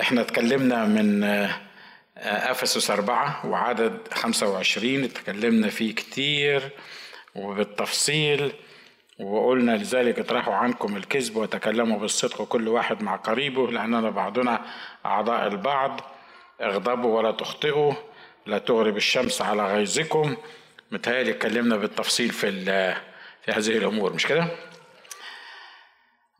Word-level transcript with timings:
إحنا 0.00 0.20
اتكلمنا 0.20 0.84
من 0.84 1.24
افسس 2.18 2.90
أربعة 2.90 3.46
وعدد 3.46 3.98
25 4.12 5.04
اتكلمنا 5.04 5.68
فيه 5.68 5.94
كتير 5.94 6.70
وبالتفصيل 7.34 8.52
وقلنا 9.20 9.72
لذلك 9.76 10.18
اطرحوا 10.18 10.54
عنكم 10.54 10.96
الكذب 10.96 11.36
وتكلموا 11.36 11.98
بالصدق 11.98 12.42
كل 12.42 12.68
واحد 12.68 13.02
مع 13.02 13.16
قريبه 13.16 13.70
لأننا 13.70 14.10
بعضنا 14.10 14.60
أعضاء 15.06 15.46
البعض 15.46 16.00
اغضبوا 16.62 17.18
ولا 17.18 17.30
تخطئوا 17.30 17.92
لا 18.46 18.58
تغرب 18.58 18.96
الشمس 18.96 19.42
على 19.42 19.74
غيظكم 19.74 20.36
متهيألي 20.90 21.30
اتكلمنا 21.30 21.76
بالتفصيل 21.76 22.30
في 22.30 22.64
في 23.44 23.52
هذه 23.52 23.78
الأمور 23.78 24.12
مش 24.12 24.26
كده؟ 24.26 24.46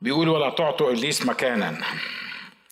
بيقول 0.00 0.29
ولا 0.29 0.50
تعطوا 0.50 0.91
إبليس 0.91 1.27
مكانا 1.27 1.79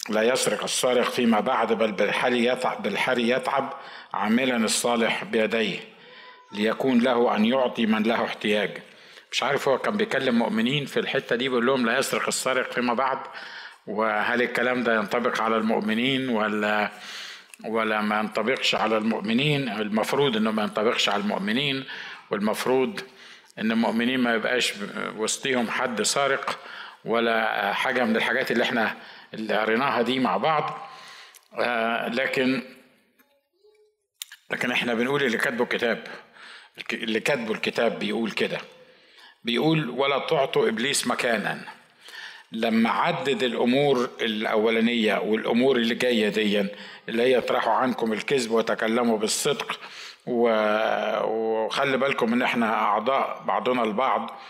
لا 0.09 0.23
يسرق 0.23 0.63
السارق 0.63 1.11
فيما 1.11 1.41
بعد 1.41 1.73
بل 1.73 1.93
بالحري 1.93 2.45
يتعب, 2.45 2.83
بالحري 2.83 3.29
يتعب 3.29 3.73
عاملا 4.15 4.57
الصالح 4.57 5.25
بيديه 5.25 5.79
ليكون 6.53 6.99
له 6.99 7.37
أن 7.37 7.45
يعطي 7.45 7.87
من 7.87 8.03
له 8.03 8.25
احتياج. 8.25 8.79
مش 9.33 9.43
عارف 9.43 9.69
هو 9.69 9.79
كان 9.79 9.97
بيكلم 9.97 10.39
مؤمنين 10.39 10.87
في 10.87 11.01
الحتة 11.01 11.37
دي 11.37 11.49
بيقول 11.49 11.67
لهم 11.67 11.87
لا 11.87 11.99
يسرق 11.99 12.27
السارق 12.29 12.73
فيما 12.73 12.95
بعد 12.95 13.19
وهل 13.87 14.43
الكلام 14.43 14.83
ده 14.83 14.95
ينطبق 14.97 15.41
على 15.41 15.57
المؤمنين 15.57 16.29
ولا 16.29 16.91
ولا 17.65 18.01
ما 18.01 18.19
ينطبقش 18.19 18.75
على 18.75 18.97
المؤمنين؟ 18.99 19.69
المفروض 19.69 20.37
إنه 20.37 20.51
ما 20.51 20.63
ينطبقش 20.63 21.09
على 21.09 21.23
المؤمنين 21.23 21.85
والمفروض 22.31 23.01
إن 23.59 23.73
المؤمنين 23.73 24.21
ما 24.21 24.35
يبقاش 24.35 24.73
وسطهم 25.17 25.71
حد 25.71 26.03
سارق 26.03 26.59
ولا 27.05 27.73
حاجة 27.73 28.05
من 28.05 28.17
الحاجات 28.17 28.51
اللي 28.51 28.63
إحنا 28.65 28.97
اللي 29.35 29.59
قريناها 29.59 30.03
دي 30.03 30.19
مع 30.19 30.37
بعض. 30.37 30.89
آه 31.59 32.09
لكن 32.09 32.63
لكن 34.51 34.71
إحنا 34.71 34.95
بنقول 34.95 35.23
اللي 35.23 35.39
كاتبه 35.39 35.63
الكتاب 35.65 36.07
اللي 36.93 37.21
كاتبه 37.21 37.53
الكتاب 37.53 37.99
بيقول 37.99 38.31
كده. 38.31 38.59
بيقول 39.45 39.91
ولا 39.91 40.19
تعطوا 40.19 40.69
إبليس 40.69 41.07
مكانا. 41.07 41.61
لما 42.53 42.91
عدد 42.91 43.43
الأمور 43.43 44.11
الأولانية 44.21 45.19
والأمور 45.19 45.77
اللي 45.77 45.95
جاية 45.95 46.29
دي 46.29 46.67
اللي 47.09 47.23
هي 47.23 47.39
اطرحوا 47.39 47.73
عنكم 47.73 48.13
الكذب 48.13 48.51
وتكلموا 48.51 49.19
بالصدق. 49.19 49.81
وخلي 50.27 51.97
بالكم 51.97 52.33
إن 52.33 52.43
إحنا 52.43 52.75
أعضاء 52.75 53.43
بعضنا 53.47 53.83
البعض. 53.85 54.41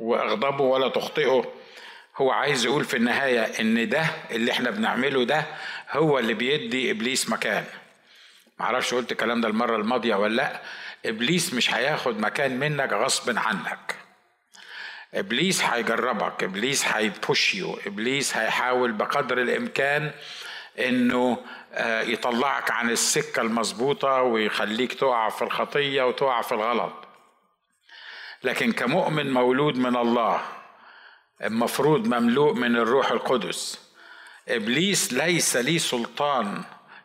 واغضبوا 0.00 0.74
ولا 0.74 0.88
تخطئوا. 0.88 1.42
هو 2.18 2.30
عايز 2.30 2.64
يقول 2.64 2.84
في 2.84 2.96
النهاية 2.96 3.40
إن 3.60 3.88
ده 3.88 4.06
اللي 4.30 4.52
إحنا 4.52 4.70
بنعمله 4.70 5.24
ده 5.24 5.44
هو 5.90 6.18
اللي 6.18 6.34
بيدي 6.34 6.90
إبليس 6.90 7.30
مكان. 7.30 7.64
معرفش 8.58 8.94
قلت 8.94 9.12
الكلام 9.12 9.40
ده 9.40 9.48
المرة 9.48 9.76
الماضية 9.76 10.14
ولا 10.14 10.34
لأ. 10.34 10.62
إبليس 11.06 11.54
مش 11.54 11.74
هياخد 11.74 12.18
مكان 12.20 12.58
منك 12.58 12.92
غصب 12.92 13.38
عنك. 13.38 13.94
إبليس 15.14 15.62
هيجربك 15.62 16.44
إبليس 16.44 16.86
هيبوش 16.86 17.54
يو 17.54 17.78
إبليس 17.86 18.36
هيحاول 18.36 18.92
بقدر 18.92 19.38
الإمكان 19.42 20.10
إنه 20.78 21.38
يطلعك 22.02 22.70
عن 22.70 22.90
السكة 22.90 23.42
المظبوطة 23.42 24.22
ويخليك 24.22 24.92
تقع 24.92 25.28
في 25.28 25.42
الخطية 25.42 26.02
وتقع 26.02 26.42
في 26.42 26.52
الغلط. 26.52 26.92
لكن 28.44 28.72
كمؤمن 28.72 29.30
مولود 29.32 29.76
من 29.78 29.96
الله 29.96 30.40
المفروض 31.44 32.06
مملوء 32.06 32.52
من 32.52 32.76
الروح 32.76 33.10
القدس. 33.10 33.80
إبليس 34.48 35.12
ليس 35.12 35.56
لي 35.56 35.78
سلطان 35.78 36.62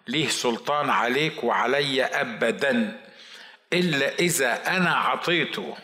ليه 0.07 0.27
سلطان 0.27 0.89
عليك 0.89 1.43
وعلي 1.43 2.03
ابدا 2.03 2.99
إلا 3.73 4.15
إذا 4.19 4.77
أنا 4.77 4.95
عطيته 4.95 5.77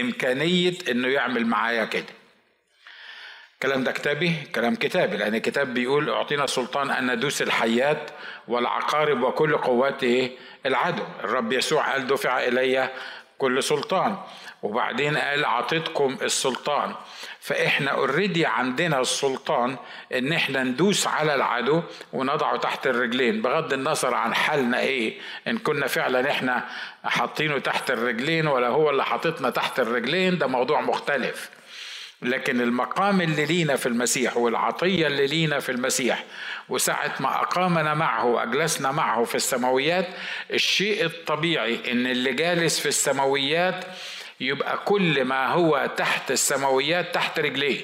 إمكانية 0.00 0.74
إنه 0.90 1.08
يعمل 1.08 1.46
معايا 1.46 1.84
كده. 1.84 2.14
الكلام 3.54 3.84
ده 3.84 3.92
كتابي؟ 3.92 4.34
كلام 4.54 4.74
كتابي 4.74 5.16
لأن 5.16 5.34
الكتاب 5.34 5.74
بيقول 5.74 6.10
أعطينا 6.10 6.46
سلطان 6.46 6.90
أن 6.90 7.14
ندوس 7.16 7.42
الحيات 7.42 8.10
والعقارب 8.48 9.22
وكل 9.22 9.56
قوات 9.56 10.04
العدو. 10.66 11.04
الرب 11.24 11.52
يسوع 11.52 11.92
قال 11.92 12.06
دفع 12.06 12.44
إلي 12.44 12.90
كل 13.38 13.62
سلطان. 13.62 14.16
وبعدين 14.62 15.16
قال 15.16 15.44
اعطيتكم 15.44 16.18
السلطان. 16.22 16.94
فإحنا 17.44 17.90
اوريدي 17.90 18.46
عندنا 18.46 19.00
السلطان 19.00 19.76
إن 20.14 20.32
إحنا 20.32 20.62
ندوس 20.62 21.06
على 21.06 21.34
العدو 21.34 21.82
ونضعه 22.12 22.56
تحت 22.56 22.86
الرجلين 22.86 23.42
بغض 23.42 23.72
النظر 23.72 24.14
عن 24.14 24.34
حالنا 24.34 24.80
إيه. 24.80 25.18
إن 25.48 25.58
كنا 25.58 25.86
فعلا 25.86 26.30
إحنا 26.30 26.64
حاطينه 27.04 27.58
تحت 27.58 27.90
الرجلين 27.90 28.46
ولا 28.46 28.68
هو 28.68 28.90
اللي 28.90 29.04
حاططنا 29.04 29.50
تحت 29.50 29.80
الرجلين 29.80 30.38
ده 30.38 30.46
موضوع 30.46 30.80
مختلف. 30.80 31.50
لكن 32.22 32.60
المقام 32.60 33.20
اللي 33.20 33.44
لينا 33.44 33.76
في 33.76 33.86
المسيح 33.86 34.36
والعطية 34.36 35.06
اللي 35.06 35.26
لينا 35.26 35.60
في 35.60 35.72
المسيح 35.72 36.24
وساعة 36.68 37.14
ما 37.20 37.28
أقامنا 37.42 37.94
معه 37.94 38.24
وأجلسنا 38.24 38.90
معه 38.92 39.24
في 39.24 39.34
السماويات 39.34 40.06
الشيء 40.50 41.04
الطبيعي 41.04 41.92
إن 41.92 42.06
اللي 42.06 42.32
جالس 42.32 42.80
في 42.80 42.88
السماويات 42.88 43.84
يبقى 44.40 44.78
كل 44.84 45.24
ما 45.24 45.46
هو 45.46 45.90
تحت 45.96 46.30
السماويات 46.30 47.14
تحت 47.14 47.40
رجليه. 47.40 47.80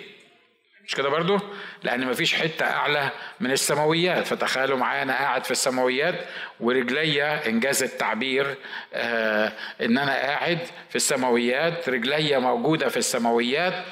مش 0.86 0.94
كده 0.94 1.08
برضو؟ 1.08 1.38
لأن 1.82 2.06
مفيش 2.06 2.34
حتة 2.34 2.66
أعلى 2.66 3.10
من 3.40 3.50
السماويات. 3.50 4.26
فتخيلوا 4.26 4.78
معايا 4.78 5.02
أنا 5.02 5.12
قاعد 5.12 5.44
في 5.44 5.50
السماويات 5.50 6.14
ورجليا 6.60 7.46
إنجاز 7.46 7.82
التعبير 7.82 8.54
آه 8.94 9.52
إن 9.82 9.98
أنا 9.98 10.12
قاعد 10.12 10.58
في 10.88 10.96
السماويات 10.96 11.88
رجليا 11.88 12.38
موجودة 12.38 12.88
في 12.88 12.96
السماويات. 12.96 13.84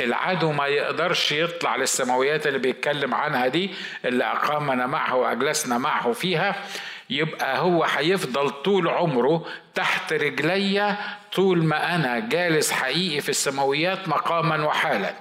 العدو 0.00 0.52
ما 0.52 0.66
يقدرش 0.66 1.32
يطلع 1.32 1.76
للسماويات 1.76 2.46
اللي 2.46 2.58
بيتكلم 2.58 3.14
عنها 3.14 3.48
دي 3.48 3.70
اللي 4.04 4.24
أقامنا 4.24 4.86
معه 4.86 5.14
وأجلسنا 5.16 5.78
معه 5.78 6.12
فيها. 6.12 6.54
يبقى 7.10 7.58
هو 7.58 7.84
هيفضل 7.84 8.50
طول 8.50 8.88
عمره 8.88 9.46
تحت 9.74 10.12
رجليا 10.12 10.96
طول 11.32 11.64
ما 11.64 11.94
أنا 11.94 12.18
جالس 12.18 12.70
حقيقي 12.72 13.20
في 13.20 13.28
السماويات 13.28 14.08
مقاما 14.08 14.66
وحالا. 14.66 15.14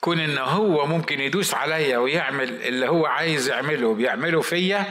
كون 0.00 0.20
إن 0.20 0.38
هو 0.38 0.86
ممكن 0.86 1.20
يدوس 1.20 1.54
عليا 1.54 1.98
ويعمل 1.98 2.48
اللي 2.62 2.88
هو 2.88 3.06
عايز 3.06 3.48
يعمله 3.50 3.94
بيعمله 3.94 4.40
فيا 4.40 4.84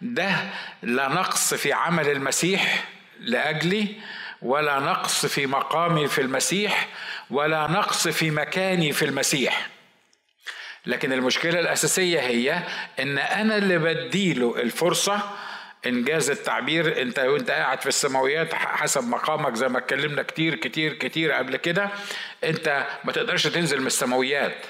ده 0.00 0.34
لا 0.82 1.08
نقص 1.08 1.54
في 1.54 1.72
عمل 1.72 2.08
المسيح 2.10 2.84
لأجلي 3.20 3.86
ولا 4.42 4.80
نقص 4.80 5.26
في 5.26 5.46
مقامي 5.46 6.06
في 6.08 6.20
المسيح 6.20 6.88
ولا 7.30 7.66
نقص 7.66 8.08
في 8.08 8.30
مكاني 8.30 8.92
في 8.92 9.04
المسيح. 9.04 9.68
لكن 10.86 11.12
المشكلة 11.12 11.60
الأساسية 11.60 12.20
هي 12.20 12.62
إن 13.00 13.18
أنا 13.18 13.56
اللي 13.56 13.78
بديله 13.78 14.56
الفرصة 14.60 15.22
إنجاز 15.86 16.30
التعبير. 16.30 17.02
أنت 17.02 17.18
وأنت 17.18 17.50
قاعد 17.50 17.80
في 17.80 17.86
السماويات 17.86 18.54
حسب 18.54 19.04
مقامك 19.08 19.54
زي 19.54 19.68
ما 19.68 19.78
اتكلمنا 19.78 20.22
كتير 20.22 20.54
كتير 20.54 20.92
كتير 20.92 21.32
قبل 21.32 21.56
كده 21.56 21.90
أنت 22.44 22.86
ما 23.04 23.12
تقدرش 23.12 23.46
تنزل 23.46 23.80
من 23.80 23.86
السماويات. 23.86 24.66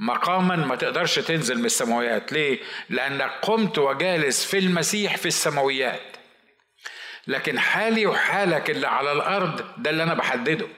مقاما 0.00 0.56
ما 0.56 0.76
تقدرش 0.76 1.18
تنزل 1.18 1.58
من 1.58 1.64
السماويات. 1.64 2.32
ليه؟ 2.32 2.58
لانك 2.88 3.30
قمت 3.42 3.78
وجالس 3.78 4.44
في 4.44 4.58
المسيح 4.58 5.16
في 5.16 5.26
السماويات. 5.26 6.16
لكن 7.26 7.58
حالي 7.58 8.06
وحالك 8.06 8.70
اللي 8.70 8.86
على 8.86 9.12
الأرض 9.12 9.82
ده 9.82 9.90
اللي 9.90 10.02
أنا 10.02 10.14
بحدده. 10.14 10.68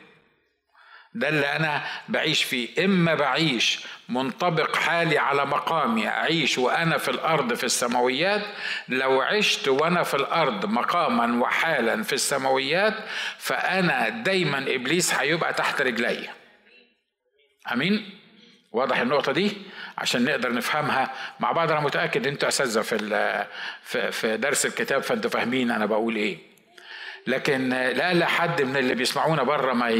ده 1.14 1.28
اللي 1.28 1.56
أنا 1.56 1.84
بعيش 2.08 2.44
فيه. 2.44 2.84
إما 2.84 3.14
بعيش 3.14 3.80
منطبق 4.12 4.76
حالي 4.76 5.18
على 5.18 5.46
مقامي 5.46 6.08
أعيش 6.08 6.58
وأنا 6.58 6.98
في 6.98 7.10
الأرض 7.10 7.54
في 7.54 7.64
السماويات. 7.64 8.42
لو 8.88 9.20
عشت 9.20 9.68
وأنا 9.68 10.02
في 10.02 10.14
الأرض 10.14 10.66
مقاما 10.66 11.42
وحالا 11.42 12.02
في 12.02 12.12
السماويات 12.12 12.94
فأنا 13.38 14.08
دايما 14.08 14.58
إبليس 14.58 15.14
هيبقى 15.14 15.52
تحت 15.54 15.82
رجلي. 15.82 16.28
أمين؟ 17.72 18.18
واضح 18.72 18.98
النقطة 18.98 19.32
دي؟ 19.32 19.52
عشان 19.98 20.24
نقدر 20.24 20.52
نفهمها. 20.52 21.10
مع 21.40 21.52
بعض 21.52 21.70
أنا 21.70 21.80
متأكد 21.80 22.26
أنتوا 22.26 22.48
أساتذة 22.48 22.80
في 23.82 24.12
في 24.12 24.36
درس 24.36 24.66
الكتاب 24.66 25.02
فأنتوا 25.02 25.30
فاهمين 25.30 25.70
أنا 25.70 25.86
بقول 25.86 26.16
إيه. 26.16 26.38
لكن 27.26 27.68
لا 27.68 28.14
لا 28.14 28.26
حد 28.26 28.62
من 28.62 28.76
اللي 28.76 28.94
بيسمعونا 28.94 29.42
بره 29.42 29.72
ما 29.72 29.90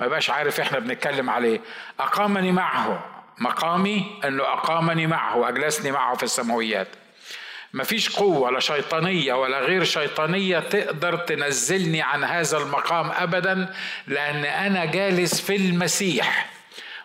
ما 0.00 0.06
يبقاش 0.06 0.30
عارف 0.30 0.60
إحنا 0.60 0.78
بنتكلم 0.78 1.30
عليه. 1.30 1.60
أقامني 2.00 2.52
معه. 2.52 3.15
مقامي 3.38 4.04
أنه 4.24 4.42
أقامني 4.42 5.06
معه 5.06 5.36
وأجلسني 5.36 5.90
معه 5.90 6.16
في 6.16 6.22
السماويات. 6.22 6.88
مفيش 7.74 8.16
قوة 8.16 8.50
لا 8.50 8.60
شيطانية 8.60 9.34
ولا 9.34 9.60
غير 9.60 9.84
شيطانية 9.84 10.58
تقدر 10.58 11.16
تنزلني 11.16 12.02
عن 12.02 12.24
هذا 12.24 12.58
المقام 12.58 13.10
أبدا 13.10 13.74
لأن 14.06 14.44
أنا 14.44 14.84
جالس 14.84 15.40
في 15.40 15.56
المسيح. 15.56 16.56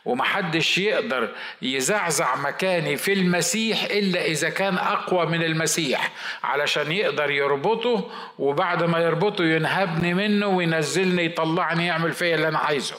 ومحدش 0.05 0.77
يقدر 0.77 1.29
يزعزع 1.61 2.35
مكاني 2.35 2.97
في 2.97 3.13
المسيح 3.13 3.83
إلا 3.83 4.25
إذا 4.25 4.49
كان 4.49 4.77
أقوى 4.77 5.25
من 5.25 5.43
المسيح 5.43 6.11
علشان 6.43 6.91
يقدر 6.91 7.29
يربطه 7.31 8.11
وبعد 8.39 8.83
ما 8.83 8.99
يربطه 8.99 9.43
ينهبني 9.43 10.13
منه 10.13 10.47
وينزلني 10.47 11.25
يطلعني 11.25 11.85
يعمل 11.85 12.13
فيا 12.13 12.35
اللي 12.35 12.47
أنا 12.47 12.59
عايزه. 12.59 12.95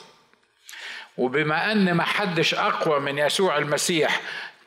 وبما 1.17 1.71
أن 1.71 1.97
محدش 1.97 2.53
أقوى 2.53 2.99
من 2.99 3.17
يسوع 3.17 3.57
المسيح 3.57 4.21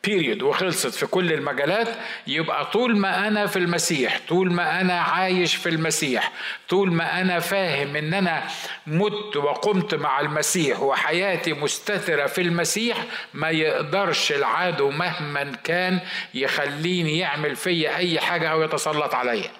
بيريد 0.04 0.42
وخلصت 0.42 0.94
في 0.94 1.06
كل 1.06 1.32
المجالات 1.32 1.88
يبقى 2.26 2.64
طول 2.66 2.96
ما 2.98 3.28
أنا 3.28 3.46
في 3.46 3.58
المسيح 3.58 4.20
طول 4.28 4.52
ما 4.52 4.80
أنا 4.80 5.00
عايش 5.00 5.54
في 5.54 5.68
المسيح 5.68 6.32
طول 6.68 6.92
ما 6.92 7.20
أنا 7.20 7.38
فاهم 7.40 7.96
إن 7.96 8.14
أنا 8.14 8.46
مت 8.86 9.36
وقمت 9.36 9.94
مع 9.94 10.20
المسيح 10.20 10.80
وحياتي 10.80 11.52
مستترة 11.52 12.26
في 12.26 12.40
المسيح 12.40 12.96
ما 13.34 13.50
يقدرش 13.50 14.32
العدو 14.32 14.90
مهما 14.90 15.52
كان 15.64 16.00
يخليني 16.34 17.18
يعمل 17.18 17.56
فيا 17.56 17.96
أي 17.96 18.20
حاجة 18.20 18.48
أو 18.48 18.62
يتسلط 18.62 19.14
عليا. 19.14 19.50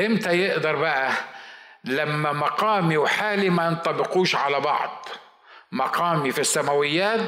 إمتى 0.00 0.38
يقدر 0.38 0.76
بقى 0.76 1.12
لما 1.84 2.32
مقامي 2.32 2.96
وحالي 2.96 3.50
ما 3.50 3.66
ينطبقوش 3.66 4.34
على 4.36 4.60
بعض؟ 4.60 5.08
مقامي 5.74 6.32
في 6.32 6.40
السماويات 6.40 7.20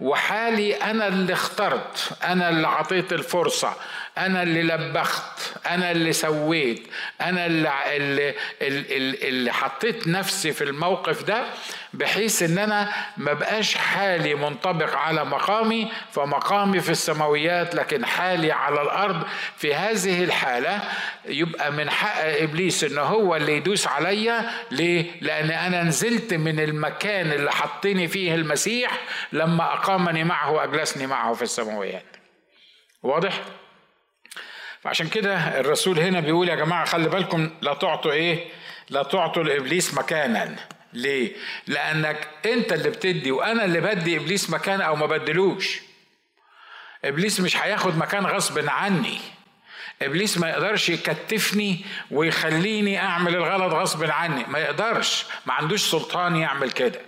وحالي 0.00 0.74
أنا 0.74 1.08
اللي 1.08 1.32
اخترت 1.32 2.12
أنا 2.24 2.48
اللي 2.48 2.68
عطيت 2.68 3.12
الفرصة. 3.12 3.74
أنا 4.18 4.42
اللي 4.42 4.62
لبخت 4.62 5.56
أنا 5.66 5.90
اللي 5.90 6.12
سويت 6.12 6.82
أنا 7.20 7.46
اللي 7.46 7.70
اللي, 7.96 8.34
اللي, 8.60 9.28
اللي 9.28 9.52
حطيت 9.52 10.08
نفسي 10.08 10.52
في 10.52 10.64
الموقف 10.64 11.22
ده 11.22 11.44
بحيث 11.94 12.42
إن 12.42 12.58
أنا 12.58 12.92
ما 13.16 13.32
بقاش 13.32 13.74
حالي 13.74 14.34
منطبق 14.34 14.96
على 14.96 15.24
مقامي 15.24 15.92
فمقامي 16.12 16.80
في 16.80 16.90
السماويات 16.90 17.74
لكن 17.74 18.06
حالي 18.06 18.52
على 18.52 18.82
الأرض 18.82 19.22
في 19.56 19.74
هذه 19.74 20.24
الحالة 20.24 20.80
يبقى 21.24 21.72
من 21.72 21.90
حق 21.90 22.20
إبليس 22.24 22.84
إن 22.84 22.98
هو 22.98 23.36
اللي 23.36 23.56
يدوس 23.56 23.86
عليا. 23.86 24.50
ليه؟ 24.70 25.04
لأن 25.20 25.50
أنا 25.50 25.82
نزلت 25.82 26.34
من 26.34 26.60
المكان 26.60 27.32
اللي 27.32 27.50
حطني 27.52 28.08
فيه 28.08 28.34
المسيح 28.34 28.90
لما 29.32 29.64
أقامني 29.74 30.24
معه 30.24 30.50
وأجلسني 30.50 31.06
معه 31.06 31.34
في 31.34 31.42
السماويات. 31.42 32.16
واضح؟ 33.02 33.40
فعشان 34.82 35.08
كده 35.08 35.60
الرسول 35.60 35.98
هنا 35.98 36.20
بيقول 36.20 36.48
يا 36.48 36.54
جماعة 36.54 36.84
خلي 36.84 37.08
بالكم 37.08 37.50
لا 37.62 37.74
تعطوا 37.74 38.12
إيه؟ 38.12 38.48
لا 38.90 39.02
تعطوا 39.02 39.42
لإبليس 39.42 39.94
مكانا. 39.94 40.56
ليه؟ 40.92 41.32
لأنك 41.66 42.28
أنت 42.46 42.72
اللي 42.72 42.90
بتدي 42.90 43.30
وأنا 43.30 43.64
اللي 43.64 43.80
بدي 43.80 44.16
إبليس 44.16 44.50
مكان 44.50 44.80
أو 44.80 44.96
ما 44.96 45.06
بدلوش. 45.06 45.80
إبليس 47.04 47.40
مش 47.40 47.56
هياخد 47.56 47.98
مكان 47.98 48.26
غصب 48.26 48.68
عني. 48.68 49.18
إبليس 50.02 50.38
ما 50.38 50.48
يقدرش 50.48 50.88
يكتفني 50.88 51.84
ويخليني 52.10 52.98
أعمل 52.98 53.34
الغلط 53.36 53.72
غصب 53.74 54.04
عني. 54.10 54.44
ما 54.48 54.58
يقدرش. 54.58 55.26
ما 55.46 55.52
عندوش 55.52 55.90
سلطان 55.90 56.36
يعمل 56.36 56.70
كده. 56.70 57.00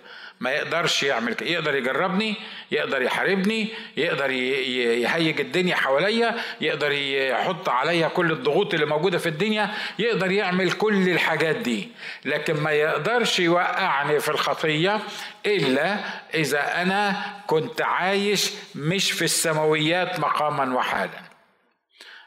ما 0.42 0.50
يقدرش 0.50 1.02
يعمل 1.02 1.34
كده. 1.34 1.50
يقدر 1.50 1.74
يجربني 1.74 2.34
يقدر 2.70 3.02
يحاربني 3.02 3.68
يقدر 3.96 4.30
يهيج 4.30 5.40
الدنيا 5.40 5.76
حواليا 5.76 6.34
يقدر 6.60 6.92
يحط 6.92 7.68
عليا 7.68 8.08
كل 8.08 8.32
الضغوط 8.32 8.74
اللي 8.74 8.86
موجودة 8.86 9.18
في 9.18 9.28
الدنيا 9.28 9.70
يقدر 9.98 10.30
يعمل 10.30 10.72
كل 10.72 11.08
الحاجات 11.08 11.56
دي. 11.56 11.88
لكن 12.24 12.54
ما 12.54 12.70
يقدرش 12.70 13.40
يوقعني 13.40 14.20
في 14.20 14.28
الخطية 14.28 15.00
إلا 15.46 15.96
إذا 16.34 16.82
أنا 16.82 17.22
كنت 17.46 17.82
عايش 17.82 18.50
مش 18.74 19.12
في 19.12 19.24
السماويات 19.24 20.20
مقاما 20.20 20.74
وحالا. 20.76 21.22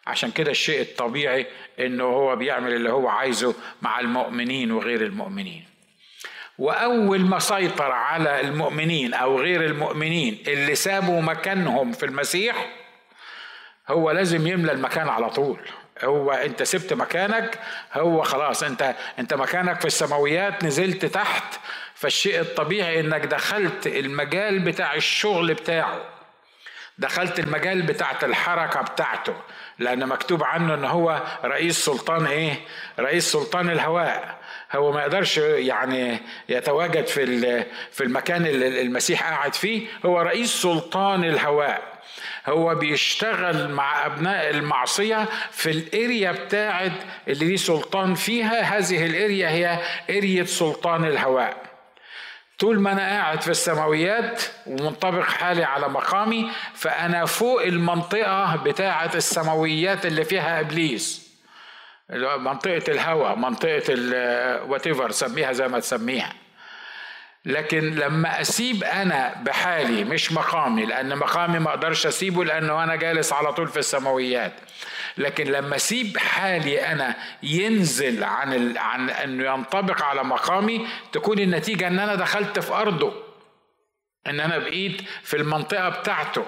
عشان 0.08 0.32
كده 0.32 0.52
الشيء 0.52 0.82
الطبيعي 0.82 1.48
إنه 1.80 2.04
هو 2.04 2.36
بيعمل 2.36 2.74
اللي 2.74 2.92
هو 2.92 3.08
عايزه 3.08 3.56
مع 3.82 4.00
المؤمنين 4.00 4.72
وغير 4.72 5.02
المؤمنين. 5.02 5.75
وأول 6.57 7.22
ما 7.22 7.40
سيطر 7.40 7.92
على 7.92 8.42
المؤمنين 8.42 9.13
أو 9.13 9.40
غير 9.40 9.66
المؤمنين 9.66 10.44
اللي 10.48 10.75
سابوا 10.75 11.22
مكانهم 11.22 11.92
في 11.92 12.06
المسيح 12.06 12.69
هو 13.88 14.12
لازم 14.12 14.48
يملى 14.48 14.72
المكان 14.72 15.10
على 15.10 15.30
طول. 15.30 15.60
هو 16.04 16.31
أنت 16.31 16.63
سبت 16.63 16.94
مكانك 16.94 17.60
هو 17.94 18.22
خلاص 18.24 18.63
أنت 18.63 18.96
أنت 19.19 19.34
مكانك 19.34 19.80
في 19.80 19.86
السماويات 19.86 20.63
نزلت 20.63 21.06
تحت 21.06 21.60
فالشيء 21.96 22.40
الطبيعي 22.40 23.00
إنك 23.00 23.25
دخلت 23.25 23.88
المجال 23.88 24.60
بتاع 24.60 24.94
الشغل 24.96 25.54
بتاعه. 25.54 26.15
دخلت 26.98 27.40
المجال 27.40 27.82
بتاعت 27.82 28.24
الحركة 28.24 28.82
بتاعته 28.82 29.34
لأن 29.80 30.08
مكتوب 30.08 30.44
عنه 30.44 30.74
إن 30.74 30.86
هو 30.86 31.22
رئيس 31.46 31.86
سلطان 31.86 32.26
إيه؟ 32.26 32.54
رئيس 33.00 33.32
سلطان 33.32 33.70
الهواء. 33.70 34.36
هو 34.72 34.92
ما 34.92 35.02
يقدرش 35.02 35.38
يعني 35.38 36.20
يتواجد 36.50 37.08
في 37.08 37.66
في 37.92 38.04
المكان 38.04 38.46
اللي 38.46 38.82
المسيح 38.82 39.24
قاعد 39.24 39.54
فيه 39.56 39.88
هو 40.06 40.22
رئيس 40.22 40.50
سلطان 40.62 41.24
الهواء. 41.24 41.96
هو 42.48 42.76
بيشتغل 42.76 43.72
مع 43.72 44.06
أبناء 44.06 44.50
المعصية 44.50 45.26
في 45.52 45.72
الأريا 45.72 46.32
بتاعت 46.32 46.92
اللي 47.28 47.46
ليه 47.46 47.56
سلطان 47.56 48.16
فيها. 48.16 48.62
هذه 48.62 49.06
الأريا 49.06 49.50
هي 49.50 49.80
اريا 50.10 50.44
سلطان 50.44 51.06
الهواء. 51.06 51.65
طول 52.60 52.80
ما 52.80 52.92
أنا 52.92 53.02
قاعد 53.02 53.42
في 53.42 53.50
السماويات 53.52 54.42
ومنطبق 54.68 55.24
حالي 55.24 55.63
على 55.63 55.90
مقامي 55.90 56.52
فأنا 56.74 57.25
فوق 57.25 57.62
المنطقة 57.63 58.56
بتاعة 58.56 59.12
السماويات 59.16 60.06
اللي 60.06 60.24
فيها 60.25 60.60
إبليس. 60.60 61.25
منطقة 62.38 62.92
الهوى 62.92 63.36
منطقة 63.36 63.94
وات 64.66 64.88
ايفر 64.88 65.12
سميها 65.12 65.52
زي 65.52 65.68
ما 65.68 65.80
تسميها. 65.80 66.34
لكن 67.46 67.96
لما 67.96 68.42
أسيب 68.42 68.84
أنا 68.84 69.34
بحالي 69.42 70.04
مش 70.04 70.31
مقامي 70.31 70.86
لأن 70.86 71.18
مقامي 71.18 71.60
ما 71.60 71.69
أقدرش 71.69 72.08
أسيبه 72.08 72.46
لأنه 72.46 72.84
أنا 72.84 72.96
جالس 72.96 73.34
على 73.34 73.54
طول 73.54 73.68
في 73.68 73.80
السماويات. 73.80 74.54
لكن 75.18 75.44
لما 75.48 75.76
أسيب 75.76 76.18
حالي 76.18 76.86
أنا 76.88 77.16
ينزل 77.44 78.24
عن 78.24 78.54
ال... 78.54 78.78
عن 78.78 79.10
إنه 79.10 79.54
ينطبق 79.54 80.02
على 80.02 80.24
مقامي 80.24 80.88
تكون 81.12 81.40
النتيجة 81.40 81.88
إن 81.88 82.00
أنا 82.00 82.16
دخلت 82.16 82.60
في 82.60 82.74
أرضه. 82.74 83.14
إن 84.28 84.40
أنا 84.40 84.58
بقيت 84.58 85.02
في 85.24 85.38
المنطقة 85.38 85.90
بتاعته. 85.90 86.46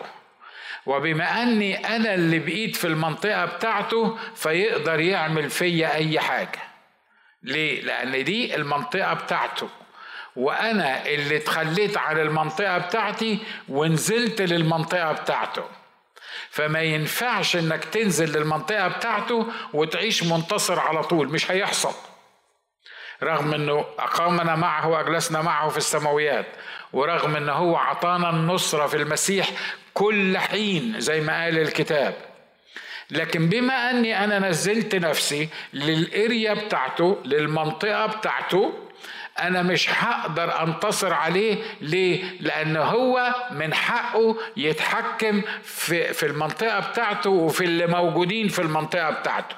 وبما 0.86 1.44
أني 1.44 1.96
أنا 1.96 2.14
اللي 2.14 2.40
بقيت 2.40 2.76
في 2.76 2.88
المنطقة 2.88 3.46
بتاعته 3.46 4.18
فيقدر 4.36 5.00
يعمل 5.00 5.50
فيا 5.50 5.94
أي 5.94 6.20
حاجة. 6.20 6.60
ليه؟ 7.44 7.82
لأن 7.82 8.24
دي 8.24 8.56
المنطقة 8.56 9.14
بتاعته. 9.14 9.70
وأنا 10.36 11.06
اللي 11.06 11.38
اتخليت 11.38 11.98
عن 11.98 12.20
المنطقة 12.20 12.78
بتاعتي 12.78 13.40
ونزلت 13.70 14.42
للمنطقة 14.42 15.12
بتاعته. 15.12 15.77
فما 16.50 16.82
ينفعش 16.82 17.56
إنك 17.56 17.86
تنزل 17.86 18.38
للمنطقة 18.38 18.88
بتاعته 18.88 19.48
وتعيش 19.74 20.24
منتصر 20.24 20.80
على 20.80 21.04
طول 21.04 21.28
مش 21.28 21.52
هيحصل. 21.52 21.94
رغم 23.24 23.54
إنه 23.54 23.86
أقامنا 24.00 24.56
معه 24.56 24.88
وأجلسنا 24.88 25.42
معه 25.42 25.70
في 25.70 25.78
السماويات 25.78 26.46
ورغم 26.94 27.36
انه 27.36 27.52
هو 27.54 27.76
عطانا 27.76 28.30
النصرة 28.30 28.88
في 28.88 28.98
المسيح 28.98 29.50
كل 29.94 30.38
حين 30.38 30.96
زي 31.00 31.22
ما 31.22 31.44
قال 31.44 31.58
الكتاب. 31.60 32.14
لكن 33.12 33.50
بما 33.50 33.90
أني 33.92 34.24
أنا 34.24 34.40
نزلت 34.40 34.96
نفسي 34.96 35.50
للأريا 35.74 36.54
بتاعته 36.54 37.18
للمنطقة 37.26 38.06
بتاعته 38.06 38.74
أنا 39.40 39.62
مش 39.62 39.90
هقدر 39.90 40.64
أنتصر 40.64 41.14
عليه. 41.14 41.64
ليه؟ 41.82 42.42
لأن 42.42 42.78
هو 42.78 43.36
من 43.52 43.74
حقه 43.74 44.38
يتحكم 44.58 45.42
في 45.64 46.14
في 46.14 46.26
المنطقة 46.26 46.80
بتاعته 46.80 47.30
وفي 47.30 47.64
اللي 47.64 47.88
موجودين 47.88 48.48
في 48.48 48.62
المنطقة 48.62 49.10
بتاعته. 49.10 49.56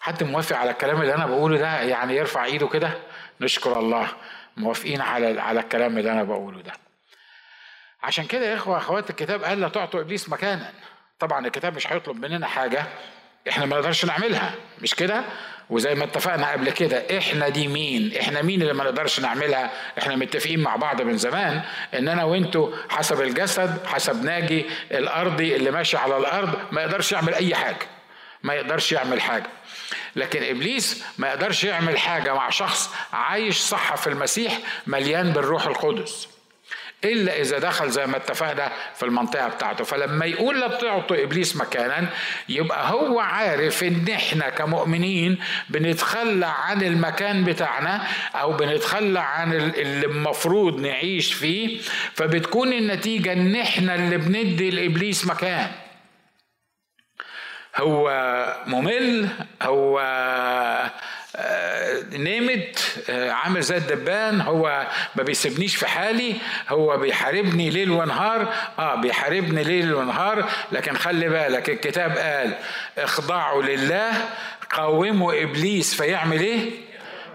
حد 0.00 0.22
موافق 0.24 0.56
على 0.56 0.70
الكلام 0.70 1.00
اللي 1.02 1.14
أنا 1.14 1.26
بقوله 1.26 1.58
ده؟ 1.58 1.80
يعني 1.82 2.16
يرفع 2.16 2.44
إيده 2.44 2.68
كده؟ 2.68 2.90
نشكر 3.40 3.78
الله. 3.78 4.08
موافقين 4.56 5.00
على 5.00 5.40
على 5.40 5.60
الكلام 5.60 5.98
اللي 5.98 6.12
أنا 6.12 6.22
بقوله 6.22 6.62
ده. 6.62 6.72
عشان 8.02 8.24
كده 8.26 8.46
يا 8.46 8.54
إخوة 8.54 8.78
أخوات 8.78 9.10
الكتاب 9.10 9.44
قال 9.44 9.60
لا 9.60 9.68
تعطوا 9.68 10.00
إبليس 10.00 10.28
مكانا. 10.28 10.72
طبعا 11.18 11.46
الكتاب 11.46 11.76
مش 11.76 11.92
هيطلب 11.92 12.16
مننا 12.16 12.46
حاجة 12.46 12.86
إحنا 13.48 13.66
ما 13.66 13.76
نقدرش 13.76 14.04
نعملها. 14.04 14.54
مش 14.82 14.94
كده؟ 14.94 15.24
وزي 15.70 15.94
ما 15.94 16.04
اتفقنا 16.04 16.52
قبل 16.52 16.70
كده 16.70 17.18
إحنا 17.18 17.48
دي 17.48 17.68
مين؟ 17.68 18.12
إحنا 18.20 18.42
مين 18.42 18.62
اللي 18.62 18.72
ما 18.72 18.84
نقدرش 18.84 19.20
نعملها؟ 19.20 19.70
إحنا 19.98 20.16
متفقين 20.16 20.60
مع 20.60 20.76
بعض 20.76 21.02
من 21.02 21.18
زمان 21.18 21.60
إن 21.94 22.08
أنا 22.08 22.24
وأنتوا 22.24 22.70
حسب 22.88 23.20
الجسد 23.20 23.86
حسب 23.86 24.24
ناجي 24.24 24.66
الأرضي 24.92 25.56
اللي 25.56 25.70
ماشي 25.70 25.96
على 25.96 26.16
الأرض 26.16 26.54
ما 26.72 26.82
يقدرش 26.82 27.12
يعمل 27.12 27.34
أي 27.34 27.54
حاجة. 27.54 27.86
ما 28.42 28.54
يقدرش 28.54 28.92
يعمل 28.92 29.20
حاجة. 29.20 29.46
لكن 30.16 30.42
إبليس 30.42 31.04
ما 31.18 31.28
يقدرش 31.28 31.64
يعمل 31.64 31.98
حاجة 31.98 32.34
مع 32.34 32.50
شخص 32.50 32.90
عايش 33.12 33.56
صح 33.56 33.96
في 33.96 34.06
المسيح 34.06 34.58
مليان 34.86 35.32
بالروح 35.32 35.66
القدس. 35.66 36.28
إلا 37.04 37.40
إذا 37.40 37.58
دخل 37.58 37.90
زي 37.90 38.06
ما 38.06 38.16
اتفقنا 38.16 38.72
في 38.94 39.02
المنطقة 39.02 39.48
بتاعته. 39.48 39.84
فلما 39.84 40.26
يقول 40.26 40.60
لا 40.60 40.68
تعطوا 40.68 41.22
إبليس 41.22 41.56
مكانا 41.56 42.08
يبقى 42.48 42.90
هو 42.90 43.20
عارف 43.20 43.84
إن 43.84 44.06
إحنا 44.14 44.48
كمؤمنين 44.50 45.38
بنتخلى 45.68 46.46
عن 46.46 46.82
المكان 46.82 47.44
بتاعنا 47.44 48.06
أو 48.34 48.52
بنتخلى 48.52 49.20
عن 49.20 49.52
اللي 49.52 50.06
المفروض 50.06 50.80
نعيش 50.80 51.34
فيه 51.34 51.80
فبتكون 52.14 52.72
النتيجة 52.72 53.32
إن 53.32 53.56
إحنا 53.56 53.94
اللي 53.94 54.16
بندي 54.16 54.70
لإبليس 54.70 55.26
مكان. 55.26 55.70
هو 57.76 58.10
ممل 58.66 59.28
هو 59.62 60.00
آه، 61.40 62.02
نمت 62.12 62.78
آه، 63.10 63.30
عامل 63.30 63.62
زي 63.62 63.76
الدبان 63.76 64.40
هو 64.40 64.86
ما 65.16 65.22
بيسيبنيش 65.22 65.76
في 65.76 65.86
حالي 65.86 66.36
هو 66.68 66.96
بيحاربني 66.96 67.70
ليل 67.70 67.90
ونهار. 67.90 68.52
آه 68.78 68.94
بيحاربني 68.94 69.64
ليل 69.64 69.94
ونهار 69.94 70.48
لكن 70.72 70.96
خلي 70.96 71.28
بالك 71.28 71.70
الكتاب 71.70 72.18
قال 72.18 72.54
اخضعوا 72.98 73.62
لله 73.62 74.12
قاوموا 74.70 75.42
إبليس 75.42 75.94
فيعمل 75.94 76.40
إيه؟ 76.40 76.70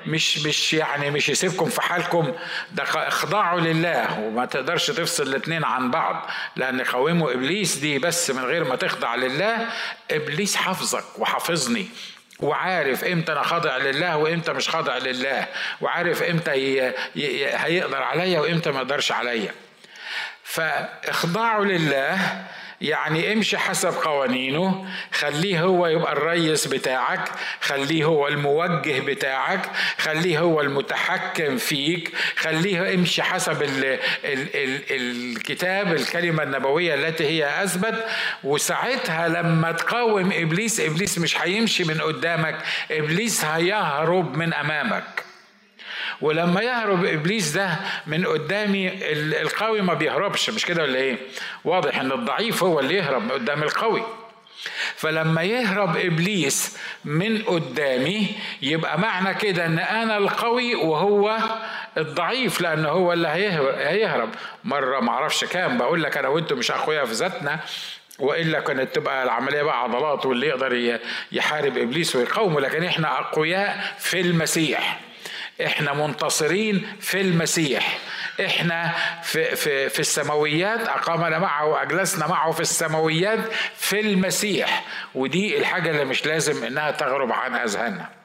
مش 0.07 0.39
مش 0.45 0.73
يعني 0.73 1.11
مش 1.11 1.29
يسيبكم 1.29 1.65
في 1.65 1.81
حالكم. 1.81 2.33
ده 2.71 2.83
اخضعوا 2.83 3.59
لله 3.59 4.19
وما 4.19 4.45
تقدرش 4.45 4.87
تفصل 4.91 5.23
الاثنين 5.23 5.63
عن 5.63 5.91
بعض 5.91 6.29
لأن 6.55 6.81
قاوموا 6.81 7.33
إبليس 7.33 7.75
دي 7.75 7.99
بس 7.99 8.31
من 8.31 8.43
غير 8.43 8.63
ما 8.63 8.75
تخضع 8.75 9.15
لله. 9.15 9.67
إبليس 10.11 10.55
حافظك 10.55 11.03
وحافظني. 11.19 11.87
وعارف 12.39 13.03
إمتى 13.03 13.31
أنا 13.31 13.43
خاضع 13.43 13.77
لله 13.77 14.17
وإمتى 14.17 14.53
مش 14.53 14.69
خاضع 14.69 14.97
لله. 14.97 15.47
وعارف 15.81 16.23
إمتى 16.23 16.51
هيقدر 17.55 18.03
عليا 18.03 18.39
وإمتى 18.39 18.71
ما 18.71 18.77
يقدرش 18.77 19.11
عليا. 19.11 19.51
فاخضعوا 20.43 21.65
لله 21.65 22.43
يعني 22.83 23.33
امشي 23.33 23.57
حسب 23.57 23.89
قوانينه 23.93 24.85
خليه 25.11 25.61
هو 25.61 25.87
يبقى 25.87 26.13
الريس 26.13 26.67
بتاعك 26.67 27.29
خليه 27.61 28.05
هو 28.05 28.27
الموجه 28.27 28.99
بتاعك 28.99 29.69
خليه 29.97 30.39
هو 30.39 30.61
المتحكم 30.61 31.57
فيك 31.57 32.11
خليه 32.37 32.93
امشي 32.93 33.23
حسب 33.23 33.63
ال 33.63 33.85
ال 33.85 33.99
ال 34.55 34.81
الكتاب 34.91 35.93
الكلمة 35.93 36.43
النبوية 36.43 36.93
التي 36.93 37.25
هي 37.25 37.63
أثبت. 37.63 38.05
وساعتها 38.43 39.27
لما 39.27 39.71
تقاوم 39.71 40.31
إبليس 40.33 40.79
إبليس 40.79 41.19
مش 41.19 41.41
هيمشي 41.41 41.83
من 41.83 42.01
قدامك 42.01 42.57
إبليس 42.91 43.45
هيهرب 43.45 44.37
من 44.37 44.53
أمامك. 44.53 45.23
ولما 46.21 46.61
يهرب 46.61 47.05
إبليس 47.05 47.49
ده 47.51 47.75
من 48.07 48.25
قدامي 48.25 48.91
القوي 49.41 49.81
ما 49.81 49.93
بيهربش 49.93 50.49
مش 50.49 50.65
كده 50.65 50.83
ولا 50.83 50.99
إيه؟ 50.99 51.17
واضح 51.65 51.99
إن 51.99 52.11
الضعيف 52.11 52.63
هو 52.63 52.79
اللي 52.79 52.95
يهرب 52.95 53.31
قدام 53.31 53.63
القوي. 53.63 54.03
فلما 54.95 55.43
يهرب 55.43 55.97
إبليس 55.97 56.77
من 57.05 57.41
قدامي 57.43 58.27
يبقى 58.61 58.99
معنى 58.99 59.33
كده 59.33 59.65
إن 59.65 59.79
أنا 59.79 60.17
القوي 60.17 60.75
وهو 60.75 61.37
الضعيف 61.97 62.61
لأنه 62.61 62.89
هو 62.89 63.13
اللي 63.13 63.27
هيهرب. 63.27 64.29
مرة 64.63 64.99
معرفش 64.99 65.45
كام 65.45 65.77
بقول 65.77 66.03
لك 66.03 66.17
أنا 66.17 66.27
وأنتم 66.27 66.57
مش 66.57 66.71
أخويا 66.71 67.05
في 67.05 67.13
ذاتنا 67.13 67.59
وإلا 68.19 68.59
كانت 68.59 68.95
تبقى 68.95 69.23
العملية 69.23 69.61
بقى 69.63 69.83
عضلات 69.83 70.25
واللي 70.25 70.47
يقدر 70.47 70.99
يحارب 71.31 71.77
إبليس 71.77 72.15
ويقاومه 72.15 72.59
لكن 72.59 72.83
إحنا 72.83 73.19
أقوياء 73.19 73.95
في 73.99 74.21
المسيح. 74.21 74.99
إحنا 75.65 75.93
منتصرين 75.93 76.87
في 76.99 77.21
المسيح. 77.21 77.97
إحنا 78.45 78.93
في, 79.23 79.55
في, 79.55 79.89
في 79.89 79.99
السماويات 79.99 80.87
أقامنا 80.87 81.39
معه 81.39 81.65
واجلسنا 81.65 82.27
معه 82.27 82.51
في 82.51 82.59
السماويات 82.59 83.39
في 83.75 83.99
المسيح. 83.99 84.83
ودي 85.15 85.57
الحاجة 85.57 85.89
اللي 85.91 86.05
مش 86.05 86.25
لازم 86.25 86.63
إنها 86.63 86.91
تغرب 86.91 87.31
عن 87.31 87.55
أذهاننا. 87.55 88.22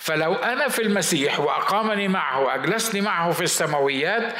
فلو 0.00 0.34
أنا 0.34 0.68
في 0.68 0.82
المسيح 0.82 1.40
وأقامني 1.40 2.08
معه 2.08 2.40
وأجلسني 2.40 3.00
معه 3.00 3.30
في 3.30 3.40
السماويات 3.44 4.34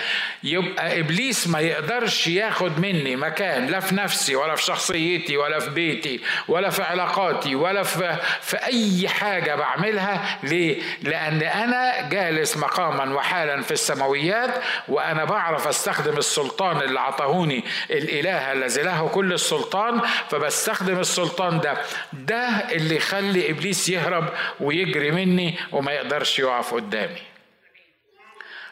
يبقى 0.45 1.01
إبليس 1.01 1.49
ما 1.49 1.61
يقدرش 1.61 2.27
ياخد 2.27 2.79
مني 2.81 3.17
مكان 3.17 3.67
لا 3.67 3.81
في 3.81 3.95
نفسي 3.95 4.37
ولا 4.37 4.55
في 4.55 4.63
شخصيتي 4.63 5.37
ولا 5.37 5.59
في 5.59 5.71
بيتي 5.71 6.21
ولا 6.49 6.71
في 6.71 6.83
علاقاتي 6.83 7.55
ولا 7.55 7.83
في, 7.83 8.17
في 8.43 8.57
أي 8.57 9.09
حاجة 9.09 9.55
بعملها. 9.55 10.39
ليه؟ 10.43 10.83
لأن 11.03 11.43
أنا 11.43 12.09
جالس 12.09 12.57
مقاما 12.57 13.15
وحالا 13.15 13.63
في 13.63 13.71
السماويات 13.71 14.55
وأنا 14.89 15.25
بعرف 15.25 15.69
أستخدم 15.69 16.19
السلطان 16.19 16.77
اللي 16.83 17.01
عطاهوني 17.01 17.65
الإله 17.91 18.53
الذي 18.53 18.83
له 18.83 19.09
كل 19.09 19.33
السلطان. 19.33 20.01
فبستخدم 20.31 20.99
السلطان 20.99 21.61
ده 21.61 21.75
ده 22.13 22.49
اللي 22.49 22.97
يخلي 22.97 23.51
إبليس 23.51 23.89
يهرب 23.89 24.29
ويجري 24.61 25.11
مني 25.11 25.51
وما 25.73 25.93
يقدرش 25.93 26.39
يقف 26.39 26.75
قدامي. 26.75 27.23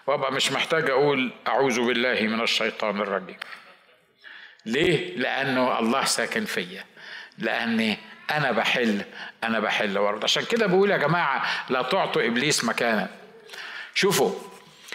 وابقى 0.07 0.33
مش 0.33 0.53
محتاج 0.53 0.91
أقول 0.91 1.33
أعوذ 1.49 1.87
بالله 1.87 2.21
من 2.21 2.41
الشيطان 2.41 3.01
الرجيم. 3.01 3.37
ليه؟ 4.67 5.17
لأنه 5.17 5.79
الله 5.79 6.05
ساكن 6.05 6.45
فيا. 6.45 6.85
لأني 7.39 7.99
أنا 8.31 8.53
بحل 8.53 9.05
أنا 9.45 9.61
بحل 9.61 9.99
ورد. 9.99 10.25
عشان 10.25 10.45
كده 10.45 10.67
بقول 10.67 10.91
يا 10.91 10.97
جماعة 10.97 11.47
لا 11.71 11.83
تعطوا 11.83 12.27
إبليس 12.27 12.65
مكانا. 12.65 13.09
شوفوا 13.95 14.35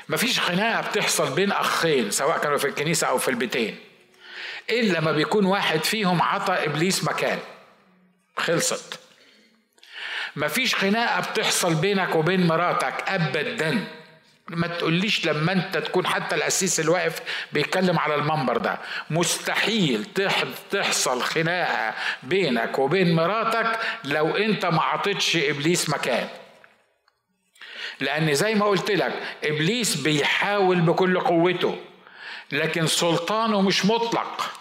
مفيش 0.09 0.39
خناقة 0.39 0.89
بتحصل 0.89 1.35
بين 1.35 1.51
أخين 1.51 2.11
سواء 2.11 2.37
كانوا 2.37 2.57
في 2.57 2.67
الكنيسة 2.67 3.07
أو 3.07 3.17
في 3.17 3.27
البيتين. 3.27 3.79
إلا 4.69 4.99
ما 4.99 5.11
بيكون 5.11 5.45
واحد 5.45 5.83
فيهم 5.83 6.21
عطى 6.21 6.53
إبليس 6.53 7.03
مكان. 7.03 7.39
خلصت. 8.37 8.99
مفيش 10.35 10.75
خناقة 10.75 11.31
بتحصل 11.31 11.75
بينك 11.75 12.15
وبين 12.15 12.47
مراتك 12.47 13.03
ابدا. 13.07 13.85
ما 14.49 14.67
تقوليش 14.67 15.25
لما 15.25 15.51
أنت 15.51 15.77
تكون 15.77 16.07
حتى 16.07 16.35
القسيس 16.35 16.79
اللي 16.79 16.91
واقف 16.91 17.19
بيتكلم 17.51 17.99
على 17.99 18.15
المنبر 18.15 18.57
ده. 18.57 18.79
مستحيل 19.09 20.05
تحصل 20.71 21.21
خناقة 21.21 21.95
بينك 22.23 22.79
وبين 22.79 23.15
مراتك 23.15 23.79
لو 24.03 24.35
أنت 24.37 24.65
ما 24.65 24.81
عطيتش 24.81 25.35
إبليس 25.35 25.89
مكان. 25.89 26.27
لأن 27.99 28.33
زي 28.33 28.55
ما 28.55 28.65
قلت 28.65 28.91
لك 28.91 29.13
إبليس 29.43 29.95
بيحاول 29.95 30.81
بكل 30.81 31.19
قوته 31.19 31.77
لكن 32.51 32.87
سلطانه 32.87 33.61
مش 33.61 33.85
مطلق. 33.85 34.51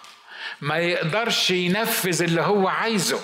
ما 0.61 0.77
يقدرش 0.77 1.51
ينفذ 1.51 2.23
اللي 2.23 2.41
هو 2.41 2.67
عايزه. 2.67 3.19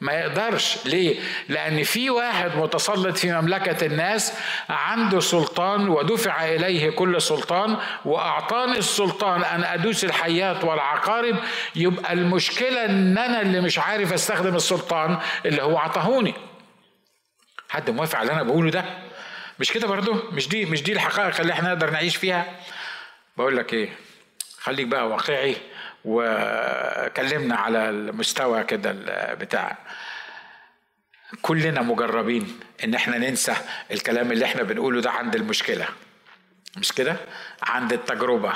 ما 0.00 0.12
يقدرش. 0.12 0.86
ليه؟ 0.86 1.20
لأن 1.48 1.82
في 1.82 2.10
واحد 2.10 2.56
متسلط 2.56 3.16
في 3.16 3.32
مملكة 3.32 3.86
الناس 3.86 4.32
عنده 4.68 5.20
سلطان 5.20 5.88
ودفع 5.88 6.44
إليه 6.44 6.90
كل 6.90 7.22
سلطان 7.22 7.76
وأعطاني 8.04 8.78
السلطان 8.78 9.44
أن 9.44 9.64
أدوس 9.64 10.04
الحيات 10.04 10.64
والعقارب. 10.64 11.36
يبقى 11.76 12.12
المشكلة 12.12 12.84
إن 12.84 13.18
أنا 13.18 13.40
اللي 13.42 13.60
مش 13.60 13.78
عارف 13.78 14.12
أستخدم 14.12 14.56
السلطان 14.56 15.18
اللي 15.46 15.62
هو 15.62 15.78
عطاهوني 15.78 16.34
حد 17.68 17.90
موافق 17.90 18.18
على 18.18 18.22
اللي 18.30 18.40
أنا 18.40 18.48
بقوله 18.50 18.70
ده؟ 18.70 18.84
مش 19.58 19.72
كده 19.72 19.86
برضو 19.86 20.14
مش 20.32 20.48
دي 20.48 20.64
مش 20.64 20.82
دي 20.82 20.92
الحقائق 20.92 21.40
اللي 21.40 21.52
إحنا 21.52 21.68
نقدر 21.68 21.90
نعيش 21.90 22.16
فيها؟ 22.16 22.46
بقول 23.36 23.56
لك 23.56 23.72
إيه 23.74 23.88
خليك 24.60 24.86
بقى 24.86 25.08
واقعي. 25.08 25.56
وكلمنا 26.06 27.56
على 27.56 27.90
المستوى 27.90 28.64
كده 28.64 28.92
بتاع 29.34 29.78
كلنا 31.42 31.82
مجربين 31.82 32.60
إن 32.84 32.94
إحنا 32.94 33.18
ننسى 33.18 33.54
الكلام 33.90 34.32
اللي 34.32 34.44
إحنا 34.44 34.62
بنقوله 34.62 35.00
ده 35.00 35.10
عند 35.10 35.34
المشكلة. 35.34 35.88
مش 36.76 36.92
كده؟ 36.92 37.16
عند 37.62 37.92
التجربة 37.92 38.52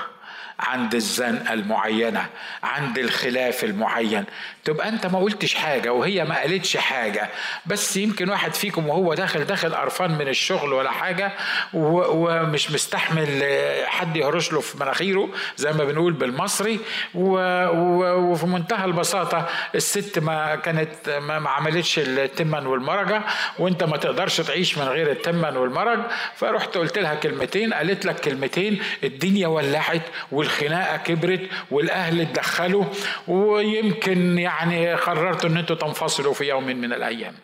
عند 0.59 0.95
الزنقة 0.95 1.52
المعينة 1.52 2.26
عند 2.62 2.99
الخلاف 2.99 3.64
المعين. 3.64 4.25
تبقى 4.64 4.88
انت 4.88 5.06
ما 5.06 5.18
قلتش 5.18 5.54
حاجة 5.54 5.92
وهي 5.92 6.24
ما 6.24 6.38
قالتش 6.40 6.76
حاجة. 6.76 7.28
بس 7.66 7.96
يمكن 7.96 8.30
واحد 8.30 8.54
فيكم 8.54 8.88
وهو 8.88 9.14
داخل 9.14 9.44
داخل 9.44 9.74
قرفان 9.74 10.10
من 10.18 10.28
الشغل 10.28 10.72
ولا 10.72 10.90
حاجة 10.90 11.32
ومش 11.74 12.70
مستحمل 12.70 13.42
حد 13.86 14.16
يهرش 14.16 14.52
له 14.52 14.60
في 14.60 14.78
مناخيره 14.78 15.28
زي 15.56 15.72
ما 15.72 15.84
بنقول 15.84 16.12
بالمصري 16.12 16.80
وفي 17.14 18.46
منتهى 18.46 18.84
البساطة 18.84 19.48
الست 19.74 20.18
ما 20.18 20.56
كانت 20.56 21.08
ما 21.08 21.50
عملتش 21.50 21.98
التمن 21.98 22.66
والمرجة 22.66 23.22
وانت 23.58 23.84
ما 23.84 23.96
تقدرش 23.96 24.40
تعيش 24.40 24.78
من 24.78 24.84
غير 24.84 25.10
التمن 25.10 25.56
والمرج. 25.56 25.98
فرحت 26.36 26.76
قلت 26.78 26.98
لها 26.98 27.14
كلمتين 27.14 27.74
قالت 27.74 28.04
لك 28.06 28.20
كلمتين 28.20 28.82
الدنيا 29.04 29.48
ولعت 29.48 30.02
والخناقة 30.32 30.96
كبرت 30.96 31.40
والأهل 31.70 32.20
اتدخلوا 32.20 32.84
ويمكن 33.28 34.38
يعني 34.38 34.50
قررتوا 34.97 35.50
إن 35.50 35.57
أنتوا 35.57 35.76
تنفصلوا 35.76 36.35
في 36.35 36.45
يوم 36.45 36.64
من 36.66 36.92
الأيام. 36.92 37.35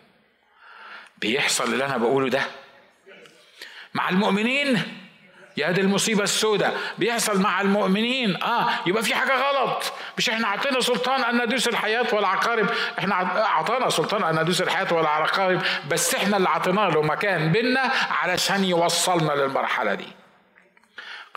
بيحصل 1.17 1.63
اللي 1.73 1.85
أنا 1.85 1.97
بقوله 1.97 2.29
ده. 2.29 2.41
مع 3.93 4.09
المؤمنين 4.09 4.81
يا 5.57 5.71
دي 5.71 5.81
المصيبة 5.81 6.23
السوداء. 6.23 6.77
بيحصل 6.97 7.41
مع 7.41 7.61
المؤمنين. 7.61 8.43
آه 8.43 8.69
يبقى 8.85 9.03
في 9.03 9.15
حاجة 9.15 9.35
غلط. 9.35 9.93
مش 10.17 10.29
إحنا 10.29 10.47
عطينا 10.47 10.79
سلطان 10.79 11.23
أن 11.23 11.45
ندوس 11.45 11.67
الحياة 11.67 12.05
والعقارب. 12.13 12.69
إحنا 12.99 13.45
أعطانا 13.45 13.89
سلطان 13.89 14.23
أن 14.23 14.41
ندوس 14.41 14.61
الحياة 14.61 14.93
والعقارب 14.93 15.61
بس 15.89 16.15
إحنا 16.15 16.37
اللي 16.37 16.49
عطينا 16.49 16.81
له 16.81 17.01
مكان 17.01 17.51
بينا 17.51 17.91
علشان 18.11 18.63
يوصلنا 18.63 19.31
للمرحلة 19.33 19.93
دي. 19.93 20.07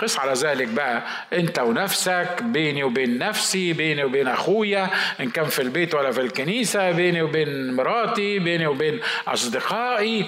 قس 0.00 0.18
على 0.18 0.32
ذلك 0.32 0.68
بقى 0.68 1.02
انت 1.32 1.58
ونفسك 1.58 2.36
بيني 2.42 2.84
وبين 2.84 3.18
نفسي 3.18 3.72
بيني 3.72 4.04
وبين 4.04 4.28
أخويا 4.28 4.90
إن 5.20 5.30
كان 5.30 5.44
في 5.44 5.62
البيت 5.62 5.94
ولا 5.94 6.10
في 6.12 6.20
الكنيسة 6.20 6.90
بيني 6.90 7.22
وبين 7.22 7.72
مراتي 7.74 8.38
بيني 8.38 8.66
وبين 8.66 9.00
أصدقائي. 9.28 10.26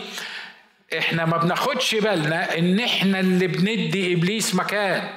إحنا 0.98 1.24
ما 1.24 1.36
بناخدش 1.36 1.94
بالنا 1.94 2.58
إن 2.58 2.80
إحنا 2.80 3.20
اللي 3.20 3.46
بندي 3.46 4.14
إبليس 4.14 4.54
مكان. 4.54 5.08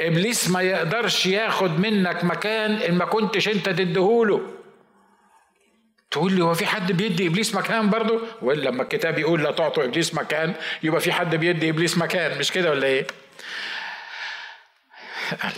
إبليس 0.00 0.50
ما 0.50 0.62
يقدرش 0.62 1.26
ياخد 1.26 1.80
منك 1.80 2.24
مكان 2.24 2.74
إن 2.76 2.94
ما 2.94 3.04
كنتش 3.04 3.48
أنت 3.48 3.68
تديهوله. 3.68 4.57
تقول 6.10 6.32
لي 6.32 6.44
هو 6.44 6.54
في 6.54 6.66
حد 6.66 6.92
بيدي 6.92 7.26
إبليس 7.26 7.54
مكان 7.54 7.90
برضه؟ 7.90 8.20
ولا 8.42 8.70
لما 8.70 8.82
الكتاب 8.82 9.18
يقول 9.18 9.42
لا 9.42 9.50
تعطوا 9.52 9.84
إبليس 9.84 10.14
مكان 10.14 10.54
يبقى 10.82 11.00
في 11.00 11.12
حد 11.12 11.34
بيدي 11.36 11.70
إبليس 11.70 11.98
مكان 11.98 12.38
مش 12.38 12.52
كده 12.52 12.70
ولا 12.70 12.86
إيه؟ 12.86 13.06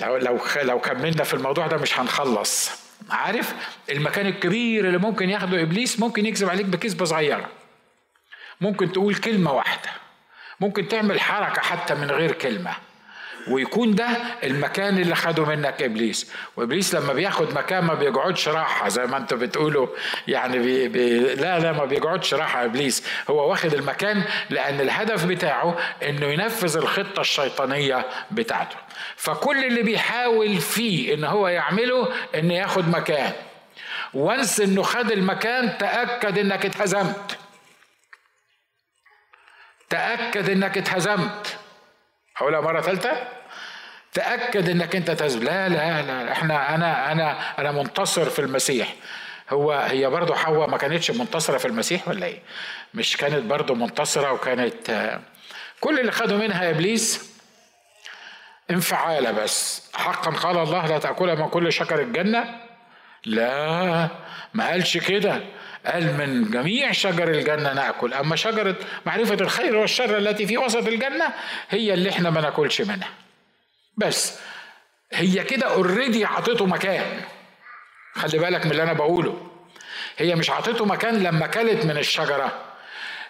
لو 0.00 0.16
لو 0.16 0.38
لو 0.62 0.80
كملنا 0.80 1.25
في 1.25 1.35
الموضوع 1.35 1.66
ده 1.66 1.76
مش 1.76 1.99
هنخلص. 2.00 2.71
عارف 3.11 3.54
المكان 3.90 4.26
الكبير 4.26 4.87
اللي 4.87 4.99
ممكن 4.99 5.30
ياخده 5.30 5.62
إبليس 5.62 6.00
ممكن 6.00 6.26
يكذب 6.26 6.49
عليك 6.49 6.66
بكذبة 6.66 7.04
صغيرة. 7.04 7.49
ممكن 8.61 8.92
تقول 8.92 9.14
كلمة 9.14 9.52
واحدة. 9.52 9.90
ممكن 10.61 10.88
تعمل 10.88 11.21
حركة 11.21 11.62
حتى 11.62 11.95
من 11.95 12.11
غير 12.11 12.33
كلمة. 12.33 12.73
ويكون 13.49 13.94
ده 13.94 14.09
المكان 14.44 14.99
اللي 14.99 15.14
خده 15.14 15.44
منك 15.44 15.82
إبليس. 15.82 16.32
وإبليس 16.56 16.94
لما 16.94 17.12
بياخد 17.12 17.54
مكان 17.54 17.85
ما 17.85 17.94
بيقعدش 17.94 18.49
راحة 18.49 18.88
زي 18.88 19.06
ما 19.06 19.16
أنتوا 19.16 19.38
بتقولوا. 19.38 19.87
يعني 20.28 20.59
بي 20.59 20.88
بي 20.88 21.18
لا 21.35 21.59
لا 21.59 21.73
ما 21.73 21.85
بيقعدش 21.85 22.35
راحة 22.35 22.64
إبليس. 22.64 23.06
هو 23.30 23.50
واخد 23.50 23.75
المكان 23.75 24.23
لأن 24.50 24.80
الهدف 24.80 25.26
بتاعه 25.26 25.78
إنه 26.02 26.26
ينفذ 26.26 26.76
الخطة 26.76 27.20
الشيطانية 27.20 28.06
بتاعته. 28.30 28.76
فكل 29.16 29.64
اللي 29.64 29.82
بيحاول 29.82 30.56
فيه 30.56 31.14
إن 31.14 31.25
هو 31.25 31.49
يعمله 31.49 32.09
ان 32.35 32.50
ياخد 32.50 32.88
مكان. 32.88 33.32
وانس 34.14 34.61
إنه 34.61 34.82
خد 34.82 35.11
المكان 35.11 35.78
تأكد 35.78 36.38
إنك 36.38 36.66
اتهزمت. 36.66 37.38
تأكد 39.90 40.50
إنك 40.50 40.78
اتهزمت. 40.78 41.50
هقولها 42.40 42.61
مرة 42.61 42.80
ثالثة. 42.80 43.28
تأكد 44.12 44.68
إنك 44.68 44.97
أنت 44.97 45.11
تهزم 45.11 45.42
لا 45.42 45.68
لا 45.68 46.02
لا. 46.02 46.32
إحنا 46.32 46.75
أنا 46.75 47.12
أنا 47.12 47.59
أنا 47.59 47.73
منتصر 47.73 48.30
في 48.30 48.38
المسيح. 48.38 48.94
هو 49.50 49.73
هي 49.73 50.06
برضه 50.06 50.35
حواء 50.35 50.68
ما 50.68 50.78
كانتش 50.78 51.11
منتصرة 51.11 51.59
في 51.59 51.64
المسيح 51.64 52.09
ولا 52.09 52.26
إيه؟ 52.26 52.42
مش 52.94 53.16
كانت 53.16 53.44
برضه 53.44 53.75
منتصرة 53.75 54.32
وكانت 54.32 54.90
كل 55.80 56.00
اللي 56.00 56.12
خدوا 56.12 56.38
منها 56.38 56.70
إبليس 56.70 57.30
انفعالة 58.70 59.30
بس. 59.30 59.90
حقا 59.94 60.30
قال 60.30 60.59
الله 60.59 60.87
لا 60.87 60.99
تأكلها 60.99 61.35
من 61.35 61.49
كل 61.49 61.73
شجر 61.73 62.00
الجنة. 62.00 62.61
لا 63.25 64.09
ما 64.54 64.66
قالش 64.68 64.97
كده. 64.99 65.40
قال 65.87 66.16
من 66.18 66.50
جميع 66.50 66.92
شجر 66.92 67.28
الجنة 67.28 67.72
نأكل. 67.72 68.14
أما 68.14 68.37
شجرة 68.37 68.76
معرفة 69.06 69.34
الخير 69.34 69.76
والشر 69.76 70.18
التي 70.18 70.46
في 70.46 70.58
وسط 70.58 70.87
الجنة 70.87 71.25
هي 71.70 71.94
اللي 71.94 72.10
إحنا 72.10 72.30
ما 72.30 72.40
ناكلش 72.40 72.80
منها. 72.80 73.08
بس 73.96 74.38
هي 75.12 75.44
كده 75.44 75.66
اوريدي 75.66 76.25
عطيته 76.25 76.66
مكان. 76.66 77.04
خلي 78.14 78.38
بالك 78.38 78.64
من 78.66 78.70
اللي 78.72 78.82
أنا 78.82 78.92
بقوله. 78.92 79.46
هي 80.18 80.35
مش 80.35 80.50
عطيته 80.50 80.85
مكان 80.85 81.22
لما 81.22 81.46
كلت 81.46 81.85
من 81.85 81.98
الشجرة. 81.98 82.52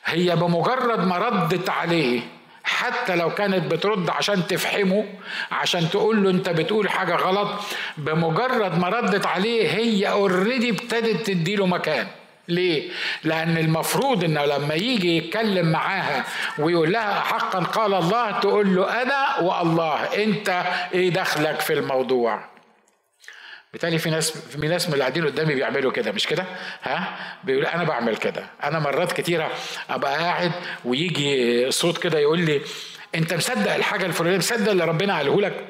هي 0.04 0.36
بمجرد 0.36 1.06
ما 1.06 1.18
ردت 1.18 1.70
عليه 1.70 2.20
حتى 2.64 3.16
لو 3.16 3.34
كانت 3.34 3.72
بترد 3.72 4.10
عشان 4.10 4.46
تفهمه 4.46 5.04
عشان 5.50 5.90
تقول 5.90 6.24
له 6.24 6.30
أنت 6.30 6.48
بتقول 6.48 6.88
حاجة 6.90 7.14
غلط 7.14 7.50
بمجرد 7.98 8.78
ما 8.78 8.88
ردت 8.88 9.26
عليه 9.26 9.68
هي 9.70 10.10
اوريدي 10.10 10.70
ابتدت 10.70 11.26
تديله 11.26 11.66
مكان. 11.66 12.06
ليه؟ 12.50 12.90
لأن 13.24 13.58
المفروض 13.58 14.24
إنه 14.24 14.44
لما 14.44 14.74
يجي 14.74 15.16
يتكلم 15.16 15.72
معاها 15.72 16.24
ويقول 16.58 16.92
لها 16.92 17.20
حقا 17.20 17.58
قال 17.58 17.94
الله 17.94 18.40
تقول 18.40 18.74
له 18.76 19.02
أنا 19.02 19.38
والله 19.40 20.24
أنت 20.24 20.64
إيه 20.94 21.10
دخلك 21.10 21.60
في 21.60 21.72
الموضوع؟ 21.72 22.50
بالتالي 23.72 23.98
في 23.98 24.10
ناس 24.10 24.30
في 24.30 24.68
ناس 24.68 24.86
من 24.86 24.92
اللي 24.92 25.04
قاعدين 25.04 25.26
قدامي 25.26 25.54
بيعملوا 25.54 25.92
كده 25.92 26.12
مش 26.12 26.26
كده؟ 26.26 26.44
ها؟ 26.82 27.08
بيقول 27.44 27.66
أنا 27.66 27.84
بعمل 27.84 28.16
كده، 28.16 28.46
أنا 28.64 28.78
مرات 28.78 29.12
كتيرة 29.12 29.50
أبقى 29.90 30.18
قاعد 30.18 30.52
ويجي 30.84 31.70
صوت 31.70 31.98
كده 31.98 32.18
يقول 32.18 32.40
لي 32.40 32.60
أنت 33.14 33.34
مصدق 33.34 33.74
الحاجة 33.74 34.06
الفلانية 34.06 34.38
مصدق 34.38 34.70
اللي 34.70 34.84
ربنا 34.84 35.16
قاله 35.16 35.40
لك؟ 35.40 35.64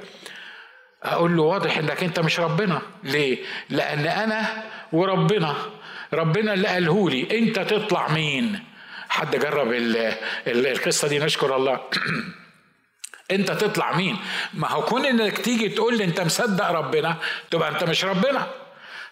أقول 1.03 1.37
له 1.37 1.43
واضح 1.43 1.79
إنك 1.79 2.03
أنت 2.03 2.21
مش 2.21 2.41
ربنا، 2.41 2.83
ليه؟ 3.03 3.39
لأن 3.71 4.07
أنا 4.07 4.63
وربنا 4.93 5.55
ربنا 6.13 6.55
اللي 6.55 6.69
قاله 6.69 7.11
لي. 7.11 7.39
انت 7.39 7.59
تطلع 7.59 8.09
مين؟ 8.09 8.65
حد 9.09 9.37
جرب 9.37 9.73
القصة 10.47 11.09
دي؟ 11.09 11.19
نشكر 11.19 11.57
الله. 11.57 11.81
انت 13.31 13.51
تطلع 13.51 13.97
مين؟ 13.97 14.17
ما 14.55 14.69
هو 14.71 14.83
كون 14.83 15.07
انك 15.07 15.39
تيجي 15.39 15.69
تقول 15.69 15.99
لي 15.99 16.05
انت 16.05 16.21
مصدق 16.21 16.71
ربنا 16.71 17.17
تبقى 17.51 17.69
انت 17.69 17.85
مش 17.85 18.05
ربنا. 18.05 18.47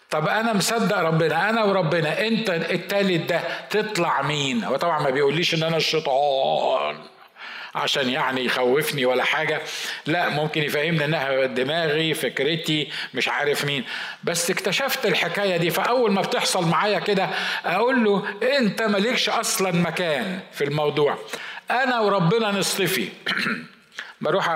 طب 0.09 0.27
أنا 0.27 0.53
مصدق 0.53 0.99
ربنا 0.99 1.49
انا 1.49 1.63
وربنا 1.63 2.27
انت 2.27 2.49
التالت 2.49 3.29
ده 3.29 3.41
تطلع 3.69 4.21
مين؟ 4.21 4.63
هو 4.63 4.75
طبعا 4.75 5.03
ما 5.03 5.09
بيقوليش 5.09 5.53
ان 5.53 5.63
أنا 5.63 5.77
الشيطان. 5.77 6.95
عشان 7.79 8.09
يعني 8.09 8.45
يخوفني 8.45 9.05
ولا 9.05 9.23
حاجة. 9.23 9.61
لا 10.05 10.29
ممكن 10.29 10.63
يفهمني 10.63 11.05
إنها 11.05 11.45
دماغي 11.45 12.13
فكرتي 12.13 12.89
مش 13.13 13.29
عارف 13.29 13.65
مين. 13.65 13.85
بس 14.23 14.51
اكتشفت 14.51 15.05
الحكاية 15.05 15.57
دي 15.57 15.69
فأول 15.69 16.11
ما 16.11 16.21
بتحصل 16.21 16.67
معايا 16.67 16.99
كده 16.99 17.29
أقول 17.65 18.03
له 18.03 18.23
أنت 18.57 18.81
مالكش 18.81 19.29
أصلا 19.29 19.71
مكان 19.71 20.39
في 20.53 20.63
الموضوع. 20.63 21.17
أنا 21.71 21.99
وربنا 21.99 22.51
نصطفي. 22.51 23.09
بروح 24.21 24.49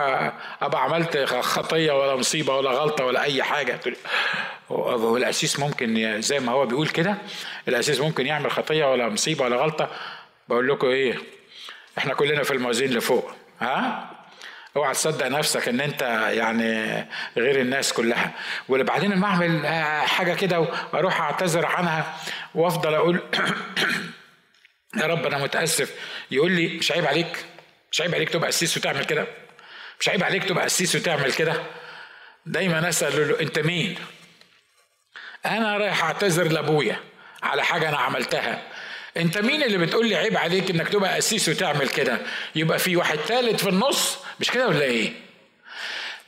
أبقى 0.61 0.83
عملت 0.83 1.17
خطية 1.41 1.91
ولا 1.91 2.15
مصيبة 2.15 2.57
ولا 2.57 2.69
غلطة 2.69 3.05
ولا 3.05 3.23
أي 3.23 3.43
حاجة. 3.43 3.79
هو 4.71 5.17
الاسيس 5.17 5.59
ممكن 5.59 6.21
زي 6.21 6.39
ما 6.39 6.51
هو 6.51 6.65
بيقول 6.65 6.87
كده 6.87 7.17
الاسيس 7.67 7.99
ممكن 7.99 8.25
يعمل 8.25 8.51
خطية 8.51 8.91
ولا 8.91 9.09
مصيبة 9.09 9.45
ولا 9.45 9.55
غلطة. 9.55 9.89
بقول 10.49 10.67
لكم 10.67 10.87
إيه 10.87 11.17
إحنا 11.97 12.13
كلنا 12.13 12.43
في 12.43 12.51
الموازين 12.51 12.89
لفوق 12.89 13.31
ها؟ 13.61 14.09
اوعى 14.75 14.93
تصدق 14.93 15.27
نفسك 15.27 15.67
ان 15.67 15.81
انت 15.81 16.01
يعني 16.31 17.07
غير 17.37 17.61
الناس 17.61 17.93
كلها. 17.93 18.31
وبعدين 18.69 19.11
لما 19.11 19.27
اعمل 19.27 19.67
حاجة 20.07 20.33
كده 20.33 20.59
وأروح 20.59 21.21
اعتذر 21.21 21.65
عنها 21.65 22.17
وافضل 22.55 22.93
أقول 22.93 23.21
يا 25.01 25.07
رب 25.07 25.25
أنا 25.25 25.37
متأسف. 25.37 25.93
يقول 26.31 26.51
لي 26.51 26.77
مش 26.77 26.91
عيب 26.91 27.05
عليك 27.05 27.45
مش 27.91 28.01
عيب 28.01 28.15
عليك 28.15 28.29
تبقى 28.29 28.47
قسيس 28.47 28.77
وتعمل 28.77 29.05
كده. 29.05 29.27
مش 29.99 30.09
عيب 30.09 30.23
عليك 30.23 30.43
تبقى 30.43 30.63
قسيس 30.63 30.95
وتعمل 30.95 31.33
كده. 31.33 31.63
دايما 32.45 32.89
أسأل 32.89 33.29
له 33.29 33.39
انت 33.39 33.59
مين؟ 33.59 33.95
أنا 35.45 35.77
رايح 35.77 36.03
اعتذر 36.03 36.47
لأبويا 36.47 36.99
على 37.43 37.63
حاجة 37.63 37.89
أنا 37.89 37.97
عملتها. 37.97 38.61
انت 39.17 39.37
مين 39.37 39.63
اللي 39.63 39.77
بتقول 39.77 40.07
لي 40.09 40.15
عيب 40.15 40.37
عليك 40.37 40.69
انك 40.69 40.89
تبقى 40.89 41.15
قسيس 41.15 41.49
وتعمل 41.49 41.89
كده؟ 41.89 42.19
يبقى 42.55 42.79
في 42.79 42.95
واحد 42.95 43.17
ثالث 43.17 43.63
في 43.63 43.69
النص؟ 43.69 44.17
مش 44.39 44.51
كده 44.51 44.67
ولا 44.67 44.81
إيه؟ 44.81 45.13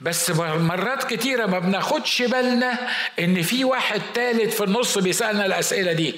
بس 0.01 0.29
مرات 0.31 1.13
كتيرة 1.13 1.45
ما 1.45 1.59
بناخدش 1.59 2.21
بالنا 2.21 2.87
ان 3.19 3.41
في 3.41 3.63
واحد 3.63 4.01
ثالث 4.15 4.55
في 4.57 4.63
النص 4.63 4.97
بيسألنا 4.97 5.45
الأسئلة 5.45 5.93
دي. 5.93 6.15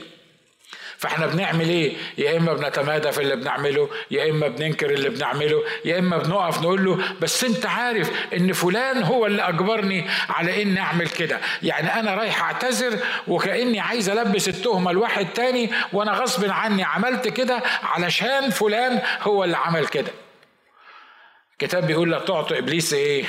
فاحنا 0.98 1.28
بنعمل 1.28 1.70
إيه؟ 1.70 1.94
يا 2.18 2.38
إما 2.38 2.54
بنتمادى 2.54 3.12
في 3.12 3.22
اللي 3.22 3.36
بنعمله 3.36 3.90
يا 4.12 4.30
إما 4.30 4.48
بننكر 4.48 4.90
اللي 4.90 5.10
بنعمله 5.10 5.64
يا 5.86 6.00
إما 6.00 6.18
بنقف 6.18 6.62
نقول 6.62 6.86
له 6.86 7.00
بس 7.22 7.44
أنت 7.44 7.66
عارف 7.66 8.12
إن 8.34 8.54
فلان 8.54 9.04
هو 9.04 9.26
اللي 9.26 9.42
أجبرني 9.50 10.08
على 10.30 10.62
إني 10.64 10.80
أعمل 10.80 11.10
كده. 11.10 11.40
يعني 11.64 12.00
أنا 12.00 12.16
رايح 12.16 12.44
أعتذر 12.44 13.00
وكأني 13.28 13.80
عايز 13.80 14.10
ألبس 14.10 14.48
التهمة 14.48 14.92
لواحد 14.92 15.28
تاني 15.34 15.72
وأنا 15.94 16.12
غصب 16.12 16.50
عني 16.52 16.84
عملت 16.84 17.28
كده 17.28 17.62
علشان 17.84 18.50
فلان 18.50 19.02
هو 19.22 19.44
اللي 19.44 19.58
عمل 19.58 19.88
كده. 19.88 20.12
الكتاب 21.52 21.88
بيقول 21.88 22.12
لا 22.12 22.20
تعطي 22.20 22.58
إبليس 22.58 22.94
إيه؟ 22.94 23.26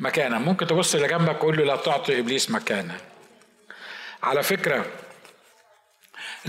مكانا 0.00 0.38
ممكن 0.38 0.66
تبص 0.66 0.94
اللي 0.94 1.08
جنبك 1.08 1.36
قول 1.36 1.56
له 1.56 1.64
لا 1.64 1.76
تعطي 1.76 2.18
إبليس 2.18 2.50
مكانا 2.50 2.94
على 4.22 4.42
فكرة 4.42 4.86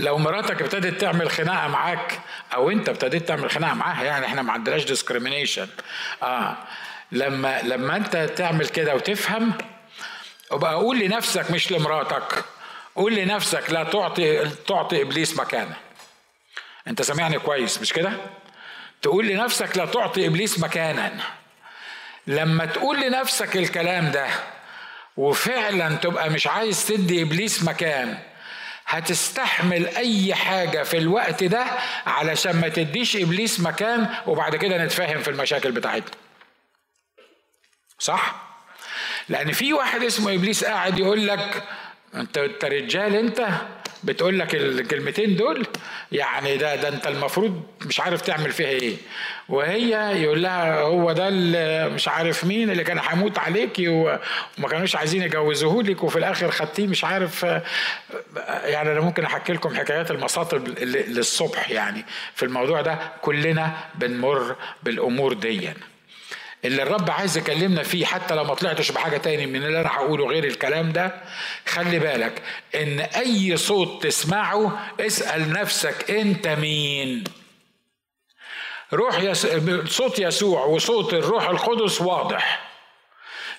لو 0.00 0.18
مراتك 0.18 0.62
ابتدت 0.62 1.00
تعمل 1.00 1.30
خناقة 1.30 1.68
معاك 1.68 2.20
أو 2.54 2.70
أنت 2.70 2.88
ابتديت 2.88 3.28
تعمل 3.28 3.50
خناقة 3.50 3.74
معاها 3.74 4.04
يعني 4.04 4.26
إحنا 4.26 4.42
ما 4.42 4.52
عندناش 4.52 4.84
ديسكريميشن 4.84 5.68
آه. 6.22 6.56
لما 7.12 7.62
لما 7.62 7.96
أنت 7.96 8.16
تعمل 8.16 8.68
كده 8.68 8.94
وتفهم 8.94 9.52
أبقى 10.52 10.74
قول 10.74 10.98
لنفسك 10.98 11.50
مش 11.50 11.72
لمراتك. 11.72 12.44
قول 12.96 13.14
لنفسك 13.14 13.70
لا 13.70 13.84
تعطي 13.84 14.48
تعطي 14.68 15.02
إبليس 15.02 15.36
مكانه. 15.36 15.76
أنت 16.88 17.02
سامعني 17.02 17.38
كويس 17.38 17.80
مش 17.80 17.92
كده؟ 17.92 18.12
تقول 19.02 19.26
لنفسك 19.26 19.76
لا 19.78 19.86
تعطي 19.86 20.26
إبليس 20.26 20.58
مكانا. 20.60 21.12
لما 22.26 22.66
تقول 22.66 23.00
لنفسك 23.00 23.56
الكلام 23.56 24.10
ده 24.10 24.26
وفعلا 25.16 25.96
تبقى 25.96 26.30
مش 26.30 26.46
عايز 26.46 26.86
تدي 26.86 27.22
إبليس 27.22 27.62
مكان 27.64 28.18
هتستحمل 28.90 29.86
أي 29.86 30.34
حاجة 30.34 30.82
في 30.82 30.98
الوقت 30.98 31.44
ده 31.44 31.64
علشان 32.06 32.60
ما 32.60 32.68
تديش 32.68 33.16
إبليس 33.16 33.60
مكان 33.60 34.08
وبعد 34.26 34.56
كده 34.56 34.84
نتفاهم 34.84 35.22
في 35.22 35.30
المشاكل 35.30 35.72
بتاعتنا. 35.72 36.10
صح؟ 37.98 38.34
لأن 39.28 39.52
في 39.52 39.72
واحد 39.72 40.02
اسمه 40.02 40.34
إبليس 40.34 40.64
قاعد 40.64 40.98
يقول 40.98 41.26
لك 41.26 41.64
انت 42.14 42.38
أنت 42.38 42.64
رجال 42.64 43.16
أنت. 43.16 43.48
بتقول 44.04 44.38
لك 44.38 44.54
الكلمتين 44.54 45.36
دول 45.36 45.66
يعني 46.12 46.56
ده 46.56 46.74
ده 46.76 46.88
انت 46.88 47.06
المفروض 47.06 47.62
مش 47.86 48.00
عارف 48.00 48.20
تعمل 48.20 48.52
فيها 48.52 48.68
إيه. 48.68 48.96
وهي 49.48 50.22
يقول 50.22 50.42
لها 50.42 50.80
هو 50.80 51.12
ده 51.12 51.28
اللي 51.28 51.88
مش 51.88 52.08
عارف 52.08 52.44
مين 52.44 52.70
اللي 52.70 52.84
كان 52.84 52.98
هيموت 52.98 53.38
عليكي 53.38 53.88
وما 53.88 54.68
كانوش 54.70 54.96
عايزين 54.96 55.22
يجوزوه 55.22 55.82
لك 55.82 56.04
وفي 56.04 56.18
الآخر 56.18 56.50
خدتيه 56.50 56.86
مش 56.86 57.04
عارف. 57.04 57.42
يعني 58.64 58.92
أنا 58.92 59.00
ممكن 59.00 59.24
أحكي 59.24 59.52
لكم 59.52 59.74
حكايات 59.74 60.10
المصاطب 60.10 60.68
للصبح 60.78 61.70
يعني. 61.70 62.04
في 62.34 62.44
الموضوع 62.44 62.80
ده 62.80 62.98
كلنا 63.22 63.72
بنمر 63.94 64.56
بالأمور 64.82 65.32
دي. 65.32 65.70
اللي 66.64 66.82
الرب 66.82 67.10
عايز 67.10 67.38
يكلمنا 67.38 67.82
فيه 67.82 68.06
حتى 68.06 68.34
لو 68.34 68.44
ما 68.44 68.54
طلعتش 68.54 68.90
بحاجة 68.92 69.16
تاني 69.16 69.46
من 69.46 69.62
اللي 69.64 69.80
أنا 69.80 69.88
هقوله 69.88 70.26
غير 70.26 70.44
الكلام 70.44 70.92
ده 70.92 71.14
خلي 71.66 71.98
بالك 71.98 72.42
إن 72.74 73.00
أي 73.00 73.56
صوت 73.56 74.02
تسمعه 74.02 74.86
اسأل 75.00 75.52
نفسك 75.52 76.10
أنت 76.10 76.48
مين. 76.48 77.24
روح 78.92 79.18
يس... 79.18 79.46
صوت 79.86 80.18
يسوع 80.18 80.64
وصوت 80.64 81.14
الروح 81.14 81.48
القدس 81.48 82.00
واضح. 82.00 82.68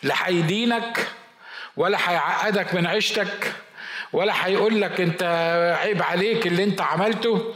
لا 0.04 0.28
هيدينك 0.28 1.08
ولا 1.78 1.98
هيعقدك 2.10 2.74
من 2.74 2.88
عيشتك 2.88 3.54
ولا 4.14 4.46
هيقول 4.46 4.82
لك 4.82 5.02
أنت 5.02 5.24
عيب 5.82 6.04
عليك 6.04 6.48
اللي 6.48 6.64
أنت 6.64 6.82
عملته. 6.82 7.54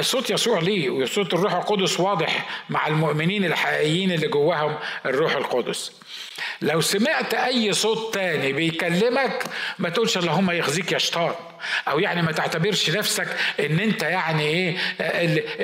صوت 0.00 0.30
يسوع 0.30 0.58
ليه 0.58 0.90
وصوت 0.90 1.34
الروح 1.34 1.54
القدس 1.54 2.00
واضح 2.00 2.46
مع 2.70 2.86
المؤمنين 2.86 3.44
الحقيقيين 3.44 4.12
اللي 4.12 4.28
جواهم 4.28 4.76
الروح 5.06 5.36
القدس. 5.36 5.92
لو 6.62 6.80
سمعت 6.80 7.34
أي 7.34 7.72
صوت 7.72 8.14
تاني 8.14 8.52
بيكلمك 8.52 9.44
ما 9.78 9.88
تقولش 9.88 10.18
اللهم 10.18 10.50
يخزيك 10.50 10.92
يا 10.92 10.98
شيطان 10.98 11.34
أو 11.88 11.98
يعني 11.98 12.22
ما 12.22 12.32
تعتبرش 12.32 12.90
نفسك 12.90 13.36
إن 13.60 13.80
أنت 13.80 14.02
يعني 14.02 14.42
إيه 14.42 14.76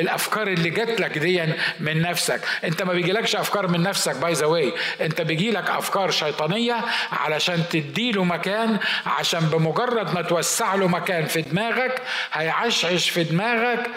الأفكار 0.00 0.48
اللي 0.48 0.70
جات 0.70 1.00
لك 1.00 1.18
دي 1.18 1.42
من 1.81 2.02
نفسك. 2.02 2.40
أنت 2.64 2.83
ما 2.83 2.92
بيجيلكش 2.92 3.37
أفكار 3.37 3.66
من 3.68 3.83
نفسك 3.83 4.16
by 4.16 4.33
the 4.33 4.46
way 4.46 4.72
أنت 5.00 5.20
بيجيلك 5.20 5.70
أفكار 5.70 6.11
شيطانية 6.11 6.76
علشان 7.12 7.64
تديله 7.70 8.24
مكان 8.24 8.78
عشان 9.07 9.40
بمجرد 9.40 10.14
ما 10.14 10.22
توسع 10.22 10.74
له 10.74 10.88
مكان 10.88 11.26
في 11.26 11.42
دماغك 11.42 12.02
هيعشعش 12.33 13.11
في 13.11 13.24
دماغك 13.24 13.90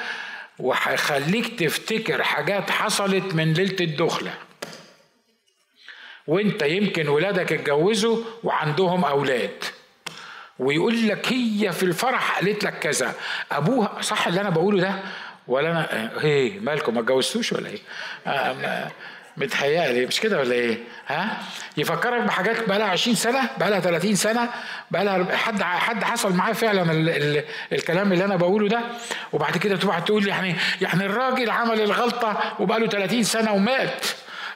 وهيخليك 0.59 1.59
تفتكر 1.59 2.23
حاجات 2.23 2.71
حصلت 2.71 3.33
من 3.35 3.53
ليلة 3.53 3.75
الدخلة. 3.81 4.33
وأنت 6.27 6.61
يمكن 6.61 7.07
ولادك 7.07 7.53
اتجوزوا 7.53 8.23
وعندهم 8.43 9.05
أولاد. 9.05 9.63
ويقول 10.59 11.07
لك 11.07 11.33
هي 11.33 11.71
في 11.71 11.83
الفرح 11.83 12.35
قالت 12.39 12.63
لك 12.63 12.79
كذا 12.79 13.13
أبوها 13.51 14.01
صح 14.01 14.27
اللي 14.27 14.41
أنا 14.41 14.49
بقوله 14.49 14.81
ده 14.81 14.95
ولا 15.47 15.71
أنا 15.71 16.11
إيه 16.23 16.59
مالكم 16.59 16.93
ما 16.93 16.99
اتجوزتوش 16.99 17.53
ولا 17.53 17.69
إيه 17.69 17.79
آه 18.27 18.91
متهيألي 19.37 20.05
مش 20.05 20.19
كده 20.19 20.39
ولا 20.39 20.53
إيه؟ 20.53 20.77
ها؟ 21.07 21.37
يفكرك 21.77 22.21
بحاجات 22.21 22.67
بقى 22.69 22.79
لها 22.79 22.87
20 22.87 23.15
سنة، 23.15 23.49
بقى 23.59 23.69
لها 23.69 23.79
30 23.79 24.15
سنة، 24.15 24.49
بقى 24.91 25.05
لها 25.05 25.35
حد 25.37 25.61
حد 25.63 26.03
حصل 26.03 26.33
معاه 26.33 26.53
فعلا 26.53 26.91
ال 26.91 27.09
ال 27.09 27.43
الكلام 27.73 28.13
اللي 28.13 28.25
أنا 28.25 28.35
بقوله 28.35 28.67
ده 28.67 28.79
وبعد 29.33 29.57
كده 29.57 29.75
تقعد 29.77 30.05
تقول 30.05 30.27
يعني 30.27 30.55
يعني 30.81 31.05
الراجل 31.05 31.49
عمل 31.49 31.81
الغلطة 31.81 32.55
وبقى 32.59 32.79
له 32.79 32.87
30 32.87 33.23
سنة 33.23 33.53
ومات. 33.53 34.05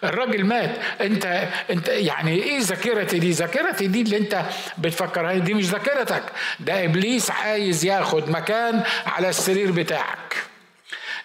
الراجل 0.03 0.43
مات. 0.45 0.71
انت 1.01 1.47
انت 1.69 1.88
يعني 1.88 2.43
إيه 2.43 2.59
ذاكرتي 2.62 3.19
دي؟ 3.19 3.31
ذاكرتي 3.31 3.88
دي 3.88 4.01
اللي 4.01 4.17
انت 4.17 4.41
بتفكرها. 4.77 5.33
دي 5.33 5.53
مش 5.53 5.65
ذاكرتك. 5.65 6.23
ده 6.59 6.83
إبليس 6.85 7.31
عايز 7.31 7.85
ياخد 7.85 8.29
مكان 8.29 8.83
على 9.05 9.29
السرير 9.29 9.71
بتاعك. 9.71 10.48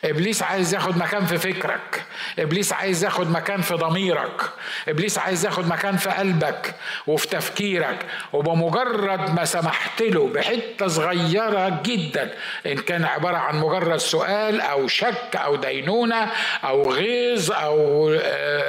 إبليس 0.05 0.43
عايز 0.43 0.75
ياخد 0.75 0.97
مكان 0.97 1.27
في 1.27 1.39
فكرك. 1.39 2.05
إبليس 2.39 2.73
عايز 2.73 3.05
ياخد 3.05 3.31
مكان 3.31 3.61
في 3.61 3.75
ضميرك. 3.75 4.43
إبليس 4.89 5.19
عايز 5.19 5.45
ياخد 5.45 5.69
مكان 5.69 5.97
في 5.97 6.11
قلبك 6.11 6.75
وفي 7.07 7.29
تفكيرك. 7.29 8.07
وبمجرد 8.33 9.35
ما 9.35 9.45
سمحت 9.45 10.03
له 10.03 10.29
بحتة 10.29 10.87
صغيرة 10.87 11.81
جدا 11.85 12.31
إن 12.67 12.75
كان 12.75 13.05
عبارة 13.05 13.37
عن 13.37 13.61
مجرد 13.61 13.97
سؤال 13.97 14.61
أو 14.61 14.89
شك 14.89 15.37
أو 15.37 15.57
دينونة 15.57 16.29
أو 16.65 16.93
غيظ 16.93 17.53
أو 17.53 18.11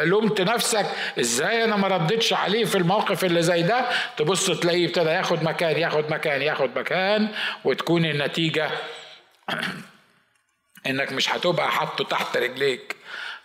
لومت 0.04 0.42
نفسك 0.42 0.86
إزاي 1.20 1.64
أنا 1.64 1.76
ما 1.76 1.88
ردتش 1.88 2.34
عليه 2.34 2.66
في 2.66 2.78
الموقف 2.78 3.26
اللي 3.26 3.42
زي 3.42 3.62
ده؟ 3.62 3.86
تبص 4.18 4.52
تلاقيه 4.52 4.86
ابتدى 4.86 5.10
ياخد 5.10 5.44
مكان 5.44 5.78
ياخد 5.78 6.12
مكان 6.12 6.42
ياخد 6.42 6.80
مكان 6.80 7.28
وتكون 7.66 8.06
النتيجة 8.06 8.70
إنك 10.86 11.12
مش 11.12 11.30
هتبقى 11.30 11.72
حاطه 11.72 12.04
تحت 12.04 12.38
رجليك. 12.38 12.96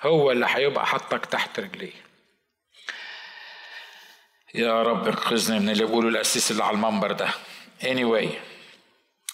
هو 0.03 0.31
اللي 0.31 0.47
هيبقى 0.49 0.87
حطك 0.87 1.27
تحت 1.27 1.61
رجليه. 1.61 1.93
يا 4.55 4.83
رب 4.83 5.09
انقذني 5.09 5.59
من 5.59 5.71
اللي 5.71 5.85
بيقولوا 5.85 6.11
الاسيس 6.11 6.51
اللي 6.51 6.65
على 6.65 6.75
المنبر 6.75 7.13
ده. 7.13 7.29
Anyway 7.83 8.29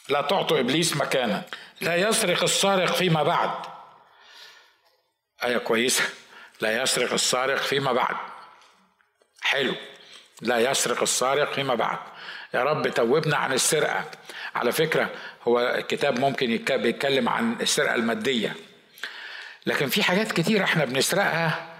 لا 0.08 0.22
تعطوا 0.22 0.60
إبليس 0.60 0.96
مكانا 0.96 1.44
لا 1.80 1.96
يسرق 1.96 2.42
السارق 2.42 2.92
فيما 2.92 3.22
بعد. 3.22 3.50
آية 5.44 5.58
كويسة. 5.58 6.04
لا 6.60 6.82
يسرق 6.82 7.12
السارق 7.12 7.62
فيما 7.62 7.92
بعد. 7.92 8.16
حلو. 9.40 9.74
لا 10.40 10.70
يسرق 10.70 11.02
السارق 11.02 11.52
فيما 11.52 11.74
بعد. 11.74 11.98
يا 12.54 12.62
رب 12.64 12.88
توبنا 12.88 13.36
عن 13.36 13.52
السرقة. 13.52 14.10
على 14.54 14.72
فكرة 14.72 15.10
هو 15.48 15.60
الكتاب 15.60 16.18
ممكن 16.18 16.50
يتكلم 16.50 17.28
عن 17.28 17.56
السرقة 17.60 17.94
المادية. 17.94 18.56
لكن 19.66 19.88
في 19.88 20.02
حاجات 20.02 20.32
كتير 20.32 20.64
إحنا 20.64 20.84
بنسرقها 20.84 21.72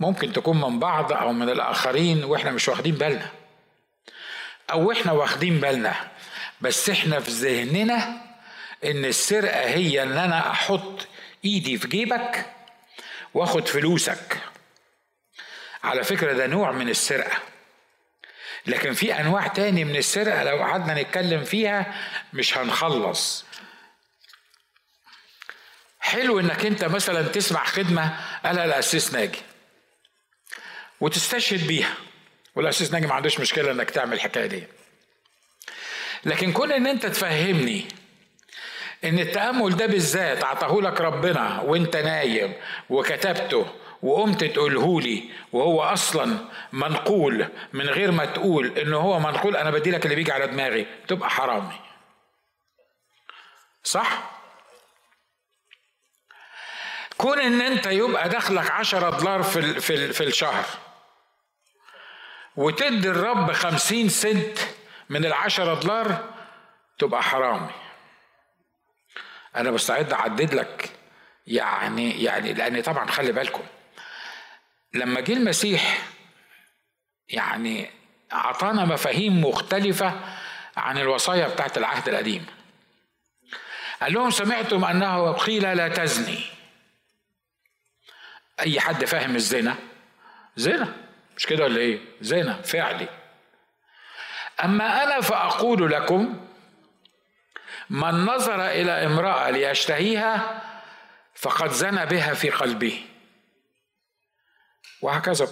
ممكن 0.00 0.32
تكون 0.32 0.60
من 0.60 0.78
بعض 0.78 1.12
أو 1.12 1.32
من 1.32 1.48
الآخرين 1.50 2.24
وإحنا 2.24 2.50
مش 2.50 2.68
واخدين 2.68 2.94
بالنا. 2.94 3.28
أو 4.70 4.92
إحنا 4.92 5.12
واخدين 5.12 5.60
بالنا 5.60 5.94
بس 6.60 6.90
إحنا 6.90 7.20
في 7.20 7.30
ذهننا 7.30 8.20
إن 8.84 9.04
السرقة 9.04 9.60
هي 9.60 10.02
إن 10.02 10.18
أنا 10.18 10.50
أحط 10.50 11.06
إيدي 11.44 11.78
في 11.78 11.88
جيبك 11.88 12.46
وآخد 13.34 13.68
فلوسك. 13.68 14.38
على 15.84 16.04
فكرة 16.04 16.32
ده 16.32 16.46
نوع 16.46 16.72
من 16.72 16.88
السرقة. 16.88 17.36
لكن 18.68 18.92
في 18.92 19.20
أنواع 19.20 19.46
تاني 19.46 19.84
من 19.84 19.96
السرقة 19.96 20.42
لو 20.42 20.56
قعدنا 20.58 21.02
نتكلم 21.02 21.44
فيها 21.44 21.94
مش 22.32 22.58
هنخلص. 22.58 23.44
حلو 26.00 26.40
إنك 26.40 26.66
أنت 26.66 26.84
مثلا 26.84 27.22
تسمع 27.22 27.64
خدمة 27.64 28.20
قالها 28.44 28.64
الاسيس 28.64 29.12
ناجي 29.14 29.38
وتستشهد 31.00 31.66
بيها 31.66 31.94
والاسيس 32.54 32.92
ناجي 32.92 33.06
ما 33.06 33.14
عندوش 33.14 33.40
مشكلة 33.40 33.70
إنك 33.72 33.90
تعمل 33.90 34.12
الحكاية 34.12 34.46
دي. 34.46 34.64
لكن 36.24 36.52
كون 36.52 36.72
إن 36.72 36.86
أنت 36.86 37.06
تفهمني 37.06 37.88
إن 39.04 39.18
التأمل 39.18 39.76
ده 39.76 39.86
بالذات 39.86 40.44
عطاه 40.44 40.80
لك 40.80 41.00
ربنا 41.00 41.60
وأنت 41.60 41.96
نايم 41.96 42.54
وكتبته 42.90 43.66
وقمت 44.02 44.44
تقوله 44.44 45.00
لي 45.00 45.30
وهو 45.52 45.82
أصلا 45.82 46.38
منقول 46.72 47.48
من 47.72 47.86
غير 47.86 48.10
ما 48.10 48.24
تقول 48.24 48.78
ان 48.78 48.94
هو 48.94 49.18
منقول 49.18 49.56
أنا 49.56 49.70
بدي 49.70 49.90
لك 49.90 50.04
اللي 50.04 50.16
بيجي 50.16 50.32
على 50.32 50.46
دماغي 50.46 50.86
تبقى 51.08 51.30
حرامي. 51.30 51.80
صح؟ 53.82 54.30
كون 57.16 57.40
إن 57.40 57.60
أنت 57.60 57.86
يبقى 57.86 58.28
دخلك 58.28 58.70
عشرة 58.70 59.10
دولار 59.18 59.42
في, 59.42 59.80
في, 59.80 60.12
في 60.12 60.24
الشهر 60.24 60.64
وتدي 62.56 63.08
الرب 63.08 63.52
خمسين 63.52 64.08
سنت 64.08 64.58
من 65.08 65.24
العشرة 65.24 65.80
دولار 65.80 66.34
تبقى 66.98 67.22
حرامي. 67.22 67.70
أنا 69.56 69.70
مستعد 69.70 70.12
أعدد 70.12 70.54
لك 70.54 70.90
يعني 71.46 72.22
يعني 72.22 72.52
لأن 72.52 72.82
طبعا 72.82 73.06
خلي 73.06 73.32
بالكم 73.32 73.62
لما 74.94 75.20
جه 75.20 75.32
المسيح 75.32 76.08
يعني 77.28 77.90
أعطانا 78.32 78.84
مفاهيم 78.84 79.44
مختلفة 79.44 80.20
عن 80.76 80.98
الوصايا 80.98 81.48
بتاعت 81.48 81.78
العهد 81.78 82.08
القديم. 82.08 82.46
قال 84.02 84.12
لهم 84.12 84.30
سمعتم 84.30 84.84
أنه 84.84 85.32
قيل 85.32 85.76
لا 85.76 85.88
تزني. 85.88 86.40
أي 88.60 88.80
حد 88.80 89.04
فاهم 89.04 89.34
الزنا؟ 89.36 89.76
زنا. 90.56 90.94
مش 91.36 91.46
كده 91.46 91.64
ولا 91.64 91.78
إيه؟ 91.78 91.98
زنا 92.20 92.62
فعلي. 92.62 93.08
أما 94.64 95.04
أنا 95.04 95.20
فأقول 95.20 95.92
لكم 95.92 96.46
من 97.90 98.24
نظر 98.24 98.66
إلى 98.66 98.92
امرأة 99.06 99.50
ليشتهيها 99.50 100.62
فقد 101.34 101.70
زنى 101.70 102.06
بها 102.06 102.34
في 102.34 102.50
قلبه. 102.50 103.04
وهكذا. 105.02 105.48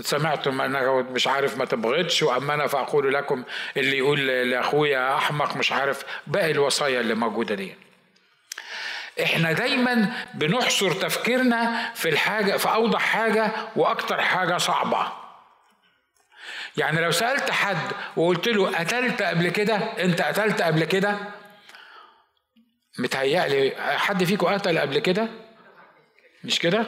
سمعتم 0.00 0.60
انك 0.60 1.10
مش 1.10 1.26
عارف 1.26 1.58
ما 1.58 1.64
تبغضش 1.64 2.22
وأما 2.22 2.54
أنا 2.54 2.66
فأقول 2.66 3.14
لكم 3.14 3.44
اللي 3.76 3.98
يقول 3.98 4.26
لأخويا 4.26 5.16
أحمق 5.16 5.56
مش 5.56 5.72
عارف 5.72 6.04
باقي 6.26 6.50
الوصايا 6.50 7.00
اللي 7.00 7.14
موجودة 7.14 7.54
دي. 7.54 7.74
إحنا 9.22 9.52
دايما 9.52 10.12
بنحصر 10.34 10.92
تفكيرنا 10.92 11.92
في 11.94 12.08
الحاجة 12.08 12.56
في 12.56 12.68
أوضح 12.68 13.00
حاجة 13.00 13.52
وأكتر 13.76 14.22
حاجة 14.22 14.58
صعبة. 14.58 15.12
يعني 16.76 17.00
لو 17.00 17.10
سألت 17.10 17.50
حد 17.50 17.92
وقلت 18.16 18.48
له 18.48 18.78
قتلت 18.78 19.22
قبل 19.22 19.48
كده؟ 19.48 19.76
أنت 19.76 20.22
قتلت 20.22 20.62
قبل 20.62 20.84
كده؟ 20.84 21.16
متهيألي 22.98 23.72
حد 23.98 24.24
فيكم 24.24 24.46
قتل 24.46 24.78
قبل 24.78 24.98
كده؟ 24.98 25.28
مش 26.44 26.58
كده؟ 26.58 26.86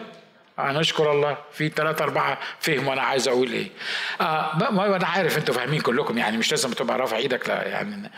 نشكر 0.59 1.13
الله 1.13 1.37
في 1.53 1.69
ثلاثة 1.69 2.05
أربعة 2.05 2.39
فهموا 2.61 2.93
أنا 2.93 3.03
عايز 3.03 3.29
أقول 3.29 3.53
إيه. 3.53 3.69
آه 4.21 4.71
ما 4.71 4.97
أنا 4.97 5.07
عارف 5.07 5.39
أنتوا 5.39 5.55
فاهمين 5.55 5.81
كلكم 5.81 6.19
يعني 6.19 6.37
مش 6.37 6.51
لازم 6.51 6.71
تبقى 6.71 6.99
رافع 6.99 7.17
إيدك 7.17 7.49
لا 7.49 7.69
يعني. 7.69 8.11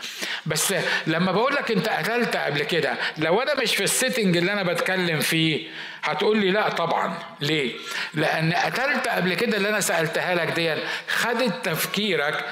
بس 0.45 0.73
لما 1.07 1.31
بقول 1.31 1.55
لك 1.55 1.71
أنت 1.71 1.89
قتلت 1.89 2.35
قبل 2.35 2.63
كده 2.63 2.93
لو 3.17 3.41
أنا 3.41 3.61
مش 3.61 3.75
في 3.75 3.83
السيتنج 3.83 4.37
اللي 4.37 4.53
أنا 4.53 4.63
بتكلم 4.63 5.19
فيه 5.19 5.67
هتقول 6.03 6.37
لي 6.37 6.51
لا 6.51 6.69
طبعا. 6.69 7.13
ليه؟ 7.41 7.73
لأن 8.13 8.53
قتلت 8.53 9.07
قبل 9.07 9.33
كده 9.33 9.57
اللي 9.57 9.69
أنا 9.69 9.79
سألتها 9.79 10.35
لك 10.35 10.47
دي 10.47 10.75
خدت 11.07 11.65
تفكيرك 11.65 12.45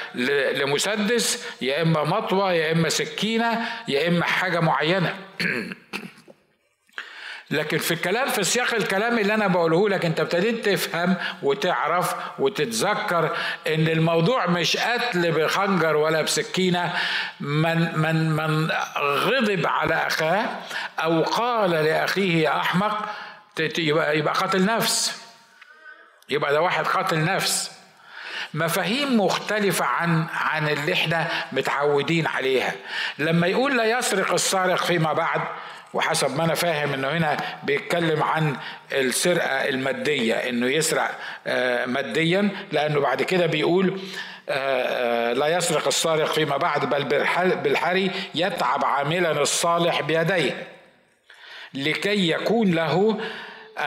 لمسدس 0.56 1.46
يا 1.62 1.82
إما 1.82 2.04
مطوة 2.04 2.54
يا 2.54 2.72
إما 2.72 2.90
سكينة 2.90 3.62
يا 3.88 4.08
إما 4.08 4.26
حاجة 4.26 4.60
معينة. 4.60 5.16
لكن 7.52 7.78
في 7.78 7.94
الكلام 7.94 8.30
في 8.30 8.44
سياق 8.44 8.74
الكلام 8.74 9.20
اللي 9.20 9.34
أنا 9.34 9.48
بقوله 9.48 9.90
لك 9.90 10.06
أنت 10.06 10.20
ابتديت 10.20 10.70
تفهم 10.70 11.16
وتعرف 11.44 12.16
وتتذكر 12.40 13.38
إن 13.68 13.88
الموضوع 13.88 14.46
مش 14.46 14.78
قتل 14.78 15.32
بخنجر 15.32 15.96
ولا 15.96 16.22
بسكينة. 16.22 16.94
من 17.40 18.00
من 18.00 18.30
من 18.32 18.72
غضب 18.98 19.68
على 19.68 19.96
أخاه 19.96 20.46
أو 21.00 21.24
قال 21.24 21.72
لأخيه 21.72 22.44
يا 22.44 22.60
أحمق 22.60 23.10
يبقى 23.78 24.18
يبقى 24.18 24.34
قاتل 24.34 24.66
نفس. 24.66 25.22
يبقى 26.30 26.54
ده 26.54 26.62
واحد 26.62 26.88
قاتل 26.88 27.26
نفس. 27.26 27.72
مفاهيم 28.54 29.20
مختلفة 29.22 29.86
عن 29.86 30.26
عن 30.34 30.70
اللي 30.70 30.94
إحنا 30.94 31.28
متعودين 31.52 32.28
عليها. 32.28 32.72
لما 33.20 33.48
يقول 33.48 33.78
لا 33.78 34.00
يسرق 34.00 34.34
السارق 34.34 34.84
فيما 34.84 35.14
بعد 35.14 35.42
وحسب 35.96 36.38
ما 36.38 36.44
أنا 36.44 36.54
فاهم 36.54 36.94
إنه 36.94 37.08
هنا 37.08 37.38
بيتكلم 37.64 38.24
عن 38.24 38.56
السرقة 38.94 39.70
المادية 39.70 40.34
إنه 40.34 40.68
يسرق 40.68 41.12
آه، 41.48 41.86
ماديا 41.86 42.50
لأنه 42.72 43.00
بعد 43.00 43.24
كده 43.24 43.46
بيقول 43.46 44.00
آه، 44.50 45.30
آه، 45.30 45.34
لا 45.34 45.48
يسرق 45.48 45.88
السارق 45.88 46.34
فيما 46.34 46.58
بعد 46.58 46.90
بل 46.90 47.04
بالحري 47.56 48.12
يتعب 48.36 48.86
عاملا 48.86 49.32
الصالح 49.32 50.02
بيديه 50.02 50.68
لكي 51.74 52.30
يكون 52.30 52.72
له 52.72 53.20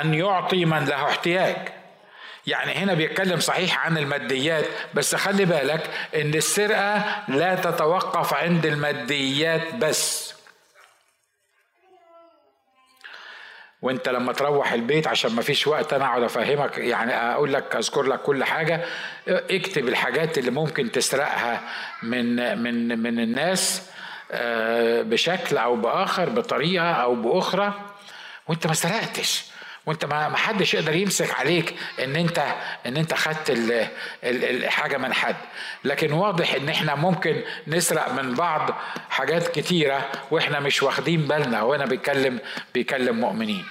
أن 0.00 0.14
يعطي 0.14 0.64
من 0.64 0.84
له 0.84 1.04
احتياج. 1.04 1.56
يعني 2.46 2.72
هنا 2.72 2.94
بيتكلم 2.94 3.40
صحيح 3.40 3.86
عن 3.86 3.98
الماديات 3.98 4.64
بس 4.94 5.14
خلي 5.14 5.44
بالك 5.44 5.90
إن 6.14 6.34
السرقة 6.34 7.04
لا 7.28 7.54
تتوقف 7.54 8.34
عند 8.34 8.66
الماديات 8.66 9.74
بس. 9.74 10.27
وانت 13.82 14.08
لما 14.08 14.32
تروح 14.32 14.72
البيت 14.72 15.06
عشان 15.06 15.32
ما 15.32 15.42
فيش 15.42 15.66
وقت 15.66 15.92
أنا 15.92 16.04
اقعد 16.04 16.22
افهمك 16.22 16.78
يعني 16.78 17.14
أقول 17.14 17.52
لك 17.52 17.76
اذكر 17.76 18.02
لك 18.02 18.20
كل 18.20 18.44
حاجة 18.44 18.84
اكتب 19.28 19.88
الحاجات 19.88 20.38
اللي 20.38 20.50
ممكن 20.50 20.92
تسرقها 20.92 21.60
من 22.02 22.58
من 22.62 22.98
من 22.98 23.20
الناس 23.20 23.90
آه، 24.30 25.02
بشكل 25.02 25.56
أو 25.56 25.76
بآخر 25.76 26.30
بطريقة 26.30 26.90
أو 26.90 27.14
بأخرى 27.14 27.74
وانت 28.48 28.66
ما 28.66 28.74
سرقتش. 28.74 29.44
وانت 29.86 30.04
ما 30.04 30.36
حدش 30.36 30.74
يقدر 30.74 30.96
يمسك 30.96 31.40
عليك 31.40 31.74
ان 32.04 32.16
انت 32.16 32.54
ان 32.86 32.96
انت 32.96 33.14
خدت 33.14 33.52
الحاجة 34.24 34.96
من 34.96 35.12
حد. 35.12 35.36
لكن 35.84 36.12
واضح 36.12 36.54
ان 36.54 36.68
إحنا 36.68 36.94
ممكن 36.94 37.42
نسرق 37.66 38.12
من 38.12 38.34
بعض 38.34 38.70
حاجات 39.10 39.48
كتيرة 39.48 40.10
وإحنا 40.30 40.60
مش 40.60 40.82
واخدين 40.82 41.26
بالنا 41.28 41.62
وأنا 41.62 41.86
بيتكلم 41.86 42.38
بيكلم 42.74 43.20
مؤمنين. 43.20 43.64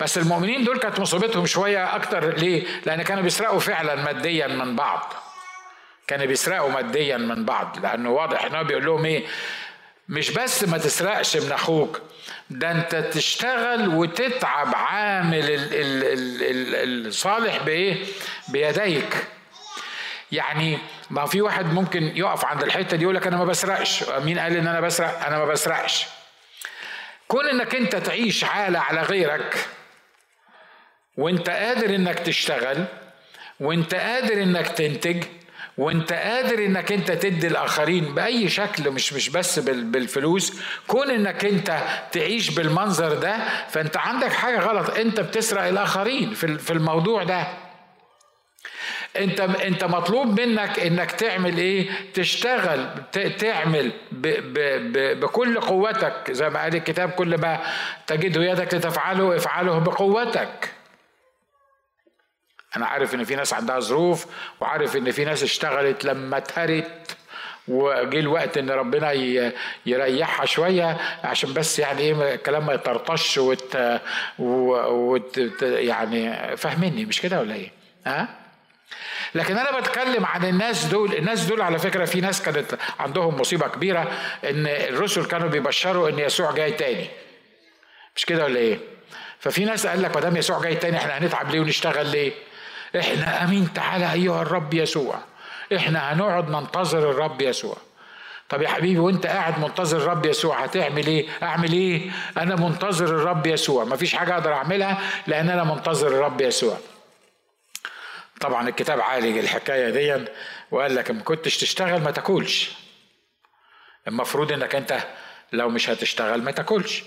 بس 0.00 0.18
المؤمنين 0.18 0.64
دول 0.64 0.78
كانت 0.78 1.00
مصيبتهم 1.00 1.46
شوية 1.46 1.96
أكتر 1.96 2.36
ليه؟ 2.36 2.64
لأن 2.86 3.02
كانوا 3.02 3.22
بيسرقوا 3.22 3.58
فعلا 3.60 3.94
ماديا 3.94 4.46
من 4.46 4.76
بعض. 4.76 5.12
كانوا 6.06 6.26
بيسرقوا 6.26 6.70
ماديا 6.70 7.16
من 7.16 7.44
بعض. 7.44 7.78
لأنه 7.82 8.10
واضح 8.10 8.44
إن 8.44 8.54
هو 8.54 8.64
بيقول 8.64 8.84
لهم 8.84 9.04
إيه؟ 9.04 9.24
مش 10.08 10.30
بس 10.30 10.64
ما 10.64 10.78
تسرقش 10.78 11.36
من 11.36 11.52
أخوك 11.52 12.00
ده 12.50 12.70
انت 12.70 12.96
تشتغل 12.96 13.88
وتتعب 13.88 14.74
عامل 14.74 15.44
الصالح 17.06 17.62
بإيه؟ 17.62 18.04
بيديك. 18.48 19.16
يعني 20.32 20.78
ما 21.10 21.26
في 21.26 21.42
واحد 21.42 21.66
ممكن 21.72 22.02
يقف 22.16 22.44
عند 22.44 22.62
الحتة 22.62 22.96
دي 22.96 23.02
يقول 23.02 23.14
لك 23.14 23.26
أنا 23.26 23.36
ما 23.36 23.44
بسرقش. 23.44 24.04
مين 24.08 24.38
قال 24.38 24.56
إن 24.56 24.66
أنا 24.66 24.80
بسرق؟ 24.80 25.26
أنا 25.26 25.38
ما 25.38 25.44
بسرقش. 25.44 26.06
كون 27.28 27.48
إنك 27.48 27.74
أنت 27.74 27.96
تعيش 27.96 28.44
عالة 28.44 28.78
على 28.78 29.02
غيرك 29.02 29.68
وأنت 31.16 31.50
قادر 31.50 31.94
إنك 31.94 32.18
تشتغل 32.18 32.84
وأنت 33.60 33.94
قادر 33.94 34.42
إنك 34.42 34.68
تنتج 34.68 35.24
وانت 35.78 36.12
قادر 36.12 36.64
انك 36.64 36.92
انت 36.92 37.12
تدي 37.12 37.46
الاخرين 37.46 38.14
بأي 38.14 38.48
شكل 38.48 38.90
مش 38.90 39.12
مش 39.12 39.28
بس 39.28 39.58
بالفلوس. 39.58 40.60
كون 40.86 41.10
انك 41.10 41.44
انت 41.44 41.78
تعيش 42.12 42.50
بالمنظر 42.50 43.14
ده 43.14 43.36
فانت 43.68 43.96
عندك 43.96 44.32
حاجة 44.32 44.58
غلط. 44.60 44.90
انت 44.90 45.20
بتسرق 45.20 45.62
الاخرين 45.62 46.34
في 46.34 46.70
الموضوع 46.70 47.22
ده. 47.22 47.46
انت 49.16 49.40
انت 49.40 49.84
مطلوب 49.84 50.40
منك 50.40 50.80
انك 50.80 51.10
تعمل 51.10 51.58
إيه؟ 51.58 51.90
تشتغل 52.14 52.88
تعمل 53.38 53.92
ب 54.12 54.26
ب 54.26 54.58
ب 54.92 55.20
بكل 55.20 55.60
قوتك. 55.60 56.32
زي 56.32 56.50
ما 56.50 56.62
قال 56.62 56.74
الكتاب 56.76 57.10
كل 57.10 57.40
ما 57.40 57.60
تجده 58.06 58.42
يدك 58.44 58.74
لتفعله 58.74 59.36
افعله 59.36 59.78
بقوتك. 59.78 60.75
أنا 62.76 62.86
عارف 62.86 63.14
إن 63.14 63.24
في 63.24 63.34
ناس 63.34 63.54
عندها 63.54 63.80
ظروف 63.80 64.26
وعارف 64.60 64.96
إن 64.96 65.10
في 65.10 65.24
ناس 65.24 65.42
اشتغلت 65.42 66.04
لما 66.04 66.36
اتهرت 66.36 67.16
وجه 67.68 68.18
الوقت 68.18 68.58
إن 68.58 68.70
ربنا 68.70 69.12
يريحها 69.86 70.46
شوية 70.46 70.96
عشان 71.24 71.52
بس 71.52 71.78
يعني 71.78 72.00
إيه 72.00 72.34
الكلام 72.34 72.66
ما 72.66 72.72
يطرطش 72.72 73.38
وت, 73.38 73.78
وت 74.38 75.62
يعني 75.62 76.56
فاهميني 76.56 77.04
مش 77.04 77.20
كده 77.20 77.40
ولا 77.40 77.54
إيه؟ 77.54 77.70
ها؟ 78.06 78.28
لكن 79.34 79.58
أنا 79.58 79.80
بتكلم 79.80 80.26
عن 80.26 80.44
الناس 80.44 80.84
دول 80.84 81.14
الناس 81.14 81.44
دول 81.44 81.60
على 81.62 81.78
فكرة 81.78 82.04
في 82.04 82.20
ناس 82.20 82.42
كانت 82.42 82.78
عندهم 82.98 83.40
مصيبة 83.40 83.68
كبيرة 83.68 84.00
إن 84.44 84.66
الرسل 84.66 85.24
كانوا 85.24 85.48
بيبشروا 85.48 86.08
إن 86.08 86.18
يسوع 86.18 86.52
جاي 86.52 86.72
تاني 86.72 87.08
مش 88.16 88.24
كده 88.26 88.44
ولا 88.44 88.58
إيه 88.60 88.78
ففي 89.40 89.64
ناس 89.64 89.86
قال 89.86 90.02
لك 90.02 90.14
ما 90.14 90.20
دام 90.20 90.36
يسوع 90.36 90.62
جاي 90.62 90.74
تاني 90.74 90.96
إحنا 90.96 91.18
هنتعب 91.18 91.50
ليه 91.50 91.60
ونشتغل 91.60 92.06
ليه 92.06 92.32
إحنا 92.98 93.44
أمين 93.44 93.72
تعالى 93.72 94.12
أيها 94.12 94.42
الرب 94.42 94.74
يسوع. 94.74 95.18
إحنا 95.76 96.12
هنقعد 96.12 96.50
ننتظر 96.50 97.10
الرب 97.10 97.42
يسوع. 97.42 97.76
طب 98.48 98.62
يا 98.62 98.68
حبيبي 98.68 98.98
وأنت 98.98 99.26
قاعد 99.26 99.58
منتظر 99.60 99.96
الرب 99.96 100.26
يسوع 100.26 100.64
هتعمل 100.64 101.06
إيه؟ 101.06 101.28
أعمل 101.42 101.72
إيه؟ 101.72 102.10
أنا 102.38 102.56
منتظر 102.56 103.04
الرب 103.04 103.46
يسوع. 103.46 103.84
مفيش 103.84 104.14
حاجة 104.14 104.34
أقدر 104.34 104.52
أعملها 104.52 105.00
لأن 105.26 105.50
أنا 105.50 105.64
منتظر 105.64 106.08
الرب 106.08 106.40
يسوع. 106.40 106.76
طبعا 108.40 108.68
الكتاب 108.68 109.00
عالج 109.00 109.38
الحكاية 109.38 109.90
دي 109.90 110.24
وقال 110.70 110.94
لك 110.94 111.10
ما 111.10 111.22
كنتش 111.22 111.58
تشتغل 111.58 112.02
ما 112.02 112.10
تاكلش. 112.10 112.72
المفروض 114.08 114.52
إنك 114.52 114.74
أنت 114.74 114.98
لو 115.52 115.68
مش 115.68 115.90
هتشتغل 115.90 116.42
ما 116.42 116.50
تاكلش. 116.50 117.02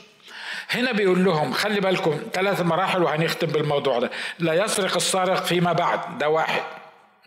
هنا 0.70 0.92
بيقول 0.92 1.26
لهم 1.26 1.54
خلي 1.54 1.80
بالكم 1.80 2.20
ثلاث 2.34 2.62
مراحل 2.62 3.04
وهنختم 3.04 3.48
بالموضوع 3.48 4.00
ده. 4.00 4.12
لا 4.40 4.54
يسرق 4.54 4.96
السارق 4.96 5.44
فيما 5.44 5.74
بعد 5.74 6.18
ده 6.18 6.30
واحد. 6.30 6.62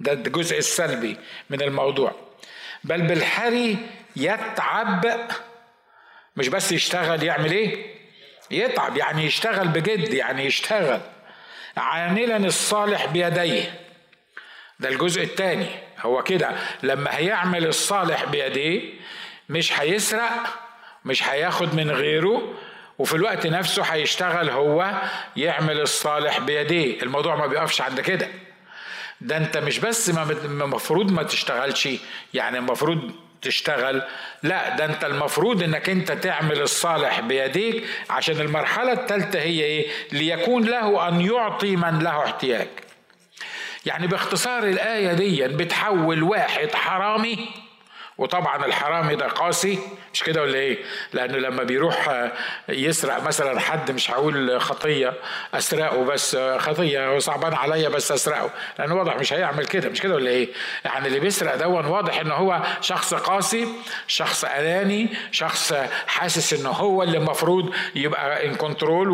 ده 0.00 0.12
الجزء 0.12 0.58
السلبي 0.58 1.16
من 1.50 1.62
الموضوع. 1.62 2.12
بل 2.84 3.02
بالحري 3.02 3.76
يتعب 4.16 5.06
مش 6.36 6.48
بس 6.48 6.72
يشتغل 6.72 7.22
يعمل 7.22 7.52
إيه؟ 7.52 7.94
يتعب 8.50 8.96
يعني 8.96 9.24
يشتغل 9.24 9.68
بجد 9.68 10.14
يعني 10.14 10.44
يشتغل. 10.44 11.00
عاملا 11.76 12.36
الصالح 12.36 13.06
بيديه. 13.06 13.80
ده 14.80 14.88
الجزء 14.88 15.22
الثاني. 15.22 15.66
هو 16.00 16.22
كده 16.22 16.56
لما 16.82 17.18
هيعمل 17.18 17.66
الصالح 17.66 18.24
بيديه 18.24 18.82
مش 19.48 19.80
هيسرق 19.80 20.62
مش 21.04 21.28
هياخد 21.28 21.74
من 21.74 21.90
غيره 21.90 22.54
وفي 23.02 23.14
الوقت 23.14 23.46
نفسه 23.46 23.82
هيشتغل 23.82 24.50
هو 24.50 24.92
يعمل 25.36 25.80
الصالح 25.80 26.38
بيديه. 26.38 27.02
الموضوع 27.02 27.36
ما 27.36 27.46
بيقفش 27.46 27.80
عند 27.80 28.00
كده. 28.00 28.28
ده 29.20 29.36
انت 29.36 29.56
مش 29.56 29.78
بس 29.78 30.10
المفروض 30.10 31.12
ما 31.12 31.22
تشتغلش 31.22 31.88
يعني 32.34 32.58
المفروض 32.58 33.12
تشتغل. 33.42 34.02
لا 34.42 34.76
ده 34.76 34.84
انت 34.84 35.04
المفروض 35.04 35.62
انك 35.62 35.88
انت 35.88 36.12
تعمل 36.12 36.60
الصالح 36.60 37.20
بيديك 37.20 37.84
عشان 38.10 38.40
المرحلة 38.40 38.92
الثالثة 38.92 39.38
هي 39.38 39.64
إيه؟ 39.64 39.88
ليكون 40.12 40.64
له 40.64 41.08
أن 41.08 41.20
يعطي 41.20 41.76
من 41.76 41.98
له 41.98 42.24
احتياج. 42.24 42.68
يعني 43.86 44.06
باختصار 44.06 44.62
الآية 44.64 45.12
دي 45.12 45.48
بتحول 45.48 46.22
واحد 46.22 46.74
حرامي 46.74 47.48
وطبعا 48.18 48.66
الحرامي 48.66 49.14
ده 49.14 49.26
قاسي 49.26 49.78
مش 50.14 50.22
كده 50.22 50.42
ولا 50.42 50.54
إيه؟ 50.58 50.78
لأنه 51.12 51.38
لما 51.38 51.62
بيروح 51.62 52.30
يسرق 52.68 53.22
مثلا 53.22 53.60
حد 53.60 53.90
مش 53.90 54.10
هقول 54.10 54.60
خطية 54.60 55.12
أسرقه 55.54 56.04
بس 56.04 56.36
خطية 56.58 57.18
صعبان 57.18 57.54
عليا 57.54 57.88
بس 57.88 58.12
أسرقه. 58.12 58.50
لأنه 58.78 58.94
واضح 58.94 59.16
مش 59.16 59.32
هيعمل 59.32 59.66
كده 59.66 59.88
مش 59.88 60.00
كده 60.00 60.14
ولا 60.14 60.30
إيه؟ 60.30 60.48
يعني 60.84 61.06
اللي 61.08 61.20
بيسرق 61.20 61.56
دون 61.56 61.86
واضح 61.86 62.20
إن 62.20 62.30
هو 62.30 62.62
شخص 62.80 63.14
قاسي 63.14 63.68
شخص 64.06 64.44
أناني 64.44 65.08
شخص 65.30 65.72
حاسس 66.06 66.52
إن 66.60 66.66
هو 66.66 67.02
اللي 67.02 67.18
المفروض 67.18 67.74
يبقى 67.94 68.46
ان 68.46 68.54
كنترول 68.54 69.08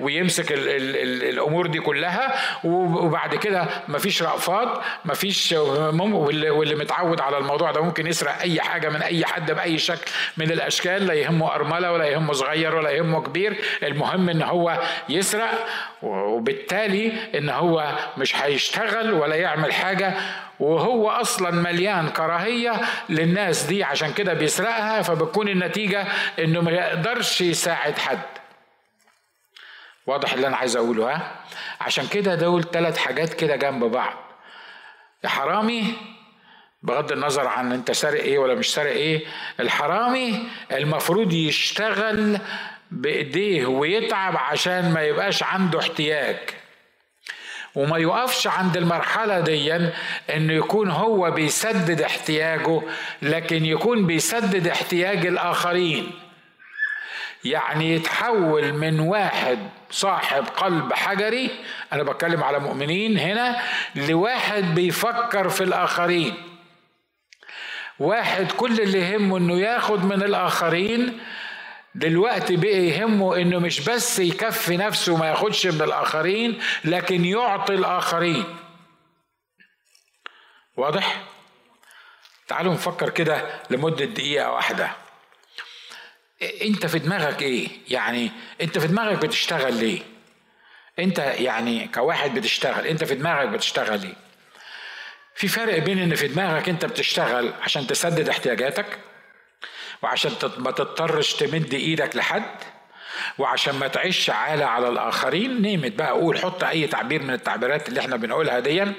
ويمسك 0.00 0.52
ال 0.52 0.68
ال 0.68 0.96
ال 0.96 1.28
الأمور 1.28 1.66
دي 1.66 1.80
كلها. 1.80 2.34
وبعد 2.64 3.34
كده 3.34 3.66
مفيش 3.88 4.22
رأفات 4.22 4.68
مفيش 5.04 5.52
واللي 5.52 6.74
متعود 6.74 7.20
على 7.20 7.38
الموضوع 7.38 7.70
ده 7.70 7.80
ممكن 7.80 8.06
يسرق 8.06 8.38
أي 8.40 8.60
حاجة 8.60 8.88
من 8.88 9.02
أي 9.02 9.24
حد 9.24 9.52
بأي 9.52 9.78
شكل. 9.78 10.10
من 10.36 10.50
الأشكال 10.50 11.06
لا 11.06 11.14
يهمه 11.14 11.54
أرملة 11.54 11.92
ولا 11.92 12.04
يهمه 12.04 12.32
صغير 12.32 12.74
ولا 12.74 12.90
يهمه 12.90 13.22
كبير 13.22 13.56
المهم 13.82 14.28
إن 14.28 14.42
هو 14.42 14.78
يسرق 15.08 15.66
وبالتالي 16.02 17.12
إن 17.38 17.48
هو 17.48 17.92
مش 18.16 18.36
هيشتغل 18.36 19.12
ولا 19.12 19.34
يعمل 19.36 19.72
حاجة 19.72 20.14
وهو 20.60 21.10
أصلا 21.10 21.50
مليان 21.50 22.08
كراهية 22.08 22.80
للناس 23.08 23.62
دي 23.62 23.84
عشان 23.84 24.12
كده 24.12 24.34
بيسرقها 24.34 25.02
فبتكون 25.02 25.48
النتيجة 25.48 26.06
إنه 26.38 26.60
ما 26.60 26.70
يقدرش 26.70 27.40
يساعد 27.40 27.98
حد. 27.98 28.18
واضح 30.06 30.32
اللي 30.32 30.46
أنا 30.46 30.56
عايز 30.56 30.76
أقوله 30.76 31.12
ها؟ 31.14 31.32
عشان 31.80 32.06
كده 32.06 32.34
دول 32.34 32.64
ثلاث 32.64 32.98
حاجات 32.98 33.34
كده 33.34 33.56
جنب 33.56 33.84
بعض. 33.84 34.14
يا 35.24 35.28
حرامي 35.28 35.94
بغض 36.82 37.12
النظر 37.12 37.46
عن 37.46 37.72
انت 37.72 37.90
سارق 37.90 38.20
إيه 38.22 38.38
ولا 38.38 38.54
مش 38.54 38.72
سارق 38.74 38.90
إيه 38.90 39.24
الحرامي 39.60 40.48
المفروض 40.72 41.32
يشتغل 41.32 42.38
بإيديه 42.90 43.66
ويتعب 43.66 44.36
عشان 44.36 44.92
ما 44.92 45.02
يبقاش 45.02 45.42
عنده 45.42 45.78
احتياج. 45.78 46.36
وما 47.74 47.98
يقفش 47.98 48.46
عند 48.46 48.76
المرحلة 48.76 49.40
دي 49.40 49.74
انه 50.36 50.52
يكون 50.52 50.90
هو 50.90 51.30
بيسدد 51.30 52.02
احتياجه 52.02 52.82
لكن 53.22 53.64
يكون 53.64 54.06
بيسدد 54.06 54.68
احتياج 54.68 55.26
الآخرين. 55.26 56.10
يعني 57.44 57.94
يتحول 57.94 58.72
من 58.72 59.00
واحد 59.00 59.58
صاحب 59.90 60.44
قلب 60.56 60.92
حجري 60.92 61.50
أنا 61.92 62.02
بتكلم 62.02 62.44
على 62.44 62.58
مؤمنين 62.58 63.18
هنا 63.18 63.62
لواحد 63.96 64.74
بيفكر 64.74 65.48
في 65.48 65.64
الآخرين. 65.64 66.49
واحد 68.00 68.52
كل 68.52 68.80
اللي 68.80 68.98
يهمه 68.98 69.38
إنه 69.38 69.60
ياخد 69.60 70.04
من 70.04 70.22
الآخرين 70.22 71.20
دلوقتي 71.94 72.56
بقى 72.56 72.68
يهمه 72.86 73.36
إنه 73.36 73.58
مش 73.58 73.80
بس 73.80 74.18
يكفي 74.18 74.76
نفسه 74.76 75.12
وما 75.12 75.28
ياخدش 75.28 75.66
من 75.66 75.82
الآخرين 75.82 76.58
لكن 76.84 77.24
يعطي 77.24 77.74
الآخرين. 77.74 78.44
واضح؟ 80.76 81.22
تعالوا 82.48 82.72
نفكر 82.72 83.10
كده 83.10 83.60
لمدة 83.70 84.04
دقيقة 84.04 84.52
واحدة. 84.52 84.90
انت 86.62 86.86
في 86.86 86.98
دماغك 86.98 87.42
إيه؟ 87.42 87.68
يعني 87.88 88.30
انت 88.60 88.78
في 88.78 88.86
دماغك 88.86 89.18
بتشتغل 89.18 89.74
ليه؟ 89.74 90.00
انت 90.98 91.18
يعني 91.18 91.88
كواحد 91.88 92.34
بتشتغل 92.34 92.86
انت 92.86 93.04
في 93.04 93.14
دماغك 93.14 93.48
بتشتغل 93.48 94.00
ليه؟ 94.00 94.29
في 95.34 95.48
فرق 95.48 95.78
بين 95.78 95.98
إن 95.98 96.14
في 96.14 96.28
دماغك 96.28 96.68
أنت 96.68 96.84
بتشتغل 96.84 97.52
عشان 97.62 97.86
تسدد 97.86 98.28
احتياجاتك 98.28 98.98
وعشان 100.02 100.32
ما 100.58 100.70
تضطرش 100.70 101.34
تمد 101.34 101.74
إيدك 101.74 102.16
لحد 102.16 102.56
وعشان 103.38 103.74
ما 103.74 103.88
تعيش 103.88 104.30
عالة 104.30 104.64
على 104.66 104.88
الآخرين 104.88 105.62
نيمت 105.62 105.92
بقى 105.92 106.10
قول 106.10 106.38
حط 106.38 106.64
أي 106.64 106.86
تعبير 106.86 107.22
من 107.22 107.34
التعبيرات 107.34 107.88
اللي 107.88 108.00
إحنا 108.00 108.16
بنقولها 108.16 108.60
دي 108.60 108.92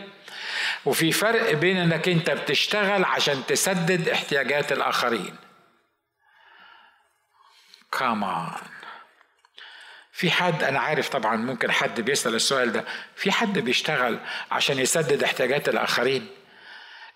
وفي 0.86 1.12
فرق 1.12 1.52
بين 1.54 1.78
إنك 1.78 2.10
أنت 2.10 2.30
بتشتغل 2.30 3.06
عشان 3.06 3.46
تسدد 3.48 4.10
احتياجات 4.10 4.72
الآخرين. 4.72 5.36
كمان 7.92 8.52
في 10.22 10.32
حد 10.32 10.64
أنا 10.64 10.80
عارف 10.80 11.10
طبعا 11.10 11.36
ممكن 11.36 11.72
حد 11.72 12.02
بيسأل 12.02 12.36
السؤال 12.36 12.72
ده 12.72 12.86
في 13.16 13.32
حد 13.32 13.60
بيشتغل 13.60 14.20
عشان 14.52 14.80
يسدد 14.80 15.24
احتياجات 15.24 15.70
الآخرين؟ 15.70 16.28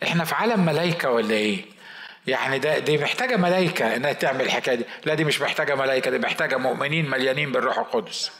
إحنا 0.04 0.24
في 0.26 0.36
عالم 0.36 0.66
ملايكة 0.66 1.10
ولا 1.12 1.34
إيه؟ 1.34 1.66
يعني 2.28 2.60
ده 2.60 2.80
دي 2.80 2.98
محتاجة 2.98 3.36
ملايكة 3.38 3.96
إنها 3.96 4.14
تعمل 4.14 4.42
الحكاية 4.42 4.76
دي. 4.76 4.86
لا 5.06 5.14
دي 5.14 5.24
مش 5.24 5.42
محتاجة 5.42 5.76
ملايكة 5.76 6.12
دي 6.12 6.20
محتاجة 6.20 6.58
مؤمنين 6.58 7.10
مليانين 7.10 7.52
بالروح 7.52 7.78
القدس. 7.78 8.32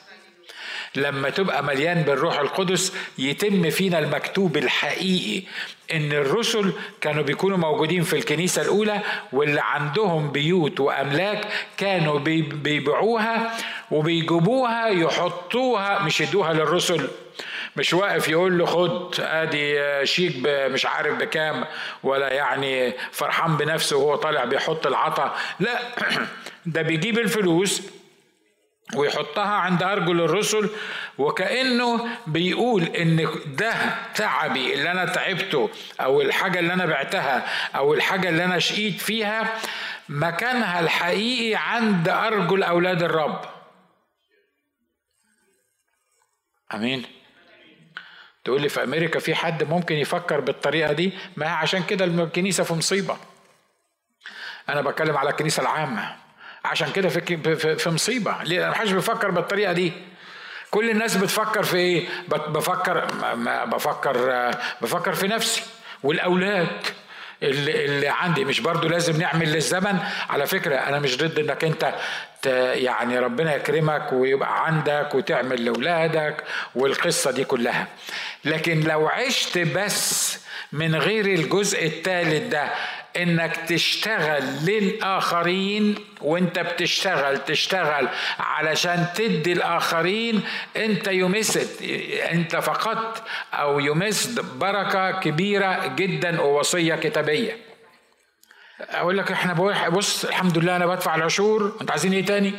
لما 0.96 1.30
تبقى 1.30 1.64
مليان 1.64 2.02
بالروح 2.02 2.40
القدس 2.40 2.94
يتم 3.18 3.70
فينا 3.70 4.00
المكتوب 4.00 4.58
الحقيقي 4.58 5.44
إن 5.94 6.12
الرسل 6.12 6.74
كانوا 7.02 7.24
بيكونوا 7.24 7.58
موجودين 7.58 8.04
في 8.04 8.16
الكنيسة 8.16 8.62
الأولى 8.62 9.02
واللي 9.34 9.62
عندهم 9.62 10.32
بيوت 10.32 10.80
وأملاك 10.80 11.48
كانوا 11.78 12.20
بيبيعوها 12.20 13.58
وبيجيبوها 13.92 14.88
يحطوها 14.88 16.04
مش 16.04 16.22
يدوها 16.22 16.54
للرسل. 16.54 17.08
مش 17.76 17.94
واقف 17.94 18.30
يقول 18.30 18.58
له 18.58 18.66
خد 18.66 19.16
أدي 19.20 19.80
شيك 20.06 20.36
مش 20.46 20.86
عارف 20.86 21.18
بكام 21.18 21.66
ولا 22.04 22.34
يعني 22.34 22.94
فرحان 23.12 23.58
بنفسه 23.58 23.98
وهو 23.98 24.16
طالع 24.16 24.46
بيحط 24.46 24.88
العطا. 24.88 25.36
لا 25.60 25.80
ده 26.66 26.82
بيجيب 26.82 27.20
الفلوس 27.20 27.82
ويحطها 28.94 29.54
عند 29.54 29.84
أرجل 29.84 30.22
الرسل 30.22 30.70
وكأنه 31.18 32.08
بيقول 32.28 32.84
إن 32.84 33.28
ده 33.46 33.74
تعبي 34.16 34.74
اللي 34.74 34.92
أنا 34.92 35.06
تعبته 35.06 35.70
أو 36.00 36.22
الحاجة 36.22 36.60
اللي 36.60 36.74
أنا 36.74 36.86
بعتها 36.86 37.46
أو 37.76 37.94
الحاجة 37.94 38.30
اللي 38.30 38.46
أنا 38.46 38.60
شقيت 38.60 39.02
فيها 39.02 39.54
مكانها 40.10 40.80
الحقيقي 40.80 41.56
عند 41.56 42.10
أرجل 42.10 42.64
أولاد 42.64 43.04
الرب. 43.04 43.42
أمين. 46.74 47.06
تقول 48.44 48.62
لي 48.62 48.70
في 48.70 48.84
أمريكا 48.84 49.20
في 49.20 49.36
حد 49.36 49.64
ممكن 49.64 49.96
يفكر 49.96 50.40
بالطريقة 50.40 50.94
دي؟ 50.94 51.12
ما 51.38 51.50
عشان 51.50 51.84
كده 51.84 52.06
الكنيسة 52.06 52.64
في 52.64 52.74
مصيبة. 52.74 53.18
أنا 54.70 54.82
بتكلم 54.82 55.18
على 55.18 55.30
الكنيسة 55.30 55.62
العامة. 55.62 56.25
عشان 56.66 56.92
كده 56.92 57.10
في 57.10 57.76
في 57.78 57.90
مصيبة. 57.90 58.44
ليه؟ 58.44 58.68
ما 58.68 58.74
حدش 58.74 58.92
بيفكر 58.92 59.32
بالطريقة 59.32 59.74
دي. 59.74 59.92
كل 60.72 60.90
الناس 60.90 61.18
بتفكر 61.18 61.64
في 61.64 61.78
إيه؟ 61.78 62.08
بفكر 62.28 63.06
بفكر 63.66 64.52
بفكر 64.82 65.14
في 65.14 65.28
نفسي 65.28 65.64
والأولاد 66.04 66.68
اللي, 67.44 67.86
اللي 67.86 68.08
عندي. 68.08 68.46
مش 68.46 68.60
برضو 68.60 68.88
لازم 68.88 69.22
نعمل 69.22 69.54
للزمن. 69.54 70.00
على 70.30 70.48
فكرة 70.48 70.76
أنا 70.76 71.00
مش 71.00 71.18
ضد 71.18 71.40
إنك 71.40 71.64
أنت 71.64 71.94
يعني 72.74 73.20
ربنا 73.20 73.56
يكرمك 73.56 74.14
ويبقى 74.14 74.66
عندك 74.66 75.16
وتعمل 75.16 75.66
لأولادك 75.66 76.44
والقصة 76.76 77.32
دي 77.32 77.44
كلها. 77.44 77.88
لكن 78.46 78.80
لو 78.80 79.08
عشت 79.08 79.58
بس 79.58 80.40
من 80.72 80.96
غير 80.96 81.26
الجزء 81.26 81.86
الثالث 81.86 82.48
ده 82.52 82.70
إنك 83.18 83.58
تشتغل 83.58 84.44
للآخرين 84.66 85.96
وإنت 86.22 86.60
بتشتغل 86.60 87.38
تشتغل 87.38 88.08
علشان 88.40 89.08
تدي 89.16 89.54
الآخرين 89.54 90.42
إنت 90.78 91.08
يمست 91.08 91.82
إنت 92.32 92.56
فقدت 92.56 93.24
أو 93.54 93.80
يمست 93.80 94.40
بركة 94.40 95.12
كبيرة 95.12 95.88
جدا 95.88 96.42
ووصية 96.42 96.96
كتابية. 96.96 97.58
أقول 98.80 99.18
لك 99.18 99.32
إحنا 99.32 99.54
بص 99.90 100.26
الحمد 100.26 100.58
لله 100.58 100.76
أنا 100.76 100.86
بدفع 100.86 101.16
العشور. 101.16 101.78
أنت 101.82 101.92
عايزين 101.92 102.14
إيه 102.14 102.26
تاني؟ 102.26 102.54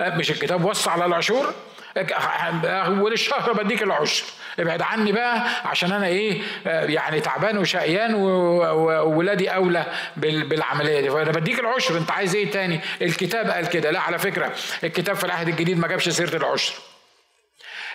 مش 0.00 0.30
الكتاب 0.30 0.64
وصى 0.64 0.90
على 0.90 1.04
العشور. 1.04 1.54
اول 1.96 3.12
الشهر 3.12 3.52
بديك 3.52 3.82
العشر. 3.82 4.24
ابعد 4.58 4.82
عني 4.82 5.12
بقى 5.12 5.44
عشان 5.64 5.92
أنا 5.92 6.06
إيه 6.06 6.42
يعني 6.66 7.20
تعبان 7.20 7.58
وشقيان 7.58 8.14
وولادي 8.14 9.48
أولى 9.48 9.86
بالعملية 10.16 11.00
دي. 11.00 11.10
فأنا 11.10 11.30
بديك 11.30 11.60
العشر 11.60 11.98
أنت 11.98 12.10
عايز 12.10 12.34
إيه 12.34 12.50
تاني؟ 12.50 12.80
الكتاب 13.02 13.50
قال 13.50 13.68
كده. 13.68 13.90
لا 13.90 14.00
على 14.00 14.18
فكرة 14.18 14.52
الكتاب 14.84 15.16
في 15.16 15.24
العهد 15.24 15.48
الجديد 15.48 15.78
ما 15.78 15.88
جابش 15.88 16.08
سيرة 16.08 16.36
العشر. 16.36 16.74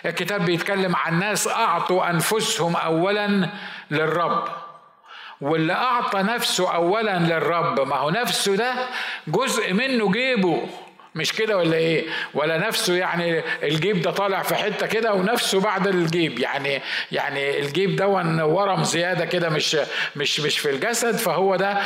الكتاب 0.06 0.44
بيتكلم 0.44 0.96
عن 0.96 1.18
ناس 1.18 1.48
أعطوا 1.48 2.10
أنفسهم 2.10 2.76
اولا 2.76 3.48
للرب. 3.90 4.44
واللي 5.40 5.72
أعطى 5.72 6.18
نفسه 6.18 6.74
اولا 6.74 7.18
للرب 7.18 7.80
ما 7.80 7.96
هو 7.96 8.10
نفسه 8.10 8.56
ده 8.56 8.74
جزء 9.28 9.72
منه 9.72 10.12
جيبه. 10.12 10.68
مش 11.14 11.32
كده 11.32 11.56
ولا 11.56 11.76
إيه؟ 11.76 12.06
ولا 12.34 12.58
نفسه 12.58 12.94
يعني 12.94 13.42
الجيب 13.62 14.02
ده 14.02 14.10
طالع 14.10 14.42
في 14.42 14.54
حتة 14.54 14.86
كده 14.86 15.14
ونفسه 15.14 15.60
بعد 15.60 15.86
الجيب. 15.86 16.38
يعني 16.38 16.82
يعني 17.12 17.58
الجيب 17.60 17.96
ده 17.96 18.06
ورم 18.46 18.84
زيادة 18.84 19.24
كده 19.24 19.48
مش 19.48 19.76
مش 20.16 20.40
مش 20.40 20.58
في 20.58 20.70
الجسد 20.70 21.16
فهو 21.16 21.56
ده 21.56 21.78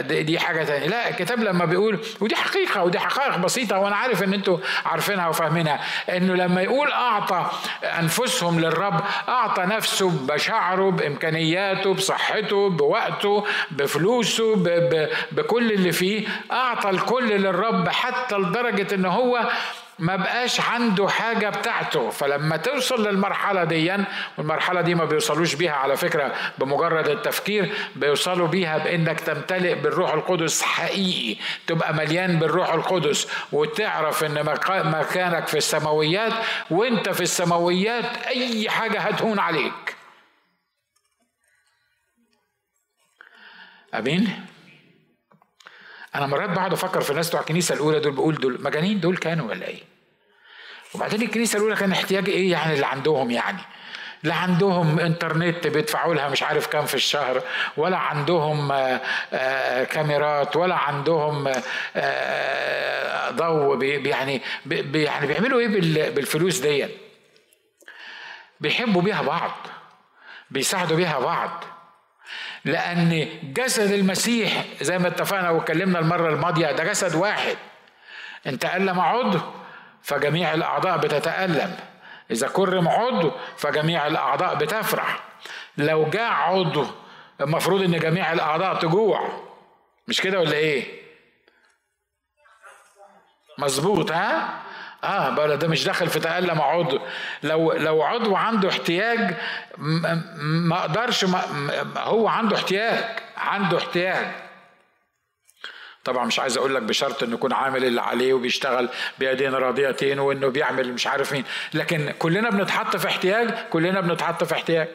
دي 0.00 0.38
حاجة 0.38 0.64
تانية. 0.64 0.86
لا 0.86 1.08
الكتاب 1.10 1.40
لما 1.40 1.64
بيقول 1.64 2.00
ودي 2.20 2.36
حقيقة 2.36 2.82
ودي 2.84 2.98
حقائق 2.98 3.36
بسيطة 3.36 3.78
وأنا 3.78 3.96
عارف 3.96 4.22
إن 4.22 4.34
أنتوا 4.34 4.58
عارفينها 4.84 5.28
وفاهمينها 5.28 5.80
إنه 6.08 6.34
لما 6.34 6.62
يقول 6.62 6.92
أعطى 6.92 7.50
أنفسهم 7.98 8.60
للرب 8.60 9.00
أعطى 9.28 9.62
نفسه 9.62 10.10
بشعره 10.10 10.90
بإمكانياته 10.90 11.94
بصحته 11.94 12.70
بوقته 12.70 13.44
بفلوسه 13.70 14.54
بكل 15.32 15.72
اللي 15.72 15.92
فيه 15.92 16.26
أعطى 16.52 16.90
الكل 16.90 17.28
للرب 17.28 17.88
حتى 17.88 18.36
لدرجة 18.56 18.94
إن 18.94 19.04
هو 19.04 19.50
ما 19.98 20.16
بقاش 20.16 20.60
عنده 20.60 21.08
حاجة 21.08 21.48
بتاعته. 21.48 22.10
فلما 22.10 22.56
توصل 22.56 23.08
للمرحلة 23.08 23.64
دي 23.64 23.96
والمرحلة 24.38 24.80
دي 24.80 24.94
ما 24.94 25.04
بيوصلوش 25.04 25.54
بيها 25.54 25.72
على 25.72 25.96
فكرة 25.96 26.34
بمجرد 26.58 27.08
التفكير 27.08 27.74
بيوصلوا 27.96 28.48
بيها 28.48 28.78
بإنك 28.78 29.20
تمتلئ 29.20 29.74
بالروح 29.74 30.14
القدس 30.14 30.62
حقيقي 30.62 31.40
تبقى 31.66 31.94
مليان 31.94 32.38
بالروح 32.38 32.72
القدس. 32.72 33.28
وتعرف 33.52 34.24
إن 34.24 34.44
مكانك 34.90 35.46
في 35.46 35.58
السماويات 35.58 36.32
وإنت 36.70 37.08
في 37.08 37.20
السماويات 37.20 38.16
أي 38.26 38.70
حاجة 38.70 39.00
هتهون 39.00 39.38
عليك. 39.38 39.96
أمين؟ 43.94 44.46
أنا 46.16 46.26
مرات 46.26 46.50
بقعد 46.50 46.72
أفكر 46.72 47.00
في 47.00 47.10
الناس 47.10 47.28
بتوع 47.28 47.40
الكنيسة 47.40 47.74
الأولى 47.74 48.00
دول 48.00 48.12
بقول 48.12 48.34
دول 48.34 48.58
مجانين؟ 48.62 49.00
دول 49.00 49.16
كانوا 49.16 49.48
ولا 49.48 49.66
إيه؟ 49.66 49.82
وبعدين 50.94 51.22
الكنيسة 51.22 51.56
الأولى 51.56 51.76
كان 51.76 51.92
احتياج 51.92 52.28
إيه 52.28 52.50
يعني 52.52 52.74
اللي 52.74 52.86
عندهم 52.86 53.30
يعني؟ 53.30 53.58
لا 54.22 54.34
عندهم 54.34 55.00
إنترنت 55.00 55.66
بيدفعوا 55.66 56.14
لها 56.14 56.28
مش 56.28 56.42
عارف 56.42 56.66
كام 56.66 56.86
في 56.86 56.94
الشهر 56.94 57.42
ولا 57.76 57.96
عندهم 57.96 58.72
آآ 58.72 59.00
آآ 59.32 59.84
كاميرات 59.84 60.56
ولا 60.56 60.74
عندهم 60.74 61.52
ضوء 63.30 63.84
يعني 63.84 64.42
يعني 64.94 65.26
بيعملوا 65.26 65.60
إيه 65.60 65.68
بالفلوس 66.10 66.58
دي 66.58 66.86
بيحبوا 68.60 69.02
بيها 69.02 69.22
بعض 69.22 69.50
بيساعدوا 70.50 70.96
بيها 70.96 71.18
بعض. 71.18 71.64
لأن 72.66 73.28
جسد 73.42 73.92
المسيح 73.92 74.64
زي 74.80 74.98
ما 74.98 75.08
اتفقنا 75.08 75.50
واتكلمنا 75.50 75.98
المرة 75.98 76.28
الماضية 76.28 76.72
ده 76.72 76.84
جسد 76.84 77.14
واحد 77.14 77.56
إن 78.46 78.58
تألم 78.58 79.00
عضو 79.00 79.40
فجميع 80.02 80.54
الأعضاء 80.54 80.96
بتتألم 80.98 81.76
إذا 82.30 82.48
كرم 82.48 82.88
عضو 82.88 83.32
فجميع 83.56 84.06
الأعضاء 84.06 84.54
بتفرح 84.54 85.20
لو 85.76 86.04
جاع 86.10 86.48
عضو 86.48 86.86
المفروض 87.40 87.82
إن 87.82 87.98
جميع 87.98 88.32
الأعضاء 88.32 88.74
تجوع 88.74 89.28
مش 90.08 90.20
كده 90.20 90.40
ولا 90.40 90.52
إيه؟ 90.56 91.02
مظبوط 93.58 94.12
ها؟ 94.12 94.60
آه 95.04 95.30
بقى 95.30 95.58
ده 95.58 95.68
مش 95.68 95.84
داخل 95.84 96.08
في 96.08 96.20
تألم 96.20 96.60
عضو. 96.60 97.00
لو 97.42 97.72
لو 97.72 98.02
عضو 98.02 98.36
عنده 98.36 98.68
احتياج 98.68 99.34
ما 99.78 100.78
أقدرش 100.78 101.26
هو 101.96 102.28
عنده 102.28 102.56
احتياج 102.56 103.04
عنده 103.36 103.78
احتياج. 103.78 104.26
طبعا 106.04 106.24
مش 106.24 106.38
عايز 106.38 106.56
أقول 106.56 106.74
لك 106.74 106.82
بشرط 106.82 107.22
إنه 107.22 107.34
يكون 107.34 107.52
عامل 107.52 107.84
اللي 107.84 108.00
عليه 108.00 108.32
وبيشتغل 108.34 108.88
بيدين 109.18 109.54
راضيتين 109.54 110.18
وإنه 110.18 110.48
بيعمل 110.48 110.92
مش 110.92 111.06
عارف 111.06 111.32
مين. 111.32 111.44
لكن 111.74 112.10
كلنا 112.18 112.50
بنتحط 112.50 112.96
في 112.96 113.08
احتياج 113.08 113.50
كلنا 113.70 114.00
بنتحط 114.00 114.44
في 114.44 114.54
احتياج. 114.54 114.88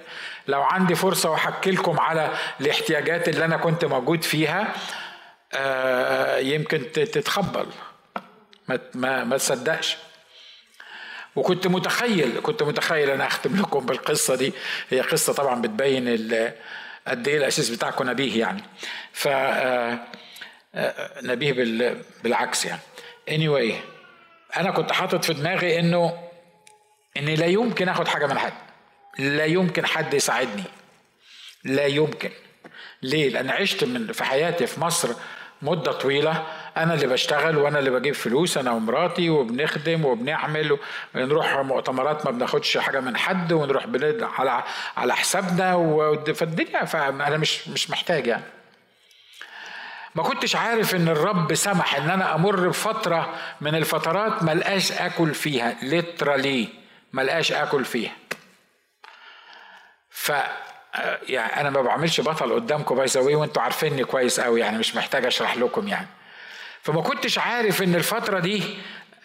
لو 0.47 0.61
عندي 0.61 0.95
فرصة 0.95 1.29
وأحكي 1.31 1.71
لكم 1.71 1.99
على 1.99 2.29
الاحتياجات 2.61 3.29
اللي 3.29 3.45
أنا 3.45 3.57
كنت 3.57 3.85
موجود 3.85 4.23
فيها 4.23 4.73
آه 5.53 6.37
يمكن 6.37 6.91
تتخبل. 6.91 7.65
ما 8.67 8.79
ما 8.93 9.23
ما 9.23 9.37
تصدقش. 9.37 9.97
وكنت 11.35 11.67
متخيل 11.67 12.39
كنت 12.39 12.63
متخيل 12.63 13.09
أنا 13.09 13.27
أختم 13.27 13.59
لكم 13.59 13.85
بالقصة 13.85 14.35
دي. 14.35 14.53
هي 14.89 15.01
قصة 15.01 15.33
طبعا 15.33 15.61
بتبين 15.61 16.07
قد 17.07 17.27
إيه 17.27 17.37
الأساس 17.37 17.69
بتاعكم 17.69 18.09
نبيه 18.09 18.39
يعني. 18.39 18.63
ف 19.13 19.27
نبيه 21.23 21.53
بالعكس 22.23 22.65
يعني. 22.65 22.81
Anyway 23.29 23.73
أنا 24.57 24.71
كنت 24.71 24.91
حاطط 24.91 25.25
في 25.25 25.33
دماغي 25.33 25.79
إنه 25.79 26.29
إن 27.17 27.25
لا 27.25 27.45
يمكن 27.45 27.89
آخد 27.89 28.07
حاجة 28.07 28.27
من 28.27 28.39
حد. 28.39 28.53
لا 29.19 29.45
يمكن 29.45 29.85
حد 29.85 30.13
يساعدني. 30.13 30.63
لا 31.63 31.85
يمكن. 31.85 32.31
ليه؟ 33.01 33.29
لأن 33.29 33.49
عشت 33.49 33.83
من 33.83 34.11
في 34.11 34.23
حياتي 34.23 34.67
في 34.67 34.79
مصر 34.79 35.09
مدة 35.61 35.91
طويلة. 35.91 36.47
أنا 36.77 36.93
اللي 36.93 37.07
بشتغل 37.07 37.57
وأنا 37.57 37.79
اللي 37.79 37.89
بجيب 37.89 38.13
فلوس 38.15 38.57
أنا 38.57 38.71
ومراتي 38.71 39.29
وبنخدم 39.29 40.05
وبنعمل 40.05 40.77
ونروح 41.15 41.57
مؤتمرات 41.57 42.25
ما 42.25 42.31
بناخدش 42.31 42.77
حاجة 42.77 42.99
من 42.99 43.17
حد 43.17 43.53
ونروح 43.53 43.85
على 44.39 44.63
على 44.97 45.15
حسابنا 45.15 45.75
فالدنيا 46.35 46.85
فأنا 46.85 47.37
مش 47.37 47.67
مش 47.67 47.89
محتاج 47.89 48.27
يعني. 48.27 48.43
ما 50.15 50.23
كنتش 50.23 50.55
عارف 50.55 50.95
إن 50.95 51.07
الرب 51.07 51.53
سمح 51.53 51.95
إن 51.95 52.09
أنا 52.09 52.35
أمر 52.35 52.67
بفترة 52.67 53.33
من 53.61 53.75
الفترات 53.75 54.43
ما 54.43 54.53
لقاش 54.53 54.91
آكل 54.91 55.33
فيها 55.33 55.75
ليترالي 55.81 56.67
ما 57.13 57.21
لقاش 57.21 57.51
آكل 57.51 57.85
فيها 57.85 58.11
ف 60.09 60.31
يعني 61.29 61.61
أنا 61.61 61.69
ما 61.69 61.81
بعملش 61.81 62.21
بطل 62.21 62.53
قدامكم 62.53 62.95
باي 62.95 63.05
ذا 63.05 63.21
وأنتوا 63.21 63.61
عارفيني 63.61 64.03
كويس 64.03 64.39
قوي 64.39 64.59
يعني 64.59 64.77
مش 64.77 64.95
محتاج 64.95 65.25
أشرح 65.25 65.57
لكم 65.57 65.87
يعني 65.87 66.07
فما 66.83 67.01
كنتش 67.01 67.37
عارف 67.37 67.81
إن 67.83 67.95
الفترة 67.95 68.39
دي 68.39 68.63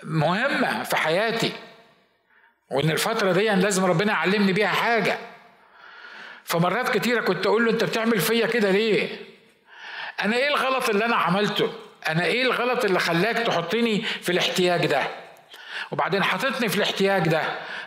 مهمة 0.02 0.82
في 0.82 0.96
حياتي 0.96 1.52
وإن 2.70 2.90
الفترة 2.90 3.32
دي 3.32 3.48
لازم 3.48 3.84
ربنا 3.84 4.12
يعلمني 4.12 4.52
بيها 4.52 4.68
حاجة. 4.68 5.18
فمرات 6.44 6.98
كتيرة 6.98 7.20
كنت 7.20 7.46
أقول 7.46 7.64
له 7.64 7.70
أنت 7.70 7.84
بتعمل 7.84 8.20
فيا 8.20 8.46
كده 8.46 8.70
ليه؟ 8.70 9.08
أنا 10.22 10.36
إيه 10.36 10.48
الغلط 10.48 10.88
اللي 10.88 11.04
أنا 11.04 11.16
عملته؟ 11.16 11.72
أنا 12.08 12.24
إيه 12.24 12.42
الغلط 12.42 12.84
اللي 12.84 12.98
خلاك 12.98 13.36
تحطني 13.38 14.02
في 14.02 14.32
الاحتياج 14.32 14.86
ده؟ 14.86 15.02
وبعدين 15.90 16.22
حاططني 16.24 16.68
في 16.68 16.76
الاحتياج 16.76 17.28
ده 17.28 17.42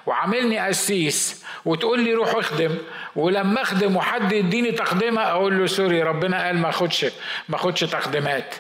وعاملني 0.06 0.60
قسيس 0.60 1.46
وتقول 1.66 2.00
لي 2.04 2.14
روح 2.14 2.36
اخدم 2.36 2.78
ولما 3.16 3.62
أخدم 3.62 3.96
وحد 3.96 4.32
يديني 4.32 4.72
تقدمه 4.72 5.22
أقول 5.24 5.60
له 5.60 5.68
سوري 5.68 6.04
ربنا 6.04 6.46
قال 6.46 6.58
ما 6.58 6.70
أخدش 6.70 7.06
ما 7.50 7.56
أخدش 7.56 7.80
تقديمات. 7.80 8.56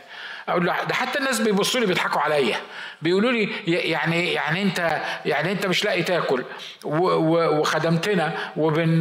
أقول 0.52 0.66
له 0.66 0.84
ده 0.84 0.93
حتى 0.93 1.20
الناس 1.20 1.39
بيبصوا 1.39 1.80
لي 1.80 1.86
بيضحكوا 1.86 2.22
عليا. 2.22 2.58
بيقولوا 3.02 3.32
لي 3.32 3.50
يعني 3.68 4.34
يعني 4.34 4.62
أنت 4.62 5.02
يعني 5.26 5.52
أنت 5.52 5.66
مش 5.66 5.86
لاقي 5.86 6.04
تاكل. 6.04 6.43
وخدمتنا 6.84 8.52
وبن 8.58 9.00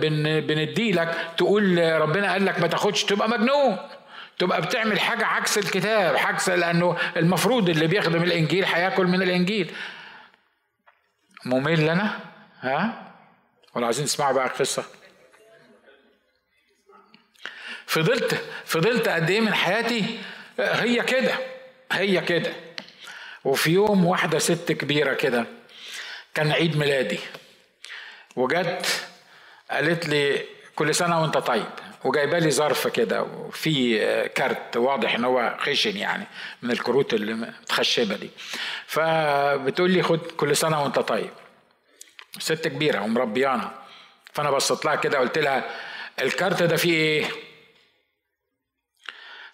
بن 0.00 0.40
بندي 0.40 0.92
لك 0.92 1.26
تقول 1.36 1.78
ربنا 2.00 2.32
قال 2.32 2.44
لك 2.44 2.60
ما 2.60 2.66
تاخدش 2.66 3.04
تبقى 3.04 3.28
مجنون. 3.28 3.76
تبقى 4.38 4.62
بتعمل 4.62 5.00
حاجة 5.00 5.26
عكس 5.26 5.58
الكتاب 5.58 6.16
عكس 6.16 6.48
لأنه 6.48 6.96
المفروض 7.16 7.68
اللي 7.68 7.86
بيخدم 7.86 8.22
الإنجيل 8.22 8.64
هياكل 8.64 9.06
من 9.06 9.22
الإنجيل. 9.22 9.72
ممل 11.44 11.88
أنا؟ 11.90 12.18
ها؟ 12.60 13.12
ولا 13.74 13.86
عايزين 13.86 14.04
تسمعوا 14.06 14.32
بقى 14.32 14.46
القصة. 14.46 14.84
فضلت 17.86 18.42
فضلت 18.64 19.08
قد 19.08 19.30
إيه 19.30 19.40
من 19.40 19.54
حياتي 19.54 20.18
هي 20.62 21.02
كده 21.02 21.34
هي 21.92 22.20
كده. 22.20 22.52
وفي 23.44 23.70
يوم 23.70 24.04
واحدة 24.06 24.38
ست 24.38 24.72
كبيرة 24.72 25.14
كده 25.14 25.44
كان 26.34 26.52
عيد 26.52 26.76
ميلادي. 26.76 27.18
وجت 28.36 28.86
قالت 29.70 30.08
لي 30.08 30.44
كل 30.76 30.94
سنة 30.94 31.22
وانت 31.22 31.38
طيب. 31.38 31.66
وجايبة 32.04 32.38
لي 32.38 32.50
ظرف 32.50 32.88
كده 32.88 33.22
وفي 33.22 33.98
كارت 34.34 34.76
واضح 34.76 35.14
إن 35.14 35.24
هو 35.24 35.56
خشن 35.60 35.96
يعني 35.96 36.26
من 36.62 36.70
الكروت 36.70 37.14
اللي 37.14 37.34
متخشبة 37.34 38.16
دي. 38.16 38.30
فبتقول 38.86 39.90
لي 39.90 40.02
خد 40.02 40.18
كل 40.18 40.56
سنة 40.56 40.82
وانت 40.82 40.98
طيب. 40.98 41.30
ست 42.38 42.68
كبيرة 42.68 43.00
ومربيانا. 43.00 43.74
فأنا 44.32 44.50
بصيت 44.50 44.84
لها 44.84 44.94
كده 44.94 45.18
قلت 45.18 45.38
لها 45.38 45.64
الكارت 46.22 46.62
ده 46.62 46.76
فيه 46.76 46.94
إيه؟ 46.94 47.24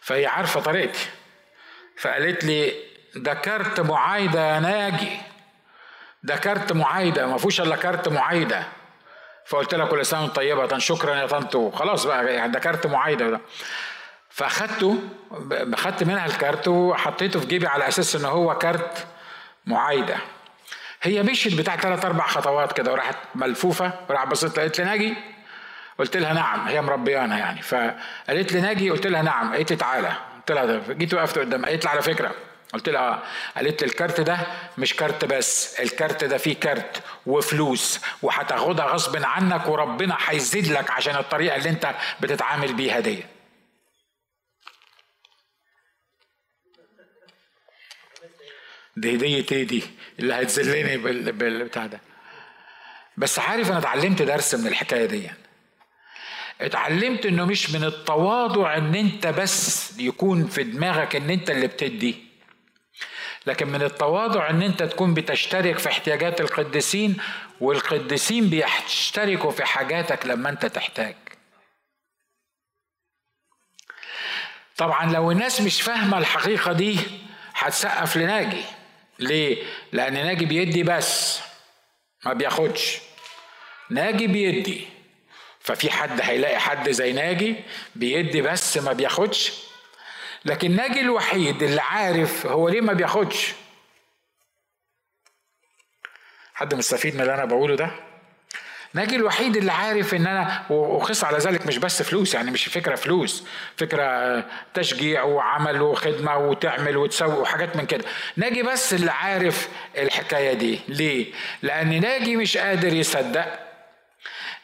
فهي 0.09 0.27
عارفة 0.27 0.61
طريقتي 0.61 1.07
فقالت 1.97 2.45
لي 2.45 2.73
ده 3.17 3.35
كارت 3.35 3.81
معايدة 3.81 4.55
يا 4.55 4.61
ناجي. 4.61 5.19
ده 6.23 6.37
كارت 6.37 6.73
معايدة 6.73 7.27
ما 7.27 7.39
فيهوش 7.39 7.61
إلا 7.61 7.77
كارت 7.77 8.09
معايدة. 8.09 8.63
فقلت 9.47 9.75
لها 9.75 9.87
كل 9.87 9.97
وأنت 10.13 10.37
طيبة. 10.37 10.79
شكرا 10.79 11.15
يا 11.15 11.27
طنط 11.27 11.75
خلاص 11.75 12.07
بقى 12.07 12.35
يعني 12.35 12.53
ده 12.53 12.59
كارت 12.59 12.87
معايدة. 12.87 13.31
ده 13.31 13.41
فأخدته 14.31 14.99
خدت 15.77 16.03
منها 16.03 16.27
الكارت 16.27 16.69
وحطيته 16.69 17.41
في 17.41 17.47
جيبي 17.47 17.67
على 17.67 17.89
أساس 17.89 18.17
إن 18.17 18.25
هو 18.25 18.59
كارت 18.59 19.07
معايدة. 19.67 20.17
هي 21.03 21.23
مشيت 21.23 21.55
بتاع 21.59 21.77
ثلاث 21.77 22.05
أربع 22.05 22.27
خطوات 22.27 22.73
كده 22.73 22.93
وراحت 22.93 23.17
ملفوفة 23.35 23.93
وراحت 24.09 24.27
بصيت 24.29 24.59
لقيت 24.59 24.79
لي 24.79 24.85
ناجي 24.85 25.15
قلت 25.99 26.17
لها 26.17 26.33
نعم 26.33 26.69
هي 26.69 26.81
مربيانا 26.83 27.39
يعني. 27.39 27.63
فقالت 27.63 28.53
لي 28.53 28.61
ناجي 28.61 28.91
قلت 28.91 29.07
لها 29.07 29.23
نعم. 29.23 29.53
قالت 29.55 29.71
لي 29.71 29.77
تعالى. 29.77 30.13
قلت 30.37 30.53
لها 30.53 30.93
جيت 30.95 31.15
وقفت 31.15 31.39
قدام. 31.39 31.65
قالت 31.65 31.85
لي 31.85 31.91
على 31.91 32.03
فكرة. 32.03 32.35
قلت 32.73 32.89
لها 32.89 33.01
آه. 33.01 33.23
قالت 33.57 33.83
لي 33.83 33.89
الكارت 33.89 34.21
ده 34.21 34.39
مش 34.79 34.97
كارت 34.97 35.25
بس 35.25 35.81
الكارت 35.81 36.25
ده 36.25 36.39
فيه 36.39 36.55
كارت 36.61 37.03
وفلوس 37.27 38.01
وهتاخدها 38.23 38.87
غصب 38.87 39.25
عنك 39.25 39.69
وربنا 39.69 40.17
هيزيد 40.27 40.67
لك 40.67 40.91
عشان 40.91 41.17
الطريقة 41.17 41.57
اللي 41.57 41.69
انت 41.69 41.95
بتتعامل 42.21 42.73
بيها 42.75 43.01
دي. 43.01 43.25
دي 48.97 49.17
هدية 49.17 49.47
إيه 49.53 49.67
دي 49.67 49.83
اللي 50.19 50.35
هتذلني 50.35 50.97
بالبتاع 51.33 51.87
ده. 51.87 52.01
بس 53.17 53.39
عارف 53.39 53.71
أنا 53.71 53.79
اتعلمت 53.79 54.23
درس 54.23 54.55
من 54.55 54.67
الحكاية 54.67 55.07
دي. 55.07 55.31
اتعلمت 56.61 57.27
انه 57.27 57.45
مش 57.45 57.71
من 57.71 57.85
التواضع 57.85 58.77
ان 58.77 58.95
انت 58.95 59.27
بس 59.27 59.99
يكون 59.99 60.47
في 60.47 60.63
دماغك 60.63 61.17
ان 61.17 61.31
انت 61.31 61.51
اللي 61.51 61.67
بتدي. 61.67 62.29
لكن 63.47 63.69
من 63.69 63.83
التواضع 63.83 64.51
ان 64.51 64.63
انت 64.63 64.83
تكون 64.83 65.15
بتشترك 65.15 65.79
في 65.79 65.89
احتياجات 65.89 66.41
القديسين 66.41 67.17
والقديسين 67.61 68.51
بيشتركوا 68.51 69.51
في 69.51 69.65
حاجاتك 69.65 70.27
لما 70.27 70.51
انت 70.51 70.67
تحتاج. 70.67 71.15
طبعا 74.77 75.13
لو 75.13 75.31
الناس 75.31 75.61
مش 75.61 75.83
فاهمة 75.83 76.19
الحقيقة 76.19 76.73
دي 76.73 76.99
هتسقف 77.55 78.17
لناجي. 78.17 78.63
ليه؟ 79.19 79.65
لأن 79.93 80.13
ناجي 80.15 80.45
بيدي 80.45 80.83
بس 80.83 81.41
ما 82.25 82.33
بياخدش. 82.33 82.99
ناجي 83.91 84.27
بيدي. 84.27 84.98
ففي 85.69 85.91
حد 85.91 86.21
هيلاقي 86.21 86.59
حد 86.59 86.91
زي 86.91 87.13
ناجي 87.13 87.57
بيدي 87.97 88.43
بس 88.43 88.79
ما 88.79 88.93
بياخدش. 88.93 89.53
لكن 90.45 90.77
ناجي 90.77 91.01
الوحيد 91.01 91.63
اللي 91.63 91.81
عارف 91.81 92.47
هو 92.47 92.69
ليه 92.69 92.81
ما 92.81 92.93
بياخدش. 92.93 93.53
حد 96.55 96.75
مستفيد 96.75 97.15
من 97.15 97.21
اللي 97.21 97.35
أنا 97.35 97.45
بقوله 97.45 97.77
ده؟ 97.77 97.91
ناجي 98.95 99.17
الوحيد 99.17 99.57
اللي 99.57 99.73
عارف 99.73 100.15
إن 100.15 100.27
أنا 100.27 100.67
وقص 100.71 101.25
على 101.25 101.39
ذلك 101.39 101.67
مش 101.67 101.79
بس 101.79 102.03
فلوس 102.03 102.35
يعني 102.35 102.51
مش 102.51 102.65
فكرة 102.65 102.95
فلوس 102.95 103.45
فكرة 103.77 104.45
تشجيع 104.75 105.23
وعمل 105.23 105.83
وخدمة 105.83 106.37
وتعمل 106.37 106.97
وتسوي 106.97 107.39
وحاجات 107.39 107.77
من 107.77 107.87
كده. 107.87 108.05
ناجي 108.37 108.63
بس 108.63 108.95
اللي 108.95 109.11
عارف 109.11 109.69
الحكاية 109.99 110.53
دي. 110.53 110.81
ليه؟ 110.89 111.33
لأن 111.63 112.01
ناجي 112.01 112.37
مش 112.37 112.57
قادر 112.57 112.93
يصدق 112.93 113.69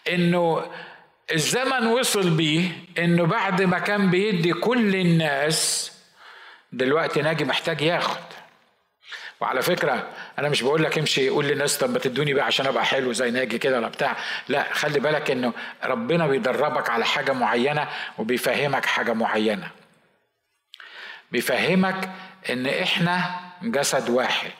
إنه 0.08 0.70
الزمن 1.34 1.86
وصل 1.86 2.30
بيه 2.30 2.70
إنه 2.98 3.26
بعد 3.26 3.62
ما 3.62 3.78
كان 3.78 4.10
بيدي 4.10 4.52
كل 4.52 4.96
الناس 4.96 5.92
دلوقتي 6.72 7.22
ناجي 7.22 7.44
محتاج 7.44 7.80
ياخد 7.80 8.20
وعلى 9.40 9.62
فكرة 9.62 10.08
أنا 10.38 10.48
مش 10.48 10.62
بقول 10.62 10.82
لك 10.82 10.98
امشي 10.98 11.28
قول 11.28 11.44
للناس 11.44 11.78
طب 11.78 11.90
ما 11.90 11.98
تدوني 11.98 12.34
بقى 12.34 12.44
عشان 12.46 12.66
أبقى 12.66 12.84
حلو 12.84 13.12
زي 13.12 13.30
ناجي 13.30 13.58
كده 13.58 13.76
ولا 13.78 13.88
بتاع، 13.88 14.16
لا 14.48 14.72
خلي 14.72 15.00
بالك 15.00 15.30
إنه 15.30 15.52
ربنا 15.84 16.26
بيدربك 16.26 16.90
على 16.90 17.04
حاجة 17.04 17.32
معينة 17.32 17.88
وبيفهمك 18.18 18.86
حاجة 18.86 19.12
معينة. 19.12 19.70
بيفهمك 21.32 22.10
إن 22.50 22.66
إحنا 22.66 23.40
جسد 23.62 24.10
واحد. 24.10 24.50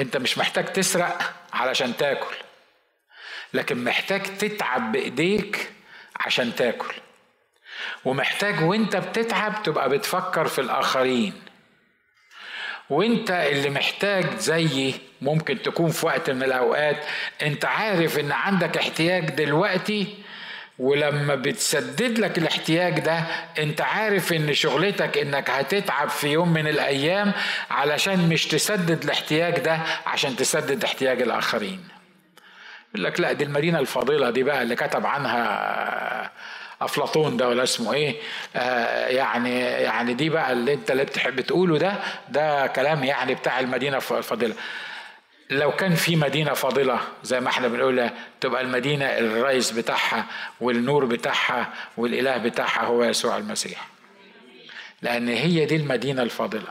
أنت 0.00 0.16
مش 0.16 0.38
محتاج 0.38 0.64
تسرق 0.64 1.34
علشان 1.52 1.96
تاكل. 1.96 2.34
لكن 3.54 3.84
محتاج 3.84 4.22
تتعب 4.22 4.92
بإيديك 4.92 5.70
عشان 6.16 6.54
تاكل. 6.54 6.94
ومحتاج 8.04 8.62
وانت 8.62 8.96
بتتعب 8.96 9.62
تبقى 9.62 9.88
بتفكر 9.88 10.46
في 10.48 10.60
الآخرين. 10.60 11.32
وانت 12.90 13.30
اللي 13.30 13.70
محتاج 13.70 14.36
زيي 14.38 14.94
ممكن 15.22 15.62
تكون 15.62 15.90
في 15.90 16.06
وقت 16.06 16.30
من 16.30 16.42
الأوقات 16.42 17.04
انت 17.42 17.64
عارف 17.64 18.18
ان 18.18 18.32
عندك 18.32 18.76
احتياج 18.76 19.30
دلوقتي 19.30 20.06
ولما 20.78 21.34
بتسدد 21.34 22.18
لك 22.18 22.38
الاحتياج 22.38 23.00
ده 23.00 23.18
انت 23.58 23.80
عارف 23.80 24.32
ان 24.32 24.54
شغلتك 24.54 25.18
انك 25.18 25.50
هتتعب 25.50 26.08
في 26.08 26.28
يوم 26.28 26.52
من 26.52 26.66
الأيام 26.66 27.32
علشان 27.70 28.28
مش 28.28 28.46
تسدد 28.46 29.04
الاحتياج 29.04 29.58
ده 29.58 29.80
عشان 30.06 30.36
تسدد 30.36 30.84
احتياج 30.84 31.22
الآخرين. 31.22 31.80
يقول 32.94 33.04
لك 33.04 33.20
لا 33.20 33.32
دي 33.32 33.44
المدينة 33.44 33.78
الفاضله 33.78 34.30
دي 34.30 34.42
بقى 34.42 34.62
اللي 34.62 34.76
كتب 34.76 35.06
عنها 35.06 36.30
أفلاطون 36.82 37.36
ده 37.36 37.48
ولا 37.48 37.62
اسمه 37.62 37.92
إيه 37.92 38.16
آه 38.56 39.06
يعني 39.06 39.60
يعني 39.60 40.14
دي 40.14 40.28
بقى 40.28 40.52
اللي 40.52 40.74
أنت 40.74 40.90
اللي 40.90 41.04
بتحب 41.04 41.40
تقوله 41.40 41.78
ده 41.78 41.94
ده 42.28 42.66
كلام 42.66 43.04
يعني 43.04 43.34
بتاع 43.34 43.60
المدينة 43.60 43.96
الفاضله 43.96 44.54
لو 45.50 45.72
كان 45.72 45.94
في 45.94 46.16
مدينة 46.16 46.52
فاضلة 46.52 47.00
زي 47.22 47.40
ما 47.40 47.48
إحنا 47.48 47.68
بنقول 47.68 48.10
تبقى 48.40 48.62
المدينة 48.62 49.04
الرئيس 49.04 49.70
بتاعها 49.70 50.26
والنور 50.60 51.04
بتاعها 51.04 51.72
والإله 51.96 52.36
بتاعها 52.36 52.84
هو 52.84 53.04
يسوع 53.04 53.36
المسيح. 53.36 53.86
لأن 55.02 55.28
هي 55.28 55.64
دي 55.64 55.76
المدينة 55.76 56.22
الفاضلة 56.22 56.68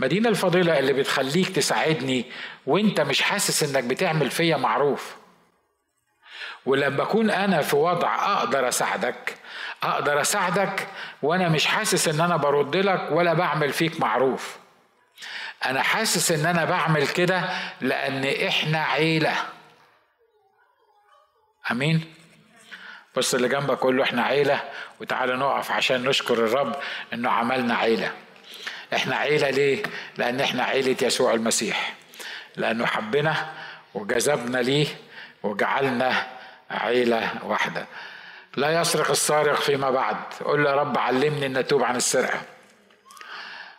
المدينة 0.00 0.28
الفاضلة 0.28 0.78
اللي 0.78 0.92
بتخليك 0.92 1.48
تساعدني 1.48 2.24
وأنت 2.66 3.00
مش 3.00 3.22
حاسس 3.22 3.62
إنك 3.62 3.84
بتعمل 3.84 4.30
فيا 4.30 4.56
معروف. 4.56 5.14
ولما 6.66 7.02
أكون 7.02 7.30
أنا 7.30 7.62
في 7.62 7.76
وضع 7.76 8.32
أقدر 8.32 8.68
أساعدك 8.68 9.36
أقدر 9.82 10.20
أساعدك 10.20 10.88
وأنا 11.22 11.48
مش 11.48 11.66
حاسس 11.66 12.08
إن 12.08 12.20
أنا 12.20 12.36
برد 12.36 12.76
لك 12.76 13.08
ولا 13.10 13.34
بعمل 13.34 13.72
فيك 13.72 14.00
معروف. 14.00 14.56
أنا 15.66 15.82
حاسس 15.82 16.32
إن 16.32 16.46
أنا 16.46 16.64
بعمل 16.64 17.08
كده 17.08 17.42
لأن 17.80 18.46
إحنا 18.48 18.78
عيلة. 18.84 19.34
آمين؟ 21.70 22.14
بص 23.16 23.34
اللي 23.34 23.48
جنبك 23.48 23.78
قول 23.78 23.96
له 23.96 24.02
إحنا 24.04 24.22
عيلة 24.22 24.60
وتعالى 25.00 25.36
نقف 25.36 25.70
عشان 25.70 26.04
نشكر 26.04 26.34
الرب 26.34 26.76
إنه 27.12 27.30
عملنا 27.30 27.74
عيلة. 27.74 28.12
إحنا 28.94 29.16
عيلة 29.16 29.50
ليه؟ 29.50 29.82
لأن 30.16 30.40
إحنا 30.40 30.64
عيلة 30.64 30.96
يسوع 31.02 31.34
المسيح. 31.34 31.94
لأنه 32.56 32.86
حبنا 32.86 33.52
وجذبنا 33.94 34.58
ليه 34.58 34.86
وجعلنا 35.42 36.26
عيلة 36.72 37.30
واحدة. 37.44 37.86
لا 38.56 38.80
يسرق 38.80 39.10
السارق 39.10 39.60
فيما 39.60 39.90
بعد. 39.90 40.16
قول 40.44 40.64
له 40.64 40.70
يا 40.70 40.76
رب 40.76 40.98
علمني 40.98 41.46
ان 41.46 41.56
أتوب 41.56 41.82
عن 41.82 41.96
السرقة. 41.96 42.40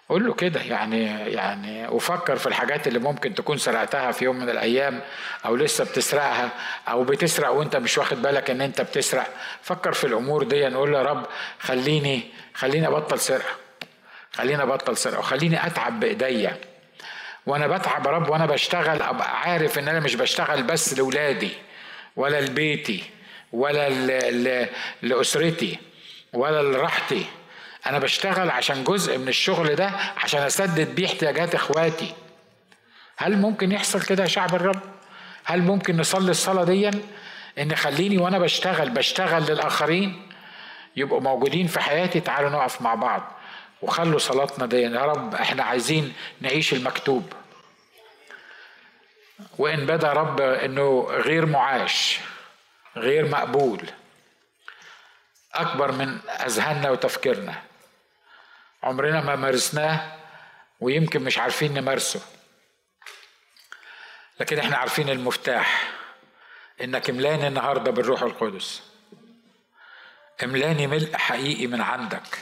قول 0.09 0.25
له 0.25 0.33
كده 0.33 0.61
يعني 0.61 1.05
يعني 1.31 1.87
وفكر 1.87 2.35
في 2.35 2.47
الحاجات 2.47 2.87
اللي 2.87 2.99
ممكن 2.99 3.35
تكون 3.35 3.57
سرقتها 3.57 4.11
في 4.11 4.25
يوم 4.25 4.39
من 4.39 4.49
الأيام 4.49 5.01
أو 5.45 5.55
لسه 5.55 5.83
بتسرقها 5.83 6.49
أو 6.87 7.03
بتسرق 7.03 7.49
وأنت 7.49 7.75
مش 7.75 7.97
واخد 7.97 8.21
بالك 8.21 8.49
إن 8.49 8.61
أنت 8.61 8.81
بتسرق. 8.81 9.27
فكر 9.61 9.93
في 9.93 10.07
الأمور 10.07 10.43
دي 10.43 10.69
نقول 10.69 10.91
له 10.91 10.97
يا 10.97 11.03
رب 11.03 11.25
خليني 11.59 12.23
خليني 12.53 12.87
أبطل 12.87 13.19
سرقة. 13.19 13.55
خليني 14.33 14.63
أبطل 14.63 14.97
سرقة 14.97 15.19
وخليني 15.19 15.67
أتعب 15.67 15.99
بإيديا. 15.99 16.57
وأنا 17.45 17.67
بتعب 17.67 18.05
يا 18.05 18.11
رب 18.11 18.29
وأنا 18.29 18.45
بشتغل 18.45 19.01
أبقى 19.01 19.39
عارف 19.39 19.79
إن 19.79 19.87
أنا 19.87 19.99
مش 19.99 20.15
بشتغل 20.15 20.63
بس 20.63 20.93
لاولادي 20.93 21.51
ولا 22.15 22.41
لبيتي 22.41 23.03
ولا 23.53 23.89
لأسرتي 25.01 25.77
ولا 26.33 26.61
لراحتي. 26.63 27.25
أنا 27.85 27.99
بشتغل 27.99 28.49
عشان 28.49 28.83
جزء 28.83 29.17
من 29.17 29.27
الشغل 29.27 29.75
ده 29.75 29.91
عشان 30.17 30.41
أسدد 30.41 30.95
بيه 30.95 31.05
احتياجات 31.05 31.55
إخواتي. 31.55 32.13
هل 33.17 33.37
ممكن 33.37 33.71
يحصل 33.71 34.01
كده 34.01 34.23
يا 34.23 34.27
شعب 34.27 34.55
الرب؟ 34.55 34.79
هل 35.43 35.61
ممكن 35.61 35.97
نصلي 35.97 36.31
الصلاة 36.31 36.63
دي 36.63 36.91
إن 37.59 37.75
خليني 37.75 38.17
وأنا 38.17 38.39
بشتغل 38.39 38.89
بشتغل 38.89 39.43
للآخرين 39.43 40.29
يبقوا 40.95 41.21
موجودين 41.21 41.67
في 41.67 41.79
حياتي 41.79 42.19
تعالوا 42.19 42.49
نقف 42.49 42.81
مع 42.81 42.95
بعض. 42.95 43.31
وخلوا 43.81 44.19
صلاتنا 44.19 44.65
دي 44.65 44.77
يا 44.81 45.05
رب 45.05 45.35
إحنا 45.35 45.63
عايزين 45.63 46.13
نعيش 46.41 46.73
المكتوب. 46.73 47.33
وإن 49.57 49.85
بدا 49.85 50.13
رب 50.13 50.41
إنه 50.41 51.07
غير 51.09 51.45
معاش 51.45 52.19
غير 52.97 53.27
مقبول 53.27 53.89
أكبر 55.53 55.91
من 55.91 56.19
أذهاننا 56.29 56.89
وتفكيرنا. 56.89 57.61
عمرنا 58.83 59.21
ما 59.21 59.35
مارسناه 59.35 60.17
ويمكن 60.79 61.23
مش 61.23 61.37
عارفين 61.37 61.73
نمارسه. 61.73 62.21
لكن 64.39 64.59
إحنا 64.59 64.77
عارفين 64.77 65.09
المفتاح. 65.09 65.91
إنك 66.81 67.09
املاني 67.09 67.47
النهارده 67.47 67.91
بالروح 67.91 68.21
القدس. 68.21 68.83
املاني 70.43 70.87
ملء 70.87 71.17
حقيقي 71.17 71.67
من 71.67 71.81
عندك. 71.81 72.39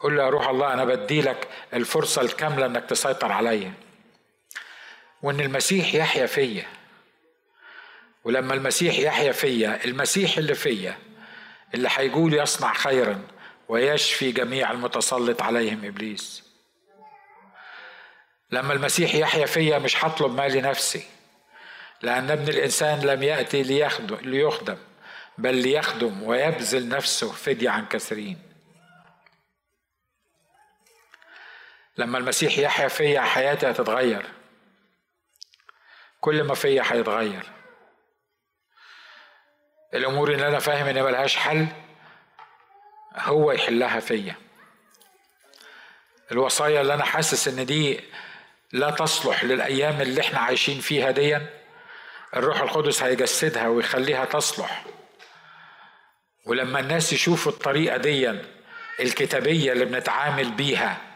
قول 0.00 0.16
له 0.16 0.22
يا 0.24 0.28
روح 0.28 0.48
الله 0.48 0.72
أنا 0.72 0.84
بدي 0.84 1.20
لك 1.22 1.48
الفرصة 1.74 2.22
الكاملة 2.22 2.66
إنك 2.66 2.84
تسيطر 2.84 3.32
عليا 3.32 3.72
وإن 5.22 5.40
المسيح 5.40 5.94
يحيا 5.94 6.26
فيا. 6.26 6.66
ولما 8.24 8.54
المسيح 8.54 8.98
يحيا 8.98 9.32
فيا 9.32 9.84
المسيح 9.84 10.38
اللي 10.38 10.54
فيا 10.54 10.98
اللي 11.74 11.88
هيقول 11.96 12.34
يصنع 12.34 12.74
خيرا 12.74 13.22
ويشفي 13.68 14.32
جميع 14.32 14.70
المتسلط 14.70 15.42
عليهم 15.42 15.84
إبليس. 15.84 16.44
لما 18.50 18.72
المسيح 18.72 19.14
يحيا 19.14 19.46
فيا 19.46 19.78
مش 19.78 20.04
هطلب 20.04 20.34
ما 20.34 20.48
لنفسي 20.48 21.02
لأن 22.02 22.30
ابن 22.30 22.48
الإنسان 22.48 23.00
لم 23.00 23.22
يأتي 23.22 23.62
ليخدم, 23.62 24.16
ليخدم 24.22 24.76
بل 25.38 25.54
ليخدم 25.54 26.22
ويبذل 26.22 26.88
نفسه 26.88 27.32
فدية 27.32 27.70
عن 27.70 27.86
كثيرين. 27.86 28.47
لما 31.98 32.18
المسيح 32.18 32.58
يحيا 32.58 32.88
فيا 32.88 33.20
حياتي 33.20 33.70
هتتغير. 33.70 34.26
كل 36.20 36.42
ما 36.42 36.54
فيا 36.54 36.82
هيتغير. 36.86 37.42
الأمور 39.94 40.32
اللي 40.32 40.48
أنا 40.48 40.58
فاهم 40.58 40.86
ان 40.86 41.02
ملهاش 41.04 41.36
حل 41.36 41.66
هو 43.16 43.52
يحلها 43.52 44.00
فيا. 44.00 44.34
الوصايا 46.32 46.80
اللي 46.80 46.94
أنا 46.94 47.04
حاسس 47.04 47.48
إن 47.48 47.66
دي 47.66 48.00
لا 48.72 48.90
تصلح 48.90 49.44
للأيام 49.44 50.00
اللي 50.00 50.20
إحنا 50.20 50.38
عايشين 50.38 50.80
فيها 50.80 51.10
دي 51.10 51.38
الروح 52.36 52.60
القدس 52.60 53.02
هيجسدها 53.02 53.68
ويخليها 53.68 54.24
تصلح. 54.24 54.84
ولما 56.46 56.80
الناس 56.80 57.12
يشوفوا 57.12 57.52
الطريقة 57.52 57.96
دي 57.96 58.30
الكتابية 59.00 59.72
اللي 59.72 59.84
بنتعامل 59.84 60.50
بيها 60.50 61.07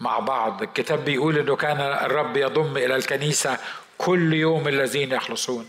مع 0.00 0.18
بعض. 0.18 0.62
الكتاب 0.62 1.04
بيقول 1.04 1.38
إنه 1.38 1.56
كان 1.56 1.80
الرب 1.80 2.36
يضم 2.36 2.76
إلى 2.76 2.96
الكنيسة 2.96 3.58
كل 3.98 4.34
يوم 4.34 4.68
الذين 4.68 5.12
يخلصون. 5.12 5.68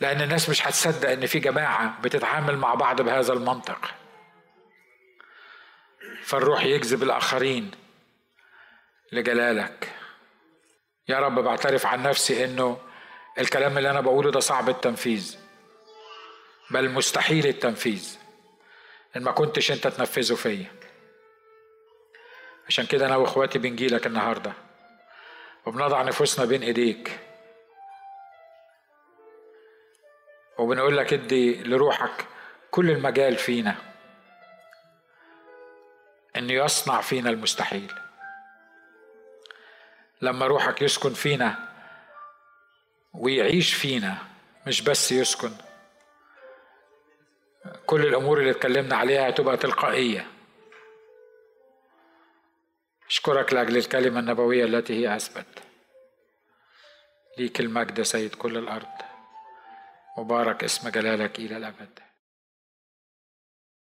لأن 0.00 0.20
الناس 0.22 0.48
مش 0.48 0.66
هتصدق 0.66 1.10
إن 1.10 1.26
في 1.26 1.38
جماعة 1.38 2.00
بتتعامل 2.00 2.56
مع 2.56 2.74
بعض 2.74 3.02
بهذا 3.02 3.32
المنطق. 3.32 3.94
فالروح 6.24 6.64
يجذب 6.64 7.02
الآخرين 7.02 7.70
لجلالك. 9.12 9.92
يا 11.08 11.18
رب 11.20 11.34
بعترف 11.38 11.86
عن 11.86 12.02
نفسي 12.02 12.44
إنه 12.44 12.78
الكلام 13.38 13.78
اللي 13.78 13.90
أنا 13.90 14.00
بقوله 14.00 14.30
ده 14.30 14.40
صعب 14.40 14.68
التنفيذ 14.68 15.36
بل 16.70 16.90
مستحيل 16.90 17.46
التنفيذ 17.46 18.18
إن 19.16 19.22
ما 19.22 19.32
كنتش 19.32 19.70
أنت 19.72 19.86
تنفذه 19.86 20.34
فيا. 20.34 20.75
عشان 22.68 22.86
كده 22.86 23.06
أنا 23.06 23.16
وإخواتي 23.16 23.58
بنجيلك 23.58 24.06
النهارده. 24.06 24.52
وبنضع 25.66 26.02
نفوسنا 26.02 26.44
بين 26.46 26.62
إيديك. 26.62 27.18
وبنقول 30.58 30.96
لك 30.96 31.12
ادي 31.12 31.62
لروحك 31.62 32.26
كل 32.70 32.90
المجال 32.90 33.36
فينا. 33.36 33.76
انه 36.36 36.52
يصنع 36.52 37.00
فينا 37.00 37.30
المستحيل. 37.30 37.92
لما 40.22 40.46
روحك 40.46 40.82
يسكن 40.82 41.14
فينا 41.14 41.68
ويعيش 43.14 43.74
فينا 43.74 44.18
مش 44.66 44.82
بس 44.82 45.12
يسكن 45.12 45.50
كل 47.86 48.06
الأمور 48.06 48.38
اللي 48.38 48.50
اتكلمنا 48.50 48.96
عليها 48.96 49.28
هتبقى 49.28 49.56
تلقائية. 49.56 50.26
أشكرك 53.08 53.52
لأجل 53.52 53.76
الكلمة 53.76 54.20
النبوية 54.20 54.64
التي 54.64 54.94
هي 54.94 55.16
أثبت 55.16 55.46
ليك 57.38 57.60
المجد 57.60 58.02
سيد 58.02 58.34
كل 58.34 58.56
الأرض. 58.56 58.86
مبارك 60.18 60.64
اسم 60.64 60.88
جلالك 60.88 61.38
إلى 61.38 61.56
الأبد. 61.56 62.05